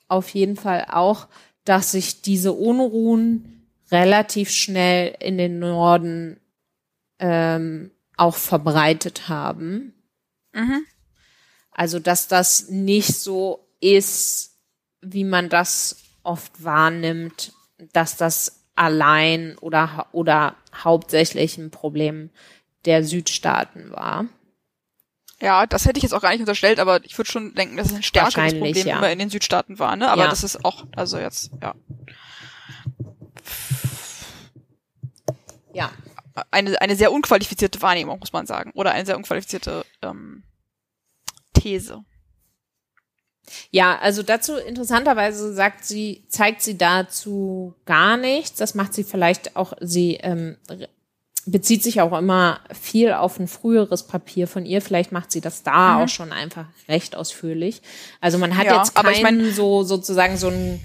auf 0.08 0.30
jeden 0.30 0.56
Fall 0.56 0.86
auch, 0.89 1.28
dass 1.66 1.91
sich 1.91 2.22
diese 2.22 2.54
Unruhen 2.54 3.68
relativ 3.91 4.52
schnell 4.52 5.16
in 5.20 5.38
den 5.38 5.60
Norden 5.60 6.39
ähm, 7.20 7.91
auch 8.16 8.36
verbreitet 8.36 9.28
haben. 9.28 9.93
Mhm. 10.54 10.86
Also, 11.72 11.99
dass 11.99 12.28
das 12.28 12.70
nicht 12.70 13.14
so 13.16 13.68
ist, 13.80 14.58
wie 15.02 15.24
man 15.24 15.49
das 15.49 15.97
oft 16.24 16.64
wahrnimmt, 16.64 17.54
dass 17.93 18.18
das 18.18 18.61
allein 18.76 19.57
oder, 19.59 20.07
oder 20.11 20.55
hauptsächlich 20.74 21.57
ein 21.57 21.72
Problem 21.72 22.30
der 22.86 23.03
Südstaaten 23.03 23.91
war. 23.91 24.26
Ja, 25.41 25.65
das 25.65 25.86
hätte 25.86 25.97
ich 25.97 26.03
jetzt 26.03 26.13
auch 26.13 26.22
gar 26.22 26.32
nicht 26.32 26.39
unterstellt, 26.39 26.80
aber 26.80 27.03
ich 27.03 27.17
würde 27.17 27.32
schon 27.32 27.55
denken, 27.55 27.78
dass 27.78 27.88
es 27.88 27.95
ein 27.95 28.03
stärkeres 28.03 28.53
Problem 28.53 28.88
ja. 28.88 28.97
immer 28.97 29.11
in 29.11 29.19
den 29.19 29.30
Südstaaten 29.30 29.80
war, 29.80 29.95
ne? 29.95 30.09
Aber 30.09 30.24
Ja. 30.24 30.30
das 30.30 30.43
ist 30.43 30.63
auch, 30.63 30.86
also 30.95 31.17
jetzt, 31.17 31.51
ja. 31.61 31.74
Ja. 35.74 35.91
Eine, 36.51 36.80
eine 36.80 36.95
sehr 36.95 37.11
unqualifizierte 37.11 37.82
Wahrnehmung, 37.82 38.19
muss 38.19 38.34
man 38.34 38.45
sagen. 38.45 38.72
Oder 38.76 38.91
eine 38.91 39.05
sehr 39.05 39.17
unqualifizierte 39.17 39.86
ähm, 40.01 40.43
These. 41.53 42.03
Ja, 43.72 43.97
also 43.99 44.24
dazu 44.24 44.56
interessanterweise 44.56 45.54
sagt 45.54 45.86
sie, 45.86 46.24
zeigt 46.30 46.62
sie 46.62 46.78
dazu 46.78 47.74
gar 47.86 48.18
nichts. 48.18 48.58
Das 48.58 48.76
macht 48.76 48.93
sie 48.93 49.04
vielleicht 49.04 49.56
auch, 49.56 49.74
sie 49.80 50.16
ähm, 50.22 50.58
bezieht 51.45 51.82
sich 51.84 52.02
auch 52.02 52.18
immer 52.18 52.60
viel 52.80 53.14
auf 53.14 53.39
ein 53.39 53.47
früheres 53.47 54.04
Papier 54.08 54.47
von 54.47 54.66
ihr. 54.66 54.82
Vielleicht 54.82 55.12
macht 55.12 55.32
sie 55.32 55.41
das 55.41 55.64
da 55.64 56.02
auch 56.04 56.10
schon 56.10 56.32
einfach 56.32 56.66
recht 56.88 57.16
ausführlich. 57.16 57.82
Also 58.20 58.38
man 58.38 58.58
hat 58.58 58.66
Ja, 58.68 58.78
jetzt 58.78 58.95
aber 58.97 59.12
ich 59.12 59.24
keinen 59.24 59.52
so 59.54 59.84
sozusagen 59.84 60.38
so 60.38 60.49
ein 60.49 60.80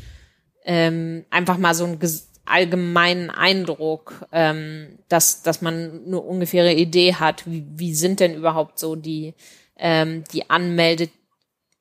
ähm, 0.65 1.25
einfach 1.31 1.59
mal 1.59 1.75
so 1.75 1.85
einen 1.85 1.99
ges- 1.99 2.25
allgemeinen 2.45 3.29
Eindruck, 3.31 4.25
ähm, 4.33 4.99
dass 5.09 5.43
dass 5.43 5.63
man 5.63 6.03
eine 6.07 6.21
ungefähre 6.21 6.73
Idee 6.73 7.15
hat, 7.15 7.45
wie, 7.47 7.65
wie 7.75 7.95
sind 7.95 8.21
denn 8.21 8.35
überhaupt 8.35 8.79
so 8.79 8.97
die 8.97 9.35
ähm, 9.77 10.25
die 10.33 10.49
Anmelde 10.49 11.09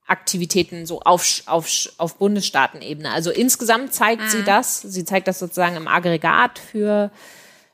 Aktivitäten 0.08 0.86
so 0.86 1.02
auf, 1.02 1.42
auf, 1.48 1.68
auf 1.98 2.18
Bundesstaatenebene. 2.18 3.12
Also 3.12 3.32
insgesamt 3.32 3.94
zeigt 3.94 4.30
sie 4.30 4.44
das. 4.44 4.82
Sie 4.82 5.04
zeigt 5.04 5.28
das 5.28 5.40
sozusagen 5.40 5.76
im 5.76 5.88
Aggregat 5.88 6.60
für 6.60 7.12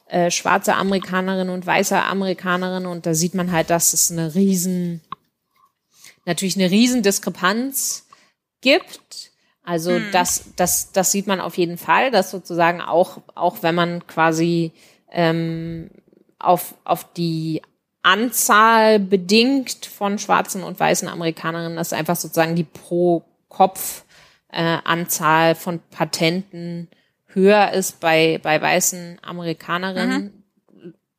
äh, 0.07 0.31
schwarze 0.31 0.75
Amerikanerinnen 0.75 1.53
und 1.53 1.65
weiße 1.65 2.01
Amerikanerinnen. 2.01 2.89
Und 2.89 3.05
da 3.05 3.13
sieht 3.13 3.35
man 3.35 3.51
halt, 3.51 3.69
dass 3.69 3.93
es 3.93 4.11
eine 4.11 4.33
riesen, 4.33 5.01
natürlich 6.25 6.55
eine 6.55 6.71
riesen 6.71 7.03
Diskrepanz 7.03 8.07
gibt. 8.61 9.31
Also 9.63 9.99
das, 10.11 10.45
das, 10.55 10.91
das 10.91 11.11
sieht 11.11 11.27
man 11.27 11.41
auf 11.41 11.57
jeden 11.57 11.77
Fall, 11.77 12.11
dass 12.11 12.31
sozusagen 12.31 12.81
auch, 12.81 13.19
auch 13.35 13.61
wenn 13.61 13.75
man 13.75 14.07
quasi 14.07 14.71
ähm, 15.11 15.91
auf, 16.39 16.75
auf 16.83 17.11
die 17.13 17.61
Anzahl 18.03 18.99
bedingt 18.99 19.85
von 19.85 20.17
schwarzen 20.17 20.63
und 20.63 20.79
weißen 20.79 21.07
Amerikanerinnen, 21.07 21.75
dass 21.77 21.93
einfach 21.93 22.15
sozusagen 22.15 22.55
die 22.55 22.63
pro 22.63 23.23
Kopf 23.47 24.03
äh, 24.51 24.77
Anzahl 24.83 25.55
von 25.55 25.79
Patenten 25.91 26.87
höher 27.27 27.71
ist 27.71 27.99
bei, 27.99 28.39
bei 28.41 28.61
weißen 28.61 29.19
Amerikanerinnen, 29.21 30.43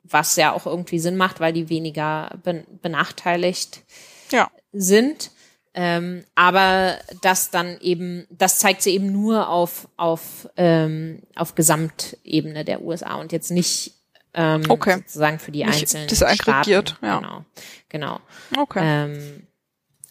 was 0.02 0.36
ja 0.36 0.52
auch 0.52 0.66
irgendwie 0.66 0.98
Sinn 0.98 1.16
macht, 1.16 1.40
weil 1.40 1.52
die 1.52 1.68
weniger 1.68 2.30
ben 2.42 2.64
benachteiligt 2.82 3.82
Ja. 4.30 4.50
sind. 4.72 5.30
Ähm, 5.74 6.24
aber 6.34 6.98
das 7.22 7.50
dann 7.50 7.78
eben, 7.80 8.26
das 8.28 8.58
zeigt 8.58 8.82
sie 8.82 8.90
eben 8.90 9.10
nur 9.10 9.48
auf, 9.48 9.88
auf, 9.96 10.48
ähm, 10.58 11.22
auf 11.34 11.54
Gesamtebene 11.54 12.66
der 12.66 12.82
USA 12.82 13.14
und 13.14 13.32
jetzt 13.32 13.50
nicht 13.50 13.94
ähm, 14.34 14.62
Okay. 14.68 14.96
sozusagen 14.96 15.38
für 15.38 15.52
die 15.52 15.64
Nicht 15.64 15.80
einzelnen 15.80 16.08
disaggregiert, 16.08 16.96
Staaten. 16.98 17.04
ja. 17.06 17.18
Genau, 17.18 17.44
genau. 17.88 18.20
Okay. 18.58 18.80
Ähm, 18.82 19.46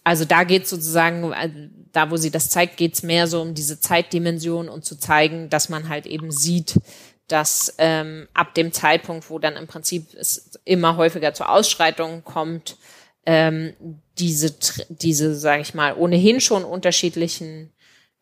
also 0.04 0.26
da 0.26 0.44
geht 0.44 0.68
sozusagen, 0.68 1.32
äh, 1.32 1.50
da 1.92 2.10
wo 2.10 2.18
sie 2.18 2.32
das 2.32 2.50
zeigt, 2.50 2.78
geht's 2.78 3.04
mehr 3.04 3.28
so 3.28 3.42
um 3.42 3.54
diese 3.54 3.80
Zeitdimension 3.80 4.70
und 4.70 4.86
zu 4.86 4.96
zeigen, 4.98 5.50
dass 5.50 5.70
man 5.70 5.90
halt 5.90 6.06
eben 6.06 6.32
sieht, 6.32 6.80
dass 7.28 7.76
ähm, 7.78 8.28
ab 8.34 8.54
dem 8.56 8.74
Zeitpunkt, 8.74 9.30
wo 9.30 9.40
dann 9.40 9.56
im 9.56 9.68
Prinzip 9.68 10.14
es 10.16 10.52
immer 10.66 10.98
häufiger 10.98 11.34
zu 11.34 11.48
Ausschreitungen 11.48 12.24
kommt, 12.24 12.78
ähm, 13.26 13.74
diese, 14.18 14.54
diese, 14.90 15.36
sage 15.36 15.62
ich 15.62 15.74
mal, 15.74 15.94
ohnehin 15.96 16.42
schon 16.42 16.64
unterschiedlichen 16.66 17.72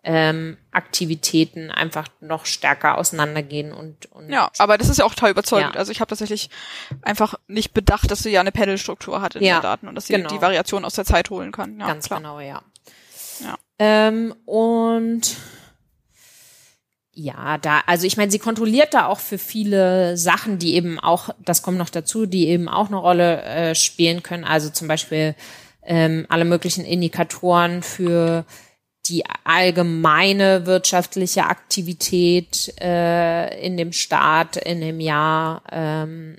ähm, 0.03 0.57
Aktivitäten 0.71 1.71
einfach 1.71 2.07
noch 2.21 2.45
stärker 2.45 2.97
auseinandergehen 2.97 3.73
und, 3.73 4.05
und 4.11 4.29
ja, 4.29 4.49
aber 4.57 4.77
das 4.77 4.87
ist 4.87 4.99
ja 4.99 5.05
auch 5.05 5.13
total 5.13 5.31
überzeugend. 5.31 5.75
Ja. 5.75 5.79
Also 5.79 5.91
ich 5.91 5.99
habe 5.99 6.09
tatsächlich 6.09 6.49
einfach 7.01 7.35
nicht 7.47 7.73
bedacht, 7.73 8.09
dass 8.09 8.23
sie 8.23 8.29
ja 8.29 8.39
eine 8.39 8.51
Panelstruktur 8.51 9.21
hat 9.21 9.35
in 9.35 9.43
ja, 9.43 9.57
den 9.59 9.63
Daten 9.63 9.87
und 9.87 9.95
dass 9.95 10.07
sie 10.07 10.13
genau. 10.13 10.29
die 10.29 10.41
Variation 10.41 10.85
aus 10.85 10.93
der 10.93 11.05
Zeit 11.05 11.29
holen 11.29 11.51
kann. 11.51 11.79
Ja, 11.79 11.87
Ganz 11.87 12.07
klar. 12.07 12.19
genau, 12.19 12.39
ja. 12.39 12.61
ja. 13.41 13.57
Ähm, 13.77 14.33
und 14.45 15.35
ja, 17.13 17.57
da, 17.57 17.81
also 17.85 18.07
ich 18.07 18.15
meine, 18.15 18.31
sie 18.31 18.39
kontrolliert 18.39 18.93
da 18.93 19.07
auch 19.07 19.19
für 19.19 19.37
viele 19.37 20.15
Sachen, 20.15 20.59
die 20.59 20.75
eben 20.75 20.97
auch, 20.99 21.29
das 21.39 21.61
kommt 21.61 21.77
noch 21.77 21.89
dazu, 21.89 22.25
die 22.25 22.47
eben 22.47 22.69
auch 22.69 22.87
eine 22.87 22.95
Rolle 22.95 23.41
äh, 23.41 23.75
spielen 23.75 24.23
können. 24.23 24.45
Also 24.45 24.69
zum 24.69 24.87
Beispiel 24.87 25.35
ähm, 25.83 26.25
alle 26.29 26.45
möglichen 26.45 26.85
Indikatoren 26.85 27.83
für 27.83 28.45
die 29.09 29.25
allgemeine 29.43 30.65
wirtschaftliche 30.65 31.45
Aktivität 31.45 32.73
äh, 32.79 33.65
in 33.65 33.77
dem 33.77 33.91
Staat 33.91 34.57
in 34.57 34.81
dem 34.81 34.99
Jahr, 34.99 35.63
ähm, 35.71 36.37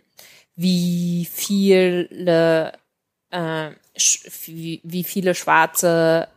wie 0.55 1.29
viele 1.31 2.73
äh, 3.31 3.71
wie, 4.47 4.81
wie 4.83 5.05
viele 5.05 5.35
Schwarze 5.35 6.29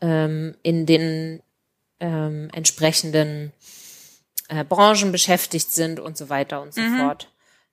ähm, 0.00 0.54
in 0.62 0.86
den 0.86 1.42
ähm, 2.00 2.50
entsprechenden 2.52 3.52
äh, 4.48 4.64
Branchen 4.64 5.12
beschäftigt 5.12 5.72
sind 5.72 6.00
und 6.00 6.16
so 6.16 6.28
weiter 6.28 6.60
und 6.60 6.74
so 6.74 6.80
mhm. 6.80 6.98
fort. 6.98 7.28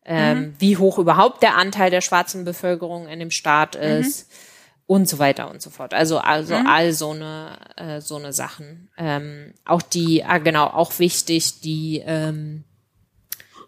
Ähm, 0.05 0.39
mhm. 0.39 0.55
Wie 0.59 0.77
hoch 0.77 0.97
überhaupt 0.97 1.43
der 1.43 1.55
Anteil 1.55 1.89
der 1.89 2.01
schwarzen 2.01 2.45
Bevölkerung 2.45 3.07
in 3.07 3.19
dem 3.19 3.31
Staat 3.31 3.75
mhm. 3.75 3.81
ist 3.81 4.29
mhm. 4.29 4.52
Und 4.85 5.07
so 5.07 5.19
weiter 5.19 5.49
und 5.49 5.61
so 5.61 5.69
fort. 5.69 5.93
Also 5.93 6.17
also 6.17 6.57
mhm. 6.57 6.67
all 6.67 6.93
so 6.93 7.11
eine 7.11 7.57
äh, 7.77 8.01
so 8.01 8.17
eine 8.17 8.33
Sachen. 8.33 8.89
Ähm, 8.97 9.53
auch 9.65 9.81
die 9.81 10.23
ah, 10.23 10.39
genau 10.39 10.67
auch 10.67 10.99
wichtig 10.99 11.61
die 11.61 12.01
ähm, 12.05 12.63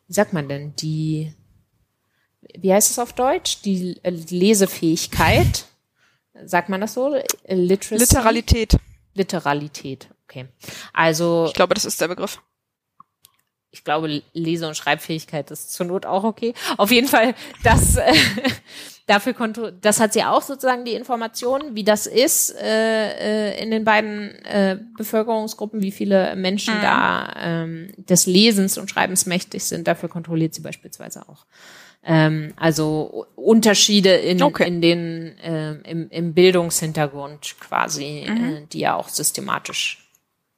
wie 0.07 0.13
sagt 0.13 0.34
man 0.34 0.49
denn 0.49 0.76
die 0.76 1.34
wie 2.57 2.74
heißt 2.74 2.91
es 2.91 2.99
auf 2.99 3.13
Deutsch 3.13 3.61
die 3.63 3.99
äh, 4.03 4.09
Lesefähigkeit 4.09 5.66
sagt 6.45 6.70
man 6.70 6.82
das 6.82 6.93
so 6.93 7.16
Literacy? 7.47 8.03
Literalität 8.03 8.78
Literalität 9.13 10.09
okay 10.26 10.47
also 10.93 11.45
ich 11.47 11.53
glaube 11.53 11.74
das 11.74 11.86
ist 11.86 11.99
der 11.99 12.07
Begriff 12.07 12.39
ich 13.76 13.84
glaube, 13.84 14.21
Lese- 14.34 14.67
und 14.67 14.78
Schreibfähigkeit 14.78 15.51
ist 15.51 15.73
zur 15.73 15.86
Not 15.86 16.05
auch 16.05 16.23
okay. 16.23 16.53
Auf 16.78 16.91
jeden 16.91 17.09
Fall, 17.09 17.36
das, 17.61 17.97
äh, 17.97 18.13
dafür 19.05 19.34
konnte, 19.34 19.78
das 19.82 19.99
hat 19.99 20.13
sie 20.13 20.23
auch 20.23 20.41
sozusagen 20.41 20.86
die 20.86 20.93
Informationen, 20.93 21.76
wie 21.76 21.84
das 21.84 22.07
ist 22.07 22.55
äh, 22.55 23.49
äh, 23.51 23.61
in 23.61 23.71
den 23.71 23.84
beiden 23.84 24.30
äh, 24.45 24.80
Bevölkerungsgruppen, 24.97 25.82
wie 25.82 25.91
viele 25.91 26.38
Menschen 26.38 26.78
mhm. 26.78 26.82
da 26.82 27.34
ähm, 27.38 27.91
des 27.97 28.28
Lesens 28.28 28.78
und 28.78 28.89
Schreibens 28.89 29.26
mächtig 29.26 29.65
sind. 29.65 29.88
Dafür 29.88 30.07
kontrolliert 30.07 30.53
sie 30.53 30.61
beispielsweise 30.61 31.28
auch. 31.28 31.45
Ähm, 32.01 32.53
also 32.55 33.26
Unterschiede 33.36 34.15
in, 34.15 34.41
okay. 34.41 34.67
in 34.67 34.82
den 34.82 35.38
äh, 35.39 35.73
im, 35.89 36.09
im 36.09 36.34
Bildungshintergrund 36.34 37.55
quasi, 37.59 38.26
mhm. 38.30 38.43
äh, 38.43 38.65
die 38.71 38.80
ja 38.80 38.95
auch 38.95 39.09
systematisch 39.09 40.07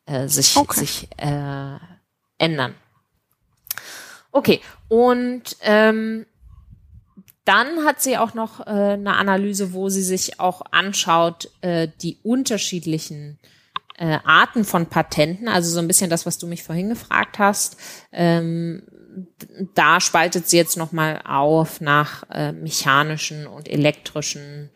äh, 0.05 0.27
sich, 0.27 0.55
okay. 0.55 0.79
sich 0.79 1.07
äh, 1.17 1.77
ändern. 2.37 2.75
Okay, 4.37 4.61
und 4.87 5.57
ähm, 5.61 6.27
dann 7.43 7.85
hat 7.85 8.03
sie 8.03 8.19
auch 8.19 8.35
noch 8.35 8.59
äh, 8.59 8.69
eine 8.69 9.15
Analyse, 9.15 9.73
wo 9.73 9.89
sie 9.89 10.03
sich 10.03 10.39
auch 10.39 10.61
anschaut, 10.69 11.49
äh, 11.61 11.87
die 12.03 12.19
unterschiedlichen 12.21 13.39
äh, 13.97 14.19
Arten 14.23 14.63
von 14.63 14.85
Patenten, 14.85 15.47
also 15.47 15.71
so 15.71 15.79
ein 15.79 15.87
bisschen 15.87 16.11
das, 16.11 16.27
was 16.27 16.37
du 16.37 16.45
mich 16.45 16.61
vorhin 16.61 16.89
gefragt 16.89 17.39
hast. 17.39 17.77
Ähm, 18.11 18.83
da 19.73 19.99
spaltet 19.99 20.47
sie 20.47 20.57
jetzt 20.57 20.77
nochmal 20.77 21.19
auf 21.25 21.81
nach 21.81 22.21
äh, 22.29 22.51
mechanischen 22.51 23.47
und 23.47 23.67
elektrischen 23.67 24.69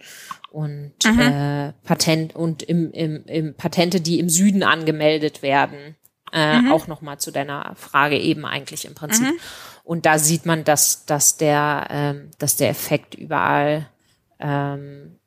und 0.49 0.93
mhm. 1.05 1.19
äh, 1.19 1.73
Patent 1.83 2.35
und 2.35 2.63
im, 2.63 2.91
im, 2.93 3.25
im 3.27 3.53
Patente, 3.53 4.01
die 4.01 4.17
im 4.17 4.27
Süden 4.27 4.63
angemeldet 4.63 5.43
werden 5.43 5.97
äh, 6.33 6.59
mhm. 6.59 6.71
auch 6.71 6.87
nochmal 6.87 7.19
zu 7.19 7.31
deiner 7.31 7.73
Frage 7.75 8.17
eben 8.17 8.45
eigentlich 8.45 8.85
im 8.85 8.95
Prinzip. 8.95 9.25
Mhm. 9.25 9.39
Und 9.83 10.05
da 10.05 10.19
sieht 10.19 10.45
man, 10.45 10.63
dass, 10.63 11.05
dass, 11.05 11.37
der, 11.37 11.87
ähm, 11.89 12.31
dass 12.37 12.55
der 12.55 12.69
Effekt 12.69 13.15
überall 13.15 13.89
ähm, 14.39 15.17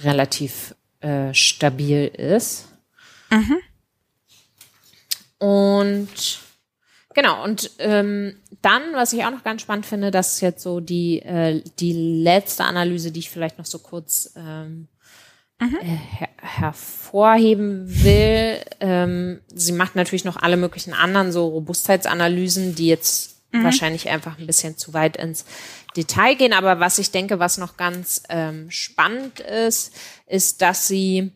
relativ 0.00 0.74
äh, 1.00 1.32
stabil 1.32 2.06
ist. 2.06 2.68
Mhm. 3.30 3.58
Und 5.38 6.38
genau, 7.14 7.42
und 7.42 7.70
ähm, 7.78 8.36
dann, 8.60 8.82
was 8.92 9.12
ich 9.12 9.24
auch 9.24 9.30
noch 9.30 9.42
ganz 9.42 9.62
spannend 9.62 9.86
finde, 9.86 10.10
das 10.10 10.34
ist 10.34 10.40
jetzt 10.40 10.62
so 10.62 10.80
die, 10.80 11.20
äh, 11.22 11.62
die 11.78 11.92
letzte 12.22 12.64
Analyse, 12.64 13.10
die 13.10 13.20
ich 13.20 13.30
vielleicht 13.30 13.58
noch 13.58 13.66
so 13.66 13.78
kurz 13.80 14.32
ähm, 14.36 14.88
her 15.70 16.28
hervorheben 16.42 18.04
will. 18.04 18.60
Ähm, 18.80 19.40
sie 19.54 19.72
macht 19.72 19.94
natürlich 19.94 20.24
noch 20.24 20.36
alle 20.36 20.56
möglichen 20.56 20.92
anderen 20.92 21.30
so 21.30 21.46
Robustheitsanalysen, 21.48 22.74
die 22.74 22.88
jetzt 22.88 23.36
mhm. 23.52 23.64
wahrscheinlich 23.64 24.08
einfach 24.08 24.38
ein 24.38 24.46
bisschen 24.46 24.76
zu 24.76 24.92
weit 24.92 25.16
ins 25.16 25.44
Detail 25.96 26.34
gehen. 26.34 26.52
Aber 26.52 26.80
was 26.80 26.98
ich 26.98 27.10
denke, 27.10 27.38
was 27.38 27.58
noch 27.58 27.76
ganz 27.76 28.22
ähm, 28.28 28.70
spannend 28.70 29.40
ist, 29.40 29.94
ist, 30.26 30.62
dass 30.62 30.88
sie 30.88 31.30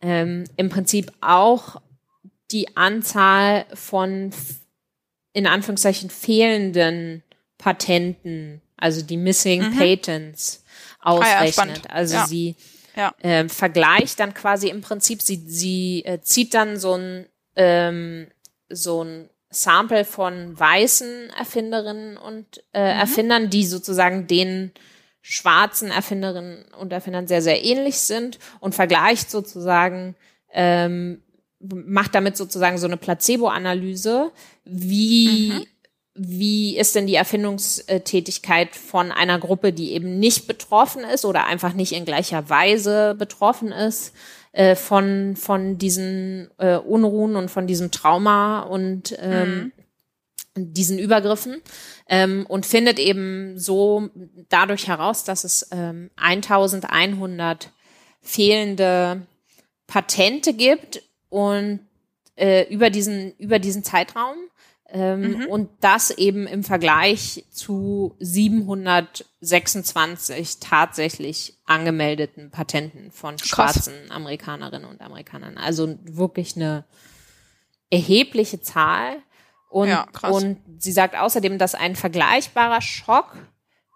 ähm, 0.00 0.44
im 0.56 0.70
Prinzip 0.70 1.12
auch 1.20 1.80
die 2.50 2.76
Anzahl 2.76 3.66
von 3.74 4.32
in 5.34 5.46
Anführungszeichen 5.46 6.10
fehlenden 6.10 7.22
Patenten, 7.58 8.60
also 8.76 9.02
die 9.02 9.16
Missing 9.16 9.70
mhm. 9.70 9.78
Patents 9.78 10.64
ausrechnet. 11.00 11.82
Ah 11.84 11.88
ja, 11.88 11.94
also 11.94 12.14
ja. 12.14 12.26
sie 12.26 12.56
ja. 12.96 13.12
äh, 13.20 13.48
vergleicht 13.48 14.20
dann 14.20 14.34
quasi 14.34 14.68
im 14.68 14.80
Prinzip, 14.80 15.22
sie, 15.22 15.42
sie 15.46 16.04
äh, 16.04 16.20
zieht 16.20 16.54
dann 16.54 16.76
so 16.76 16.94
ein, 16.94 17.26
ähm, 17.56 18.28
so 18.68 19.04
ein 19.04 19.28
Sample 19.50 20.04
von 20.04 20.58
weißen 20.58 21.30
Erfinderinnen 21.38 22.16
und 22.16 22.62
äh, 22.72 22.94
mhm. 22.94 23.00
Erfindern, 23.00 23.50
die 23.50 23.66
sozusagen 23.66 24.26
den 24.26 24.72
schwarzen 25.20 25.90
Erfinderinnen 25.90 26.64
und 26.78 26.92
Erfindern 26.92 27.28
sehr, 27.28 27.42
sehr 27.42 27.64
ähnlich 27.64 27.98
sind 27.98 28.38
und 28.60 28.74
vergleicht 28.74 29.30
sozusagen, 29.30 30.16
ähm, 30.52 31.22
macht 31.60 32.14
damit 32.14 32.36
sozusagen 32.36 32.78
so 32.78 32.86
eine 32.86 32.96
Placebo-Analyse, 32.96 34.32
wie 34.64 35.52
mhm 35.52 35.71
wie 36.14 36.76
ist 36.76 36.94
denn 36.94 37.06
die 37.06 37.14
Erfindungstätigkeit 37.14 38.76
von 38.76 39.10
einer 39.10 39.38
Gruppe, 39.38 39.72
die 39.72 39.92
eben 39.92 40.18
nicht 40.18 40.46
betroffen 40.46 41.04
ist 41.04 41.24
oder 41.24 41.46
einfach 41.46 41.72
nicht 41.72 41.92
in 41.92 42.04
gleicher 42.04 42.50
Weise 42.50 43.14
betroffen 43.18 43.72
ist 43.72 44.12
äh, 44.52 44.76
von, 44.76 45.36
von 45.36 45.78
diesen 45.78 46.50
äh, 46.58 46.76
Unruhen 46.76 47.36
und 47.36 47.50
von 47.50 47.66
diesem 47.66 47.90
Trauma 47.90 48.60
und 48.60 49.16
ähm, 49.18 49.72
mhm. 50.54 50.74
diesen 50.74 50.98
Übergriffen 50.98 51.62
ähm, 52.08 52.44
und 52.46 52.66
findet 52.66 52.98
eben 52.98 53.58
so 53.58 54.10
dadurch 54.50 54.88
heraus, 54.88 55.24
dass 55.24 55.44
es 55.44 55.68
ähm, 55.72 56.10
1100 56.16 57.70
fehlende 58.20 59.22
Patente 59.86 60.52
gibt 60.52 61.02
und 61.30 61.80
äh, 62.36 62.66
über 62.72 62.90
diesen 62.90 63.34
über 63.38 63.58
diesen 63.58 63.82
Zeitraum 63.84 64.36
ähm, 64.94 65.38
mhm. 65.38 65.46
Und 65.46 65.70
das 65.80 66.10
eben 66.10 66.46
im 66.46 66.64
Vergleich 66.64 67.46
zu 67.50 68.14
726 68.18 70.58
tatsächlich 70.60 71.56
angemeldeten 71.64 72.50
Patenten 72.50 73.10
von 73.10 73.38
schwarzen 73.38 73.94
Krass. 73.94 74.10
Amerikanerinnen 74.10 74.86
und 74.86 75.00
Amerikanern. 75.00 75.56
Also 75.56 75.98
wirklich 76.02 76.56
eine 76.56 76.84
erhebliche 77.88 78.60
Zahl. 78.60 79.22
Und, 79.70 79.88
ja, 79.88 80.06
und 80.28 80.58
sie 80.78 80.92
sagt 80.92 81.16
außerdem, 81.16 81.56
dass 81.56 81.74
ein 81.74 81.96
vergleichbarer 81.96 82.82
Schock 82.82 83.38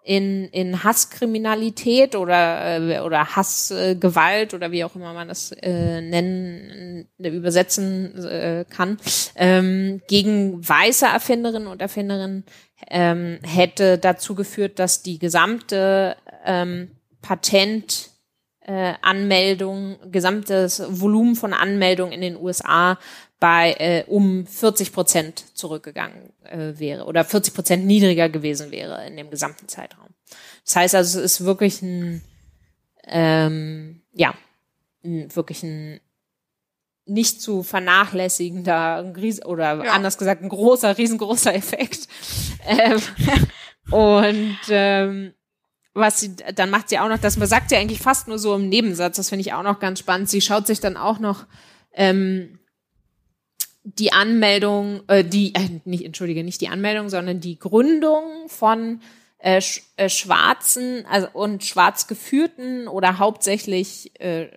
in, 0.07 0.47
in 0.53 0.85
Hasskriminalität 0.85 2.15
oder, 2.15 2.77
äh, 2.79 2.99
oder 3.01 3.35
Hassgewalt 3.35 4.53
oder 4.53 4.71
wie 4.71 4.85
auch 4.85 4.95
immer 4.95 5.11
man 5.11 5.27
das 5.27 5.51
äh, 5.51 5.99
nennen, 5.99 7.09
äh, 7.19 7.27
übersetzen 7.27 8.17
äh, 8.25 8.63
kann, 8.69 8.99
ähm, 9.35 10.01
gegen 10.07 10.65
weiße 10.65 11.05
Erfinderinnen 11.05 11.67
und 11.67 11.81
Erfinderinnen 11.81 12.45
ähm, 12.89 13.39
hätte 13.43 13.97
dazu 13.97 14.33
geführt, 14.33 14.79
dass 14.79 15.03
die 15.03 15.19
gesamte 15.19 16.15
ähm, 16.45 16.91
Patent 17.21 18.11
äh, 18.61 18.93
Anmeldung, 19.01 19.97
gesamtes 20.09 20.83
Volumen 20.87 21.35
von 21.35 21.53
Anmeldungen 21.53 22.13
in 22.13 22.21
den 22.21 22.37
USA 22.37 22.97
bei 23.39 23.73
äh, 23.73 24.03
um 24.07 24.47
40 24.47 24.91
Prozent 24.91 25.43
zurückgegangen 25.55 26.33
äh, 26.43 26.73
wäre 26.77 27.05
oder 27.05 27.23
40 27.23 27.53
Prozent 27.53 27.85
niedriger 27.85 28.29
gewesen 28.29 28.71
wäre 28.71 29.05
in 29.05 29.15
dem 29.15 29.29
gesamten 29.29 29.67
Zeitraum. 29.67 30.09
Das 30.65 30.75
heißt 30.75 30.95
also, 30.95 31.19
es 31.19 31.33
ist 31.33 31.45
wirklich 31.45 31.81
ein 31.81 32.23
ähm, 33.05 34.01
ja 34.13 34.33
ein, 35.03 35.33
wirklich 35.35 35.63
ein 35.63 35.99
nicht 37.05 37.41
zu 37.41 37.63
vernachlässigender 37.63 39.13
oder 39.45 39.83
ja. 39.85 39.91
anders 39.93 40.17
gesagt 40.17 40.41
ein 40.41 40.49
großer, 40.49 40.97
riesengroßer 40.97 41.53
Effekt. 41.55 42.07
ähm, 42.67 43.01
und 43.91 44.57
ähm, 44.69 45.33
was 45.93 46.19
sie, 46.19 46.35
dann 46.35 46.69
macht 46.69 46.89
sie 46.89 46.99
auch 46.99 47.07
noch, 47.07 47.17
das 47.17 47.35
sagt 47.35 47.69
sie 47.69 47.75
eigentlich 47.75 47.99
fast 47.99 48.27
nur 48.27 48.37
so 48.37 48.55
im 48.55 48.69
Nebensatz, 48.69 49.15
das 49.15 49.29
finde 49.29 49.41
ich 49.41 49.53
auch 49.53 49.63
noch 49.63 49.79
ganz 49.79 49.99
spannend. 49.99 50.29
Sie 50.29 50.41
schaut 50.41 50.67
sich 50.67 50.79
dann 50.79 50.97
auch 50.97 51.19
noch 51.19 51.45
ähm, 51.93 52.56
die 53.95 54.11
Anmeldung, 54.11 55.01
äh, 55.07 55.23
die, 55.23 55.55
äh, 55.55 55.79
nicht, 55.85 56.03
entschuldige, 56.03 56.43
nicht 56.43 56.59
die 56.59 56.67
Anmeldung, 56.67 57.09
sondern 57.09 57.39
die 57.39 57.57
Gründung 57.57 58.49
von 58.49 59.01
äh, 59.37 59.61
sch, 59.61 59.83
äh, 59.95 60.09
schwarzen 60.09 61.05
also, 61.05 61.29
und 61.33 61.63
schwarz 61.63 62.07
geführten 62.07 62.87
oder 62.87 63.17
hauptsächlich 63.17 64.19
äh, 64.19 64.49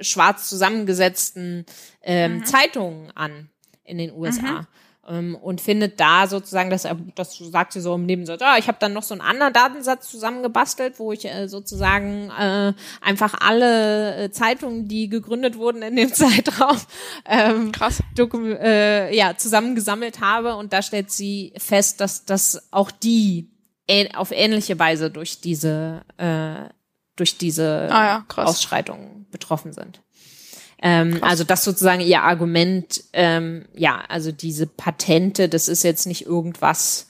schwarz 0.00 0.48
zusammengesetzten 0.48 1.66
ähm, 2.02 2.38
mhm. 2.38 2.44
Zeitungen 2.46 3.10
an 3.14 3.50
in 3.84 3.98
den 3.98 4.12
USA. 4.12 4.62
Mhm 4.62 4.66
und 5.06 5.60
findet 5.60 6.00
da 6.00 6.26
sozusagen, 6.26 6.70
dass 6.70 6.84
er, 6.84 6.96
das 7.14 7.36
sagt 7.36 7.72
sie 7.72 7.80
so 7.80 7.94
im 7.94 8.06
Nebensatz, 8.06 8.40
ah, 8.42 8.56
ich 8.58 8.68
habe 8.68 8.78
dann 8.80 8.92
noch 8.92 9.02
so 9.02 9.14
einen 9.14 9.20
anderen 9.20 9.52
Datensatz 9.52 10.08
zusammengebastelt, 10.10 10.98
wo 10.98 11.12
ich 11.12 11.26
äh, 11.26 11.46
sozusagen 11.46 12.30
äh, 12.30 12.72
einfach 13.00 13.34
alle 13.40 14.16
äh, 14.16 14.30
Zeitungen, 14.30 14.88
die 14.88 15.08
gegründet 15.08 15.56
wurden 15.58 15.82
in 15.82 15.96
dem 15.96 16.12
Zeitraum, 16.12 16.78
ähm, 17.26 17.72
Krass. 17.72 18.02
Äh, 18.18 19.14
ja, 19.14 19.36
zusammengesammelt 19.36 20.20
habe 20.20 20.56
und 20.56 20.72
da 20.72 20.82
stellt 20.82 21.10
sie 21.10 21.52
fest, 21.58 22.00
dass, 22.00 22.24
dass 22.24 22.68
auch 22.72 22.90
die 22.90 23.50
auf 24.14 24.30
ähnliche 24.30 24.78
Weise 24.78 25.10
durch 25.10 25.42
diese 25.42 26.02
äh, 26.16 26.70
durch 27.16 27.38
diese 27.38 27.88
ah 27.90 28.04
ja, 28.04 28.24
Ausschreitungen 28.36 29.26
betroffen 29.30 29.72
sind. 29.72 30.00
Ähm, 30.84 31.18
also 31.22 31.44
das 31.44 31.64
sozusagen 31.64 32.02
ihr 32.02 32.22
Argument, 32.22 33.02
ähm, 33.14 33.64
ja, 33.74 34.04
also 34.06 34.30
diese 34.30 34.66
Patente, 34.66 35.48
das 35.48 35.66
ist 35.66 35.82
jetzt 35.82 36.06
nicht 36.06 36.26
irgendwas, 36.26 37.08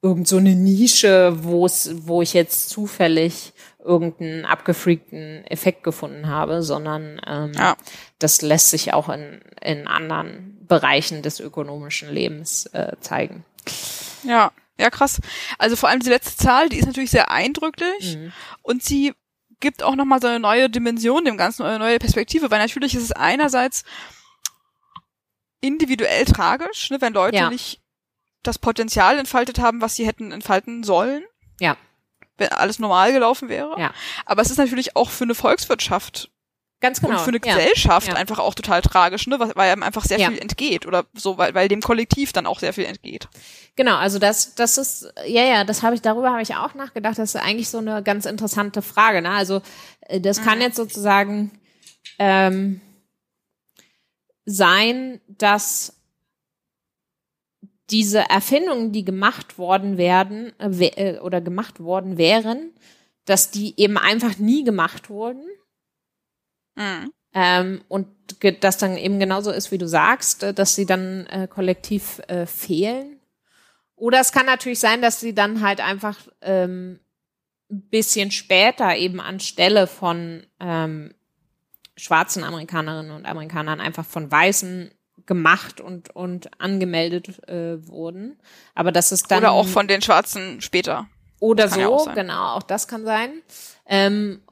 irgend 0.00 0.28
so 0.28 0.36
eine 0.36 0.54
Nische, 0.54 1.42
wo 1.42 1.66
es, 1.66 2.06
wo 2.06 2.22
ich 2.22 2.32
jetzt 2.32 2.70
zufällig 2.70 3.52
irgendeinen 3.84 4.44
abgefreakten 4.44 5.44
Effekt 5.46 5.82
gefunden 5.82 6.28
habe, 6.28 6.62
sondern 6.62 7.20
ähm, 7.26 7.52
ja. 7.54 7.76
das 8.20 8.40
lässt 8.40 8.70
sich 8.70 8.94
auch 8.94 9.08
in, 9.08 9.40
in 9.60 9.88
anderen 9.88 10.56
Bereichen 10.68 11.22
des 11.22 11.40
ökonomischen 11.40 12.12
Lebens 12.12 12.66
äh, 12.66 12.92
zeigen. 13.00 13.44
Ja, 14.22 14.52
ja, 14.78 14.90
krass. 14.90 15.20
Also 15.58 15.74
vor 15.74 15.88
allem 15.88 16.00
die 16.00 16.08
letzte 16.08 16.36
Zahl, 16.36 16.68
die 16.68 16.78
ist 16.78 16.86
natürlich 16.86 17.10
sehr 17.10 17.32
eindrücklich 17.32 18.16
mhm. 18.16 18.32
und 18.62 18.84
sie 18.84 19.12
gibt 19.60 19.82
auch 19.82 19.96
nochmal 19.96 20.20
so 20.20 20.28
eine 20.28 20.40
neue 20.40 20.70
Dimension 20.70 21.24
dem 21.24 21.36
Ganzen, 21.36 21.64
eine 21.64 21.78
neue 21.78 21.98
Perspektive, 21.98 22.50
weil 22.50 22.60
natürlich 22.60 22.94
ist 22.94 23.02
es 23.02 23.12
einerseits 23.12 23.84
individuell 25.60 26.24
tragisch, 26.24 26.90
ne, 26.90 27.00
wenn 27.00 27.12
Leute 27.12 27.36
ja. 27.36 27.50
nicht 27.50 27.80
das 28.42 28.58
Potenzial 28.58 29.18
entfaltet 29.18 29.58
haben, 29.58 29.80
was 29.80 29.96
sie 29.96 30.06
hätten 30.06 30.32
entfalten 30.32 30.84
sollen. 30.84 31.24
Ja. 31.60 31.76
Wenn 32.36 32.50
alles 32.50 32.78
normal 32.78 33.12
gelaufen 33.12 33.48
wäre. 33.48 33.78
Ja. 33.80 33.92
Aber 34.24 34.42
es 34.42 34.50
ist 34.50 34.58
natürlich 34.58 34.94
auch 34.96 35.10
für 35.10 35.24
eine 35.24 35.34
Volkswirtschaft 35.34 36.30
Ganz 36.80 37.00
genau. 37.00 37.14
Und 37.14 37.20
für 37.20 37.30
eine 37.30 37.40
ja. 37.44 37.56
Gesellschaft 37.56 38.06
ja. 38.06 38.14
einfach 38.14 38.38
auch 38.38 38.54
total 38.54 38.82
tragisch, 38.82 39.26
ne? 39.26 39.40
weil 39.40 39.70
einem 39.70 39.82
einfach 39.82 40.04
sehr 40.04 40.20
ja. 40.20 40.28
viel 40.28 40.38
entgeht 40.38 40.86
oder 40.86 41.06
so, 41.12 41.36
weil, 41.36 41.52
weil 41.54 41.66
dem 41.68 41.80
Kollektiv 41.80 42.32
dann 42.32 42.46
auch 42.46 42.60
sehr 42.60 42.72
viel 42.72 42.84
entgeht. 42.84 43.28
Genau, 43.74 43.96
also 43.96 44.20
das, 44.20 44.54
das 44.54 44.78
ist, 44.78 45.12
ja, 45.26 45.42
ja, 45.42 45.64
das 45.64 45.82
habe 45.82 45.96
ich, 45.96 46.02
darüber 46.02 46.30
habe 46.30 46.42
ich 46.42 46.54
auch 46.54 46.74
nachgedacht, 46.74 47.18
das 47.18 47.34
ist 47.34 47.40
eigentlich 47.40 47.68
so 47.68 47.78
eine 47.78 48.02
ganz 48.04 48.26
interessante 48.26 48.80
Frage. 48.82 49.22
Ne? 49.22 49.30
Also 49.30 49.60
äh, 50.02 50.20
das 50.20 50.40
mhm. 50.40 50.44
kann 50.44 50.60
jetzt 50.60 50.76
sozusagen 50.76 51.50
ähm, 52.20 52.80
sein, 54.44 55.20
dass 55.26 55.94
diese 57.90 58.20
Erfindungen, 58.30 58.92
die 58.92 59.04
gemacht 59.04 59.58
worden 59.58 59.98
werden 59.98 60.52
äh, 60.60 60.86
äh 60.86 61.18
oder 61.18 61.40
gemacht 61.40 61.80
worden 61.80 62.18
wären, 62.18 62.70
dass 63.24 63.50
die 63.50 63.74
eben 63.80 63.98
einfach 63.98 64.38
nie 64.38 64.62
gemacht 64.62 65.10
wurden 65.10 65.42
Mhm. 66.78 67.12
Ähm, 67.34 67.84
und 67.88 68.08
das 68.60 68.78
dann 68.78 68.96
eben 68.96 69.20
genauso 69.20 69.50
ist, 69.50 69.70
wie 69.70 69.78
du 69.78 69.86
sagst, 69.86 70.42
äh, 70.42 70.54
dass 70.54 70.74
sie 70.74 70.86
dann 70.86 71.26
äh, 71.26 71.46
kollektiv 71.48 72.20
äh, 72.28 72.46
fehlen. 72.46 73.20
Oder 73.96 74.20
es 74.20 74.32
kann 74.32 74.46
natürlich 74.46 74.78
sein, 74.78 75.02
dass 75.02 75.20
sie 75.20 75.34
dann 75.34 75.60
halt 75.60 75.80
einfach 75.80 76.16
ähm, 76.40 77.00
ein 77.70 77.82
bisschen 77.90 78.30
später 78.30 78.96
eben 78.96 79.20
anstelle 79.20 79.86
von 79.86 80.46
ähm, 80.60 81.12
schwarzen 81.96 82.44
Amerikanerinnen 82.44 83.10
und 83.10 83.26
Amerikanern 83.26 83.80
einfach 83.80 84.06
von 84.06 84.30
Weißen 84.30 84.92
gemacht 85.26 85.80
und, 85.80 86.14
und 86.14 86.60
angemeldet 86.60 87.48
äh, 87.48 87.86
wurden. 87.86 88.38
Aber 88.74 88.92
das 88.92 89.12
ist 89.12 89.30
dann. 89.30 89.38
Oder 89.40 89.52
auch 89.52 89.66
von 89.66 89.88
den 89.88 90.00
Schwarzen 90.00 90.60
später. 90.60 91.06
Oder 91.40 91.68
so, 91.68 91.80
ja 91.80 92.14
genau, 92.14 92.54
auch 92.54 92.62
das 92.62 92.88
kann 92.88 93.04
sein. 93.04 93.42
Ähm, 93.86 94.42
äh, 94.46 94.47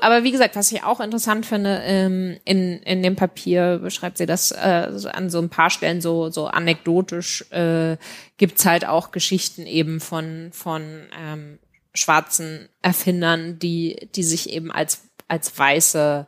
aber 0.00 0.24
wie 0.24 0.30
gesagt, 0.30 0.56
was 0.56 0.72
ich 0.72 0.82
auch 0.82 1.00
interessant 1.00 1.46
finde, 1.46 1.80
ähm, 1.84 2.38
in, 2.44 2.80
in 2.82 3.02
dem 3.02 3.16
Papier 3.16 3.78
beschreibt 3.78 4.18
sie 4.18 4.26
das 4.26 4.50
äh, 4.50 4.90
an 5.12 5.30
so 5.30 5.38
ein 5.38 5.48
paar 5.48 5.70
Stellen 5.70 6.00
so, 6.00 6.30
so 6.30 6.46
anekdotisch, 6.46 7.50
äh, 7.50 7.96
gibt's 8.36 8.66
halt 8.66 8.86
auch 8.86 9.10
Geschichten 9.10 9.66
eben 9.66 10.00
von, 10.00 10.50
von 10.52 11.06
ähm, 11.18 11.58
schwarzen 11.94 12.68
Erfindern, 12.82 13.58
die, 13.58 14.08
die 14.14 14.22
sich 14.22 14.50
eben 14.50 14.70
als, 14.70 15.02
als 15.26 15.58
Weiße 15.58 16.26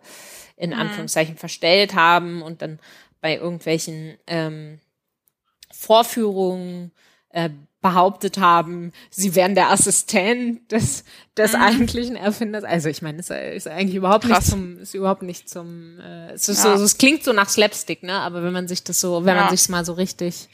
in 0.56 0.70
mhm. 0.70 0.76
Anführungszeichen 0.76 1.34
mhm. 1.34 1.38
verstellt 1.38 1.94
haben 1.94 2.42
und 2.42 2.62
dann 2.62 2.78
bei 3.20 3.36
irgendwelchen 3.36 4.16
ähm, 4.26 4.80
Vorführungen 5.72 6.92
äh, 7.30 7.50
behauptet 7.80 8.38
haben, 8.38 8.92
sie 9.10 9.34
wären 9.34 9.54
der 9.54 9.70
Assistent 9.70 10.70
des, 10.70 11.04
des 11.36 11.52
mhm. 11.52 11.62
eigentlichen 11.62 12.16
Erfinders. 12.16 12.64
Also 12.64 12.88
ich 12.88 13.00
meine, 13.00 13.18
es 13.18 13.30
ist 13.30 13.68
eigentlich 13.68 13.96
überhaupt 13.96 14.26
Krass. 14.26 14.40
nicht 14.40 14.50
zum, 14.50 14.78
ist 14.78 14.94
überhaupt 14.94 15.22
nicht 15.22 15.48
zum, 15.48 15.98
äh, 15.98 16.32
es 16.32 16.48
ist 16.48 16.64
ja. 16.64 16.76
so, 16.76 16.84
es 16.84 16.98
klingt 16.98 17.24
so 17.24 17.32
nach 17.32 17.48
Slapstick, 17.48 18.02
ne? 18.02 18.14
Aber 18.14 18.42
wenn 18.42 18.52
man 18.52 18.68
sich 18.68 18.84
das 18.84 19.00
so, 19.00 19.24
wenn 19.24 19.36
ja. 19.36 19.44
man 19.44 19.56
sich 19.56 19.68
mal 19.70 19.84
so 19.84 19.94
richtig 19.94 20.48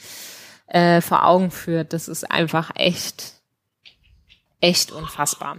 äh, 0.68 1.00
vor 1.00 1.24
Augen 1.24 1.50
führt, 1.50 1.92
das 1.92 2.06
ist 2.06 2.30
einfach 2.30 2.70
echt, 2.76 3.32
echt 4.60 4.92
unfassbar. 4.92 5.58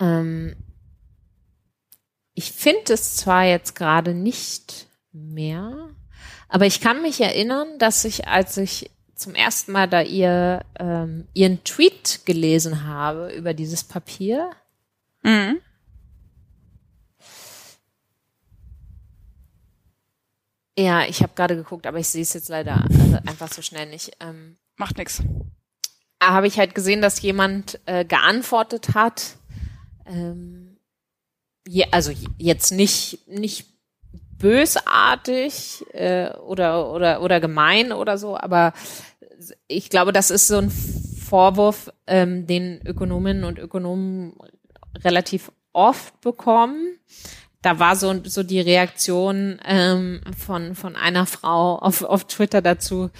Ähm, 0.00 0.56
ich 2.34 2.52
finde 2.52 2.92
es 2.92 3.16
zwar 3.16 3.44
jetzt 3.44 3.76
gerade 3.76 4.14
nicht 4.14 4.88
mehr, 5.12 5.90
aber 6.48 6.66
ich 6.66 6.80
kann 6.80 7.02
mich 7.02 7.20
erinnern, 7.20 7.78
dass 7.78 8.04
ich, 8.04 8.28
als 8.28 8.56
ich 8.56 8.90
zum 9.16 9.34
ersten 9.34 9.72
Mal 9.72 9.88
da 9.88 10.02
ihr 10.02 10.64
ähm, 10.78 11.26
ihren 11.32 11.64
Tweet 11.64 12.20
gelesen 12.26 12.86
habe 12.86 13.32
über 13.32 13.54
dieses 13.54 13.82
Papier. 13.82 14.50
Mhm. 15.22 15.58
Ja, 20.78 21.06
ich 21.06 21.22
habe 21.22 21.32
gerade 21.34 21.56
geguckt, 21.56 21.86
aber 21.86 21.98
ich 21.98 22.08
sehe 22.08 22.22
es 22.22 22.34
jetzt 22.34 22.50
leider 22.50 22.84
also 22.84 23.16
einfach 23.26 23.50
so 23.50 23.62
schnell 23.62 23.88
nicht. 23.88 24.12
Ähm, 24.20 24.56
Macht 24.76 24.98
nix. 24.98 25.22
Da 26.18 26.28
habe 26.28 26.46
ich 26.46 26.58
halt 26.58 26.74
gesehen, 26.74 27.00
dass 27.00 27.22
jemand 27.22 27.80
äh, 27.86 28.04
geantwortet 28.04 28.94
hat. 28.94 29.36
Ähm, 30.04 30.76
je, 31.66 31.86
also 31.90 32.12
jetzt 32.36 32.72
nicht 32.72 33.26
nicht 33.26 33.75
bösartig 34.38 35.84
äh, 35.92 36.30
oder 36.38 36.92
oder 36.92 37.22
oder 37.22 37.40
gemein 37.40 37.92
oder 37.92 38.18
so, 38.18 38.36
aber 38.36 38.72
ich 39.68 39.90
glaube, 39.90 40.12
das 40.12 40.30
ist 40.30 40.48
so 40.48 40.58
ein 40.58 40.70
Vorwurf, 40.70 41.90
ähm, 42.06 42.46
den 42.46 42.80
Ökonominnen 42.86 43.44
und 43.44 43.58
Ökonomen 43.58 44.34
relativ 45.04 45.50
oft 45.72 46.20
bekommen. 46.20 46.98
Da 47.62 47.78
war 47.78 47.96
so 47.96 48.14
so 48.24 48.42
die 48.42 48.60
Reaktion 48.60 49.58
ähm, 49.64 50.20
von 50.36 50.74
von 50.74 50.96
einer 50.96 51.26
Frau 51.26 51.78
auf 51.78 52.02
auf 52.02 52.24
Twitter 52.24 52.62
dazu 52.62 53.10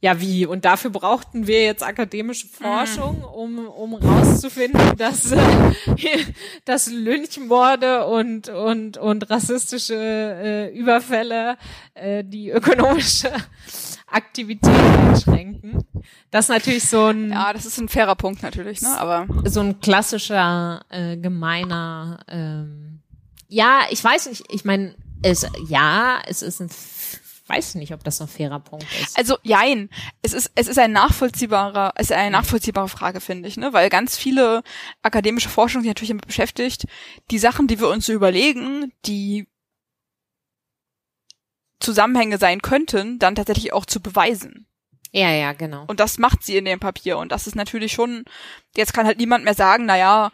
ja, 0.00 0.20
wie? 0.20 0.44
Und 0.46 0.64
dafür 0.64 0.90
brauchten 0.90 1.46
wir 1.46 1.64
jetzt 1.64 1.82
akademische 1.82 2.46
Forschung, 2.48 3.24
um, 3.24 3.66
um 3.66 3.94
rauszufinden, 3.94 4.94
dass, 4.98 5.32
äh, 5.32 5.38
dass 6.64 6.90
Lynchmorde 6.90 8.06
und, 8.06 8.48
und, 8.48 8.98
und 8.98 9.30
rassistische 9.30 9.94
äh, 9.94 10.78
Überfälle 10.78 11.56
äh, 11.94 12.22
die 12.24 12.50
ökonomische 12.50 13.32
Aktivität 14.06 14.68
einschränken. 14.68 15.84
Das 16.30 16.46
ist 16.46 16.50
natürlich 16.50 16.88
so 16.88 17.06
ein. 17.06 17.30
Ja, 17.30 17.52
das 17.52 17.66
ist 17.66 17.78
ein 17.78 17.88
fairer 17.88 18.14
Punkt 18.14 18.42
natürlich, 18.42 18.82
ne? 18.82 18.98
Aber. 18.98 19.26
So 19.44 19.60
ein 19.60 19.80
klassischer, 19.80 20.82
äh, 20.90 21.16
gemeiner, 21.16 22.20
ähm, 22.28 23.00
ja, 23.48 23.80
ich 23.90 24.02
weiß 24.02 24.28
nicht, 24.28 24.44
ich 24.50 24.64
meine, 24.64 24.94
es, 25.22 25.46
ja, 25.68 26.18
es 26.26 26.42
ist 26.42 26.60
ein 26.60 26.68
weiß 27.46 27.76
nicht, 27.76 27.92
ob 27.92 28.02
das 28.02 28.20
ein 28.20 28.28
fairer 28.28 28.60
Punkt 28.60 28.86
ist. 29.00 29.16
Also, 29.16 29.38
jein. 29.42 29.88
Es 30.22 30.32
ist, 30.32 30.50
es 30.54 30.68
ist 30.68 30.78
ein 30.78 30.92
nachvollziehbarer, 30.92 31.92
es 31.96 32.10
ist 32.10 32.16
eine 32.16 32.30
nachvollziehbare 32.30 32.88
Frage, 32.88 33.20
finde 33.20 33.48
ich, 33.48 33.56
ne? 33.56 33.72
Weil 33.72 33.88
ganz 33.88 34.16
viele 34.16 34.62
akademische 35.02 35.48
Forschung 35.48 35.82
sich 35.82 35.88
natürlich 35.88 36.10
damit 36.10 36.26
beschäftigt, 36.26 36.86
die 37.30 37.38
Sachen, 37.38 37.66
die 37.66 37.80
wir 37.80 37.88
uns 37.88 38.06
so 38.06 38.12
überlegen, 38.12 38.92
die 39.04 39.46
Zusammenhänge 41.78 42.38
sein 42.38 42.62
könnten, 42.62 43.18
dann 43.18 43.34
tatsächlich 43.34 43.72
auch 43.72 43.86
zu 43.86 44.00
beweisen. 44.00 44.66
Ja, 45.12 45.30
ja, 45.30 45.52
genau. 45.52 45.84
Und 45.86 46.00
das 46.00 46.18
macht 46.18 46.42
sie 46.42 46.56
in 46.56 46.64
dem 46.64 46.80
Papier. 46.80 47.18
Und 47.18 47.32
das 47.32 47.46
ist 47.46 47.54
natürlich 47.54 47.92
schon, 47.92 48.24
jetzt 48.76 48.92
kann 48.92 49.06
halt 49.06 49.18
niemand 49.18 49.44
mehr 49.44 49.54
sagen, 49.54 49.86
na 49.86 49.96
ja, 49.96 50.30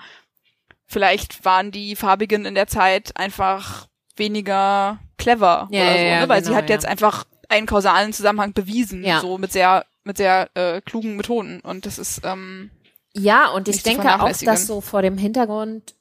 vielleicht 0.86 1.44
waren 1.44 1.70
die 1.70 1.94
Farbigen 1.96 2.46
in 2.46 2.54
der 2.54 2.66
Zeit 2.66 3.16
einfach 3.16 3.86
weniger 4.16 4.98
clever 5.18 5.68
Ja, 5.70 5.82
oder 5.82 5.92
so, 5.92 5.98
ja, 6.04 6.20
ne? 6.20 6.28
weil 6.28 6.40
genau, 6.40 6.52
sie 6.52 6.56
hat 6.56 6.68
jetzt 6.68 6.86
einfach 6.86 7.24
einen 7.48 7.66
kausalen 7.66 8.12
Zusammenhang 8.12 8.52
bewiesen, 8.52 9.04
so 9.20 9.38
mit 9.38 9.52
sehr, 9.52 9.84
mit 10.04 10.16
sehr 10.16 10.48
äh, 10.54 10.80
klugen 10.80 11.16
Methoden. 11.16 11.60
Und 11.60 11.86
das 11.86 11.98
ist, 11.98 12.20
ähm, 12.24 12.70
Ja, 13.14 13.50
und 13.50 13.68
ich 13.68 13.82
denke 13.82 14.22
auch, 14.22 14.30
dass 14.30 14.66
so 14.66 14.80
vor 14.80 15.02
dem 15.02 15.18
Hintergrund 15.18 15.94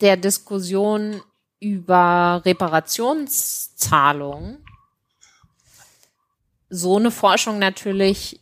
der 0.00 0.16
Diskussion 0.16 1.22
über 1.60 2.40
Reparationszahlungen 2.44 4.64
so 6.70 6.96
eine 6.96 7.10
Forschung 7.10 7.58
natürlich 7.58 8.40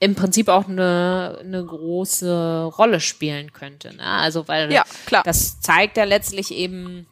im 0.00 0.14
Prinzip 0.14 0.48
auch 0.48 0.66
eine, 0.66 1.38
eine 1.40 1.64
große 1.64 2.64
Rolle 2.76 3.00
spielen 3.00 3.52
könnte. 3.52 3.94
Ne? 3.94 4.02
Also 4.02 4.48
weil 4.48 4.72
ja, 4.72 4.82
das 5.24 5.60
zeigt 5.60 5.98
ja 5.98 6.04
letztlich 6.04 6.52
eben, 6.52 7.06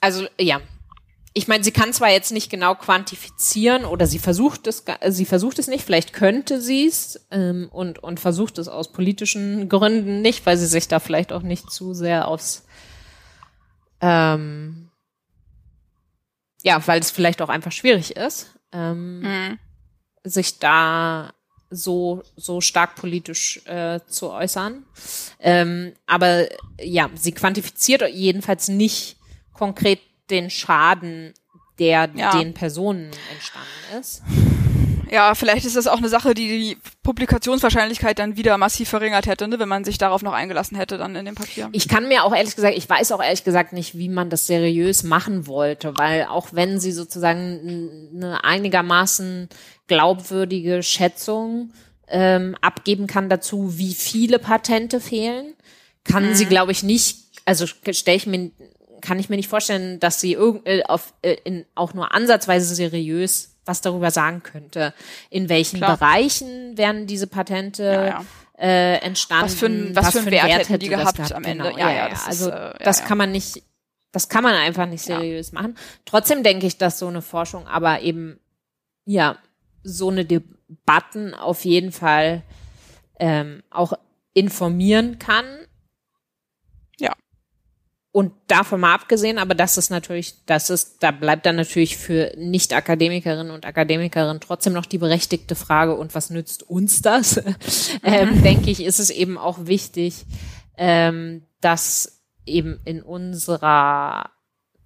also 0.00 0.26
ja, 0.40 0.60
ich 1.34 1.48
meine, 1.48 1.62
sie 1.62 1.70
kann 1.70 1.92
zwar 1.92 2.08
jetzt 2.10 2.32
nicht 2.32 2.50
genau 2.50 2.74
quantifizieren 2.74 3.84
oder 3.84 4.06
sie 4.06 4.18
versucht 4.18 4.66
es, 4.66 4.84
sie 5.08 5.26
versucht 5.26 5.58
es 5.58 5.68
nicht, 5.68 5.84
vielleicht 5.84 6.14
könnte 6.14 6.62
sie 6.62 6.86
es 6.86 7.26
ähm, 7.30 7.68
und 7.70 7.98
und 8.02 8.18
versucht 8.18 8.56
es 8.56 8.68
aus 8.68 8.90
politischen 8.90 9.68
Gründen 9.68 10.22
nicht, 10.22 10.46
weil 10.46 10.56
sie 10.56 10.66
sich 10.66 10.88
da 10.88 10.98
vielleicht 10.98 11.30
auch 11.30 11.42
nicht 11.42 11.70
zu 11.70 11.92
sehr 11.92 12.26
aufs 12.26 12.64
ähm, 14.00 14.90
ja, 16.62 16.84
weil 16.86 17.00
es 17.00 17.10
vielleicht 17.10 17.42
auch 17.42 17.50
einfach 17.50 17.72
schwierig 17.72 18.16
ist, 18.16 18.58
ähm, 18.72 19.20
Mhm. 19.20 19.58
Sich 20.24 20.58
da 20.58 21.32
so 21.70 22.22
so 22.36 22.60
stark 22.60 22.94
politisch 22.96 23.60
äh, 23.66 24.00
zu 24.06 24.30
äußern. 24.30 24.84
Ähm, 25.40 25.92
aber 26.06 26.46
ja, 26.80 27.10
sie 27.14 27.32
quantifiziert 27.32 28.02
jedenfalls 28.10 28.68
nicht 28.68 29.16
konkret 29.52 30.00
den 30.30 30.50
Schaden, 30.50 31.34
der 31.78 32.10
Ja. 32.14 32.38
den 32.38 32.54
Personen 32.54 33.10
entstanden 33.32 34.00
ist. 34.00 34.22
Ja, 35.10 35.34
vielleicht 35.34 35.64
ist 35.64 35.76
das 35.76 35.86
auch 35.86 35.98
eine 35.98 36.08
Sache, 36.08 36.34
die 36.34 36.46
die 36.46 36.78
Publikationswahrscheinlichkeit 37.02 38.18
dann 38.18 38.36
wieder 38.36 38.58
massiv 38.58 38.88
verringert 38.88 39.26
hätte, 39.26 39.48
ne, 39.48 39.58
wenn 39.58 39.68
man 39.68 39.84
sich 39.84 39.98
darauf 39.98 40.22
noch 40.22 40.32
eingelassen 40.32 40.76
hätte 40.76 40.98
dann 40.98 41.16
in 41.16 41.24
dem 41.24 41.34
Papier. 41.34 41.68
Ich 41.72 41.88
kann 41.88 42.08
mir 42.08 42.24
auch 42.24 42.34
ehrlich 42.34 42.54
gesagt, 42.54 42.76
ich 42.76 42.88
weiß 42.88 43.12
auch 43.12 43.22
ehrlich 43.22 43.44
gesagt 43.44 43.72
nicht, 43.72 43.96
wie 43.96 44.08
man 44.08 44.30
das 44.30 44.46
seriös 44.46 45.02
machen 45.02 45.46
wollte, 45.46 45.96
weil 45.96 46.24
auch 46.24 46.48
wenn 46.52 46.78
sie 46.78 46.92
sozusagen 46.92 48.10
eine 48.14 48.44
einigermaßen 48.44 49.48
glaubwürdige 49.86 50.82
Schätzung 50.82 51.72
ähm, 52.08 52.56
abgeben 52.60 53.06
kann 53.06 53.28
dazu, 53.28 53.78
wie 53.78 53.94
viele 53.94 54.38
Patente 54.38 55.00
fehlen, 55.00 55.54
kann 56.04 56.34
sie, 56.34 56.46
glaube 56.46 56.72
ich, 56.72 56.82
nicht, 56.82 57.18
also 57.44 57.66
stelle 57.66 58.16
ich 58.16 58.26
mir, 58.26 58.50
kann 59.00 59.18
ich 59.18 59.28
mir 59.28 59.36
nicht 59.36 59.48
vorstellen, 59.48 60.00
dass 60.00 60.20
sie 60.20 60.32
irgend, 60.32 60.66
äh, 60.66 60.82
auf, 60.84 61.12
äh, 61.22 61.36
in, 61.44 61.64
auch 61.74 61.94
nur 61.94 62.14
ansatzweise 62.14 62.74
seriös 62.74 63.57
was 63.68 63.80
darüber 63.80 64.10
sagen 64.10 64.42
könnte. 64.42 64.92
In 65.30 65.48
welchen 65.48 65.76
Klar. 65.78 65.96
Bereichen 65.98 66.76
werden 66.76 67.06
diese 67.06 67.26
Patente 67.26 67.84
Ja, 67.84 68.06
ja. 68.06 68.24
Äh, 68.60 68.96
entstanden? 69.06 69.44
Was 69.44 69.54
für 69.54 69.66
ein- 69.66 69.94
was 69.94 70.10
für 70.12 70.18
einen 70.18 70.30
Wert 70.32 70.48
hätten 70.68 70.78
die 70.80 70.88
das 70.88 71.14
gehabt 71.14 71.32
am 71.32 71.44
Ende? 71.44 71.64
Genau. 71.70 71.78
Ja, 71.78 71.90
Ja, 71.92 72.08
das 72.08 72.22
ist, 72.22 72.26
Also 72.26 72.50
äh, 72.50 72.54
ja, 72.54 72.74
das 72.82 73.04
kann 73.04 73.16
man 73.18 73.30
nicht, 73.30 73.62
das 74.10 74.28
kann 74.28 74.42
man 74.42 74.54
einfach 74.54 74.86
nicht 74.86 75.02
seriös 75.02 75.52
machen. 75.52 75.76
Trotzdem 76.04 76.42
denke 76.42 76.66
ich, 76.66 76.76
dass 76.76 76.98
so 76.98 77.06
eine 77.06 77.22
Forschung 77.22 77.68
aber 77.68 78.00
eben 78.00 78.40
ja 79.04 79.36
so 79.84 80.08
eine 80.10 80.24
Debatten 80.24 81.34
auf 81.34 81.64
jeden 81.64 81.92
Fall 81.92 82.42
ähm, 83.20 83.62
auch 83.70 83.92
informieren 84.34 85.18
kann. 85.18 85.44
Und 88.18 88.32
davon 88.48 88.80
mal 88.80 88.94
abgesehen, 88.94 89.38
aber 89.38 89.54
das 89.54 89.78
ist 89.78 89.90
natürlich, 89.90 90.44
das 90.44 90.70
ist, 90.70 91.04
da 91.04 91.12
bleibt 91.12 91.46
dann 91.46 91.54
natürlich 91.54 91.96
für 91.96 92.32
Nicht-Akademikerinnen 92.36 93.52
und 93.52 93.64
Akademikerinnen 93.64 94.40
trotzdem 94.40 94.72
noch 94.72 94.86
die 94.86 94.98
berechtigte 94.98 95.54
Frage, 95.54 95.94
und 95.94 96.16
was 96.16 96.28
nützt 96.28 96.68
uns 96.68 97.00
das? 97.00 97.36
ähm, 98.02 98.42
denke 98.42 98.72
ich, 98.72 98.82
ist 98.82 98.98
es 98.98 99.10
eben 99.10 99.38
auch 99.38 99.66
wichtig, 99.66 100.26
ähm, 100.76 101.44
dass 101.60 102.24
eben 102.44 102.80
in 102.84 103.04
unserer 103.04 104.30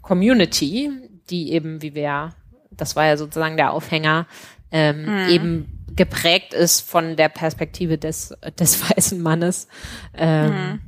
Community, 0.03 0.91
die 1.31 1.53
eben, 1.53 1.81
wie 1.81 1.95
wir, 1.95 2.35
das 2.71 2.97
war 2.97 3.07
ja 3.07 3.17
sozusagen 3.17 3.57
der 3.57 3.73
Aufhänger, 3.73 4.27
ähm, 4.71 5.09
eben 5.31 5.87
geprägt 5.97 6.53
ist 6.53 6.83
von 6.83 7.17
der 7.17 7.31
Perspektive 7.31 7.97
des, 7.97 8.35
des 8.59 8.91
weißen 8.91 9.23
Mannes, 9.23 9.69
ähm, 10.13 10.81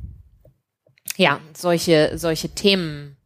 ja, 1.17 1.41
solche, 1.57 2.13
solche 2.17 2.51
Themen 2.51 3.17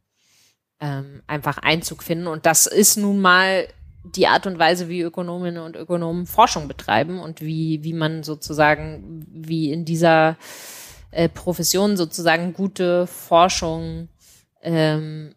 ähm, 0.80 1.22
einfach 1.26 1.58
Einzug 1.58 2.02
finden. 2.02 2.26
Und 2.26 2.46
das 2.46 2.66
ist 2.66 2.96
nun 2.96 3.20
mal 3.20 3.68
die 4.04 4.26
Art 4.26 4.46
und 4.46 4.58
Weise, 4.58 4.88
wie 4.88 5.00
Ökonominnen 5.00 5.62
und 5.62 5.76
Ökonomen 5.76 6.26
Forschung 6.26 6.68
betreiben 6.68 7.20
und 7.20 7.40
wie, 7.40 7.82
wie 7.82 7.92
man 7.92 8.22
sozusagen, 8.22 9.26
wie 9.30 9.72
in 9.72 9.84
dieser 9.84 10.36
äh, 11.10 11.28
Profession 11.28 11.96
sozusagen 11.96 12.52
gute 12.54 13.06
Forschung, 13.06 14.08
ähm, 14.62 15.34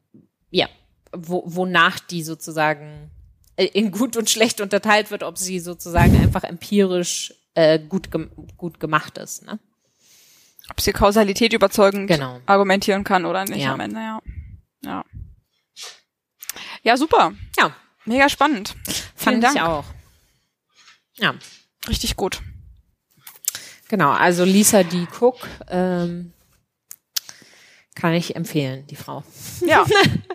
ja, 0.50 0.68
wo, 1.12 1.44
wonach 1.46 2.00
die 2.00 2.24
sozusagen 2.24 3.12
äh, 3.56 3.66
in 3.66 3.92
gut 3.92 4.16
und 4.18 4.30
schlecht 4.30 4.62
unterteilt 4.62 5.12
wird, 5.12 5.24
ob 5.24 5.38
sie 5.38 5.60
sozusagen 5.60 6.16
einfach 6.22 6.44
empirisch 6.44 7.34
äh, 7.54 7.80
gut, 7.80 8.12
gem 8.12 8.32
gut 8.58 8.80
gemacht 8.80 9.18
ist. 9.18 9.46
Ne? 9.46 9.60
Ob 10.72 10.80
sie 10.82 10.94
Kausalität 10.94 11.54
überzeugend 11.54 12.08
Genau. 12.08 12.40
argumentieren 12.46 13.04
kann 13.04 13.26
oder 13.26 13.44
nicht 13.46 13.64
Ja. 13.64 13.74
am 13.74 13.80
Ende, 13.82 14.00
ja. 14.00 14.22
Ja. 14.84 15.06
Ja, 16.84 16.98
super. 16.98 17.34
Ja, 17.58 17.76
Mega 18.06 18.30
spannend. 18.30 18.76
Vielen 18.86 19.04
fand 19.16 19.44
Dank. 19.44 19.56
ich 19.56 19.62
auch. 19.62 19.86
Ja, 21.18 21.36
Richtig 21.88 22.16
gut. 22.16 22.42
genau. 23.90 24.12
Also 24.12 24.44
Lisa 24.44 24.84
D. 24.84 25.08
Cook 25.20 25.48
ähm, 25.68 26.34
kann 27.96 28.14
ich 28.14 28.36
empfehlen, 28.36 28.88
die 28.88 28.96
Frau. 28.96 29.24
Ja. 29.66 29.86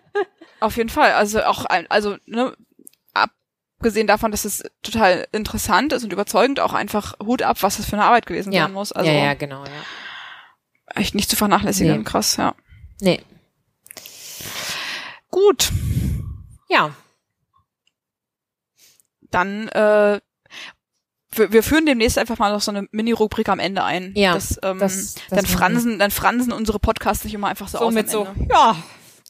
Auf 0.60 0.76
jeden 0.76 0.90
Fall. 0.90 1.12
Also 1.12 1.42
auch 1.44 1.64
also, 1.88 2.16
ne, 2.26 2.56
abgesehen 3.14 4.06
davon, 4.06 4.30
dass 4.30 4.44
es 4.44 4.62
total 4.82 5.26
interessant 5.32 5.92
ist 5.92 6.04
und 6.04 6.12
überzeugend, 6.12 6.60
auch 6.60 6.72
einfach 6.72 7.14
Hut 7.20 7.42
ab, 7.42 7.58
was 7.62 7.78
das 7.78 7.86
für 7.86 7.94
eine 7.96 8.04
Arbeit 8.04 8.26
gewesen 8.26 8.52
Ja, 8.52 8.64
sein 8.64 8.72
muss. 8.72 8.92
Also 8.92 9.10
ja, 9.10 9.16
ja, 9.24 9.34
genau, 9.34 9.64
ja. 9.64 9.70
Echt 10.94 11.14
nicht 11.14 11.28
zu 11.30 11.36
vernachlässigen. 11.36 11.98
Nee. 11.98 12.04
Krass, 12.04 12.36
ja. 12.36 12.54
Nee, 13.00 13.20
Gut. 15.30 15.70
ja, 16.68 16.90
Dann 19.30 19.68
äh, 19.68 20.20
wir, 21.32 21.52
wir 21.52 21.62
führen 21.62 21.84
demnächst 21.84 22.16
einfach 22.18 22.38
mal 22.38 22.52
noch 22.52 22.62
so 22.62 22.70
eine 22.70 22.88
Mini-Rubrik 22.92 23.48
am 23.50 23.58
Ende 23.58 23.84
ein. 23.84 24.12
Ja, 24.14 24.34
das, 24.34 24.58
ähm, 24.62 24.78
das- 24.78 25.14
das 25.14 25.22
dann 25.28 25.38
wir. 25.44 25.48
fransen, 25.58 25.98
dann 25.98 26.10
fransen 26.10 26.52
unsere 26.52 26.78
Podcasts 26.78 27.24
nicht 27.24 27.34
immer 27.34 27.48
einfach 27.48 27.68
so, 27.68 27.78
aus 27.78 27.84
somit 27.84 28.06
am 28.06 28.10
so, 28.10 28.26
ja, 28.48 28.76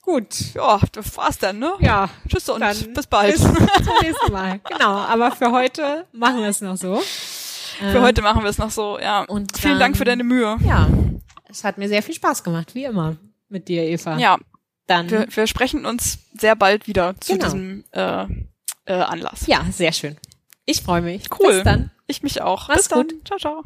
gut, 0.02 0.54
Ja, 0.54 0.78
das 0.92 1.16
war's 1.16 1.38
dann, 1.38 1.58
ne? 1.58 1.72
ja, 1.80 2.08
Tschüss 2.28 2.48
und 2.48 2.60
bis 2.94 3.06
bald. 3.08 3.32
bis 3.32 3.42
zum 3.42 3.54
nächsten 4.02 4.32
Mal. 4.32 4.60
Genau, 4.70 4.92
aber 4.98 5.32
für 5.32 5.50
heute 5.50 6.06
machen 6.12 6.38
wir 6.42 6.48
es 6.48 6.60
noch 6.60 6.76
so. 6.76 7.02
Für 7.78 8.00
heute 8.02 8.22
machen 8.22 8.42
wir 8.42 8.50
es 8.50 8.58
noch 8.58 8.70
so, 8.70 8.98
ja. 8.98 9.22
Und 9.22 9.56
Vielen 9.58 9.78
Dank 9.78 9.96
für 9.96 10.04
dann- 10.04 10.18
deine 10.18 10.24
Mühe. 10.28 10.56
Ja, 10.64 10.88
es 11.48 11.64
hat 11.64 11.78
mir 11.78 11.88
sehr 11.88 12.02
viel 12.02 12.14
Spaß 12.14 12.42
gemacht, 12.44 12.74
wie 12.74 12.84
immer, 12.84 13.16
mit 13.48 13.68
dir, 13.68 13.82
Eva. 13.82 14.18
Ja, 14.18 14.38
dann, 14.86 15.10
wir, 15.10 15.26
wir 15.28 15.46
sprechen 15.46 15.84
uns 15.86 16.18
sehr 16.38 16.56
bald 16.56 16.86
wieder 16.86 17.14
zu 17.20 17.32
Genau. 17.34 17.44
diesem 17.44 17.84
äh, 17.92 18.26
äh, 18.86 18.92
Anlass. 18.92 19.46
ja, 19.46 19.64
sehr 19.70 19.92
schön. 19.92 20.16
Ich 20.64 20.82
freue 20.82 21.02
mich. 21.02 21.24
Cool. 21.38 21.52
Bis 21.54 21.62
dann. 21.64 21.90
Ich 22.06 22.22
mich 22.22 22.40
auch. 22.42 22.68
Mach's 22.68 22.78
Bis 22.82 22.88
dann. 22.88 23.02
gut. 23.08 23.26
Ciao, 23.26 23.38
ciao. 23.38 23.62